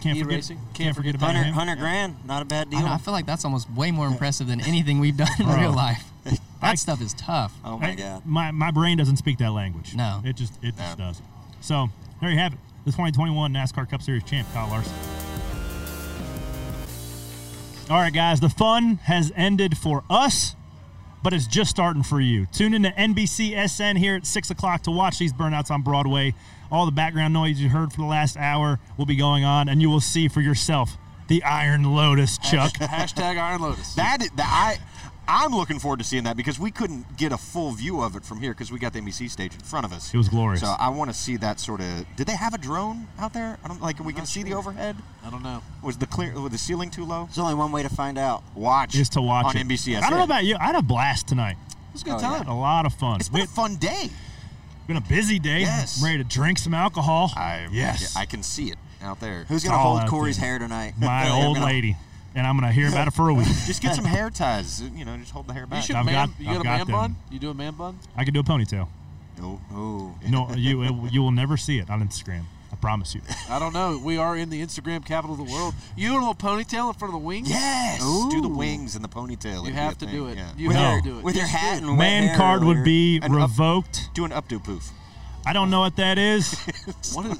Can't 0.00 0.16
E 0.16 0.22
forget- 0.22 0.36
racing. 0.36 0.58
can't 0.72 0.96
forget 0.96 1.14
about 1.14 1.34
Hundred 1.34 1.48
him. 1.48 1.54
hundred 1.54 1.78
grand, 1.78 2.16
not 2.24 2.40
a 2.40 2.46
bad 2.46 2.68
I, 2.68 2.70
deal. 2.70 2.80
know, 2.80 2.86
I 2.92 2.96
feel 2.98 3.12
like 3.12 3.26
that's 3.26 3.44
almost 3.44 3.70
way 3.70 3.90
more 3.90 4.06
impressive 4.06 4.46
than 4.46 4.60
anything 4.62 4.98
we've 4.98 5.16
done 5.16 5.28
in 5.38 5.44
Bro. 5.46 5.56
real 5.60 5.74
life. 5.74 6.04
That 6.62 6.78
stuff 6.78 7.00
is 7.02 7.12
tough. 7.14 7.52
Oh 7.64 7.78
my 7.78 7.90
I- 7.90 7.94
god. 7.94 8.22
My 8.26 8.50
my 8.50 8.70
brain 8.70 8.96
doesn't 8.98 9.16
speak 9.16 9.38
that 9.38 9.50
language. 9.52 9.94
No. 9.94 10.22
it 10.24 10.36
just 10.36 10.54
it 10.62 10.74
just 10.76 10.96
doesn't. 10.98 11.24
So 11.60 11.88
there 12.20 12.30
you 12.30 12.38
have 12.38 12.54
it. 12.54 12.58
The 12.84 12.92
2021 12.92 13.52
NASCAR 13.52 13.88
Cup 13.88 14.02
Series 14.02 14.24
champ, 14.24 14.48
Kyle 14.54 14.68
Larson. 14.68 14.92
All 17.90 17.96
right, 17.98 18.12
guys, 18.12 18.40
the 18.40 18.48
fun 18.48 18.96
has 19.04 19.32
ended 19.36 19.76
for 19.76 20.04
us, 20.08 20.54
but 21.22 21.32
it's 21.32 21.46
just 21.46 21.70
starting 21.70 22.02
for 22.02 22.20
you. 22.20 22.46
Tune 22.46 22.72
in 22.72 22.84
to 22.84 22.90
NBCSN 22.92 23.98
here 23.98 24.14
at 24.14 24.24
6 24.26 24.50
o'clock 24.50 24.82
to 24.84 24.90
watch 24.90 25.18
these 25.18 25.32
burnouts 25.32 25.70
on 25.70 25.82
Broadway. 25.82 26.34
All 26.70 26.86
the 26.86 26.92
background 26.92 27.34
noise 27.34 27.60
you 27.60 27.68
heard 27.68 27.90
for 27.92 27.98
the 28.00 28.06
last 28.06 28.36
hour 28.36 28.78
will 28.96 29.06
be 29.06 29.16
going 29.16 29.44
on, 29.44 29.68
and 29.68 29.82
you 29.82 29.90
will 29.90 30.00
see 30.00 30.28
for 30.28 30.40
yourself 30.40 30.96
the 31.26 31.42
Iron 31.42 31.82
Lotus, 31.82 32.38
Chuck. 32.38 32.72
Hashtag 32.74 33.38
Iron 33.38 33.60
Lotus. 33.60 33.94
That, 33.94 34.22
is- 34.22 34.30
that 34.36 34.78
I 34.78 34.78
I'm 35.32 35.52
looking 35.52 35.78
forward 35.78 35.98
to 36.00 36.04
seeing 36.04 36.24
that 36.24 36.36
because 36.36 36.58
we 36.58 36.70
couldn't 36.72 37.16
get 37.16 37.30
a 37.30 37.36
full 37.38 37.70
view 37.70 38.00
of 38.02 38.16
it 38.16 38.24
from 38.24 38.40
here 38.40 38.50
because 38.52 38.72
we 38.72 38.78
got 38.80 38.92
the 38.92 39.00
NBC 39.00 39.30
stage 39.30 39.54
in 39.54 39.60
front 39.60 39.86
of 39.86 39.92
us. 39.92 40.12
It 40.12 40.16
was 40.16 40.28
glorious. 40.28 40.60
So 40.60 40.74
I 40.78 40.88
want 40.88 41.08
to 41.10 41.16
see 41.16 41.36
that 41.36 41.60
sort 41.60 41.80
of. 41.80 42.04
Did 42.16 42.26
they 42.26 42.34
have 42.34 42.52
a 42.52 42.58
drone 42.58 43.06
out 43.18 43.32
there? 43.32 43.56
I 43.64 43.68
don't 43.68 43.80
like. 43.80 44.00
We 44.04 44.12
can 44.12 44.26
see 44.26 44.42
the 44.42 44.54
overhead. 44.54 44.96
I 45.24 45.30
don't 45.30 45.42
know. 45.44 45.62
Was 45.82 45.98
the 45.98 46.06
clear? 46.06 46.32
Was 46.38 46.50
the 46.50 46.58
ceiling 46.58 46.90
too 46.90 47.04
low? 47.04 47.26
There's 47.26 47.38
only 47.38 47.54
one 47.54 47.70
way 47.70 47.82
to 47.84 47.88
find 47.88 48.18
out. 48.18 48.42
Watch 48.56 48.96
Is 48.96 49.08
to 49.10 49.22
watch 49.22 49.46
on 49.46 49.56
it. 49.56 49.68
NBC. 49.68 49.96
I 49.96 50.00
don't 50.10 50.18
know 50.18 50.24
about 50.24 50.44
you. 50.44 50.56
I 50.58 50.64
had 50.64 50.74
a 50.74 50.82
blast 50.82 51.28
tonight. 51.28 51.56
It 51.70 51.92
was 51.92 52.02
a 52.02 52.04
good 52.06 52.14
Oh, 52.14 52.18
time. 52.18 52.48
A 52.48 52.58
lot 52.58 52.84
of 52.86 52.92
fun. 52.94 53.20
It's 53.20 53.28
been 53.28 53.42
a 53.42 53.46
fun 53.46 53.76
day. 53.76 54.10
Been 54.88 54.96
a 54.96 55.00
busy 55.00 55.38
day. 55.38 55.60
Yes. 55.60 55.98
I'm 56.00 56.04
ready 56.06 56.18
to 56.18 56.24
drink 56.24 56.58
some 56.58 56.74
alcohol. 56.74 57.30
I, 57.36 57.68
yes. 57.70 58.16
I 58.16 58.26
can 58.26 58.42
see 58.42 58.70
it 58.72 58.78
out 59.00 59.20
there. 59.20 59.44
Who's 59.48 59.62
It's 59.64 59.70
gonna 59.70 59.78
hold 59.80 60.08
Corey's 60.10 60.36
there. 60.38 60.48
hair 60.48 60.58
tonight? 60.58 60.94
My 60.98 61.24
I'm 61.28 61.44
old 61.46 61.56
gonna- 61.56 61.66
lady. 61.66 61.96
And 62.34 62.46
I'm 62.46 62.56
gonna 62.56 62.72
hear 62.72 62.88
about 62.88 63.08
it 63.08 63.12
for 63.12 63.28
a 63.28 63.34
week. 63.34 63.46
Just 63.66 63.82
get 63.82 63.94
some 63.94 64.04
hair 64.04 64.30
ties. 64.30 64.80
You 64.80 65.04
know, 65.04 65.16
just 65.16 65.32
hold 65.32 65.46
the 65.48 65.52
hair 65.52 65.62
You 65.64 65.68
back. 65.68 65.84
should 65.84 65.96
I've 65.96 66.06
man. 66.06 66.28
got- 66.28 66.40
you 66.40 66.48
I've 66.50 66.54
got 66.54 66.60
a 66.60 66.64
got 66.64 66.70
man 66.78 66.86
them. 66.86 66.96
bun? 66.96 67.16
You 67.30 67.38
do 67.40 67.50
a 67.50 67.54
man 67.54 67.74
bun? 67.74 67.98
I 68.16 68.24
could 68.24 68.34
do 68.34 68.40
a 68.40 68.44
ponytail. 68.44 68.86
Oh, 69.42 69.60
oh. 69.72 70.14
No, 70.28 70.48
you 70.54 71.08
you 71.10 71.22
will 71.22 71.32
never 71.32 71.56
see 71.56 71.78
it 71.78 71.90
on 71.90 72.00
Instagram. 72.06 72.42
I 72.72 72.76
promise 72.76 73.16
you. 73.16 73.20
I 73.48 73.58
don't 73.58 73.72
know. 73.72 73.98
We 73.98 74.16
are 74.16 74.36
in 74.36 74.48
the 74.48 74.62
Instagram 74.62 75.04
capital 75.04 75.32
of 75.40 75.44
the 75.44 75.52
world. 75.52 75.74
You 75.96 76.12
want 76.12 76.22
a 76.22 76.28
little 76.28 76.50
ponytail 76.50 76.92
in 76.92 76.94
front 76.98 77.12
of 77.12 77.20
the 77.20 77.26
wings? 77.26 77.50
Yes. 77.50 77.98
Do 77.98 78.40
the 78.40 78.46
Ooh. 78.46 78.56
wings 78.56 78.94
and 78.94 79.02
the 79.04 79.08
ponytail. 79.08 79.54
You 79.54 79.60
It'd 79.62 79.64
be 79.64 79.72
have 79.72 79.92
a 79.92 79.94
to 79.96 80.04
thing, 80.06 80.14
do 80.14 80.26
it. 80.28 80.36
Yeah. 80.36 80.50
You 80.56 80.68
with 80.68 80.76
No. 80.76 80.82
have 80.82 80.92
your, 80.92 81.02
to 81.02 81.08
do 81.10 81.18
it. 81.18 81.24
with 81.24 81.34
your 81.34 81.44
Just 81.46 81.52
do 81.52 81.58
hat 81.58 81.74
it. 81.74 81.82
and 81.82 81.88
wet 81.90 81.98
Man 81.98 82.22
hair 82.28 82.36
card 82.36 82.62
would 82.62 82.84
be 82.84 83.16
An 83.16 83.24
up- 83.34 83.40
revoked. 83.50 84.10
Do 84.14 84.24
an 84.24 84.30
updo 84.30 84.62
poof. 84.62 84.90
I 85.44 85.52
don't 85.52 85.68
know 85.68 85.80
what 85.80 85.96
that 85.96 86.16
is. 86.16 86.54
What 87.14 87.26
is 87.26 87.38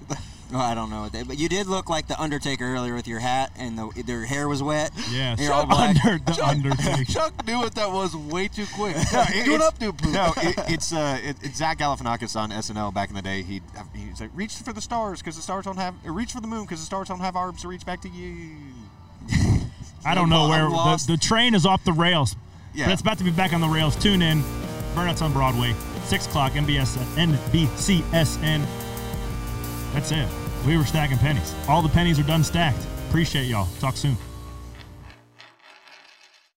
Oh, 0.53 0.59
I 0.59 0.75
don't 0.75 0.91
know 0.91 1.03
what 1.03 1.13
they, 1.13 1.23
but 1.23 1.39
you 1.39 1.49
did 1.49 1.67
look 1.69 1.89
like 1.89 2.09
the 2.09 2.21
Undertaker 2.21 2.65
earlier 2.65 2.95
with 2.95 3.07
your 3.07 3.21
hat 3.21 3.53
and 3.57 3.79
the 3.79 4.03
their 4.05 4.25
hair 4.25 4.49
was 4.49 4.63
wet. 4.63 4.91
Yeah, 5.11 5.37
You're 5.39 5.53
all 5.53 5.65
black. 5.67 5.97
under 6.05 6.19
the 6.25 6.45
Undertaker. 6.45 7.05
Chuck 7.05 7.47
knew 7.47 7.59
what 7.59 7.75
that 7.77 7.91
was 7.93 8.17
way 8.17 8.49
too 8.49 8.67
quick. 8.75 8.97
No, 9.13 9.23
it- 9.29 9.45
do 9.45 9.53
it 9.53 9.55
it's- 9.57 9.69
up, 9.69 9.79
poop. 9.79 10.05
No, 10.07 10.33
it, 10.39 10.55
it's 10.69 10.93
uh, 10.93 11.19
it, 11.23 11.37
it's 11.43 11.57
Zach 11.59 11.79
Galifianakis 11.79 12.35
on 12.35 12.51
SNL 12.51 12.93
back 12.93 13.11
in 13.11 13.15
the 13.15 13.23
day. 13.23 13.43
He 13.43 13.63
he's 13.95 14.21
like, 14.21 14.31
reach 14.35 14.55
for 14.57 14.73
the 14.73 14.81
stars 14.81 15.21
because 15.21 15.37
the 15.37 15.43
stars 15.43 15.65
don't 15.67 15.77
have, 15.79 15.95
reach 16.05 16.33
for 16.33 16.41
the 16.41 16.49
moon 16.49 16.63
because 16.63 16.81
the 16.81 16.87
stars 16.87 17.07
don't 17.09 17.21
have 17.21 17.37
arms 17.37 17.63
to 17.63 17.69
reach 17.69 17.87
back 17.87 18.01
to 18.03 18.09
you. 18.09 18.51
I 20.05 20.15
don't 20.15 20.31
know 20.31 20.49
where 20.49 20.69
the, 20.69 21.05
the 21.07 21.17
train 21.17 21.55
is 21.55 21.65
off 21.67 21.85
the 21.85 21.93
rails. 21.93 22.35
Yeah. 22.75 22.87
But 22.87 22.93
it's 22.93 23.03
about 23.03 23.19
to 23.19 23.25
be 23.25 23.31
back 23.31 23.53
on 23.53 23.61
the 23.61 23.69
rails. 23.69 23.95
Tune 23.97 24.23
in. 24.23 24.43
Burnouts 24.95 25.23
on 25.23 25.33
Broadway. 25.33 25.75
6 26.07 26.27
o'clock, 26.27 26.53
NBS, 26.53 26.97
NBCSN. 27.15 28.65
That's 29.93 30.11
it. 30.13 30.29
We 30.67 30.77
were 30.77 30.85
stacking 30.85 31.19
pennies. 31.19 31.55
All 31.69 31.83
the 31.83 31.89
pennies 31.89 32.19
are 32.19 32.25
done 32.25 32.45
stacked. 32.45 32.87
Appreciate 33.09 33.47
y'all. 33.47 33.69
Talk 33.81 33.97
soon. 33.97 34.17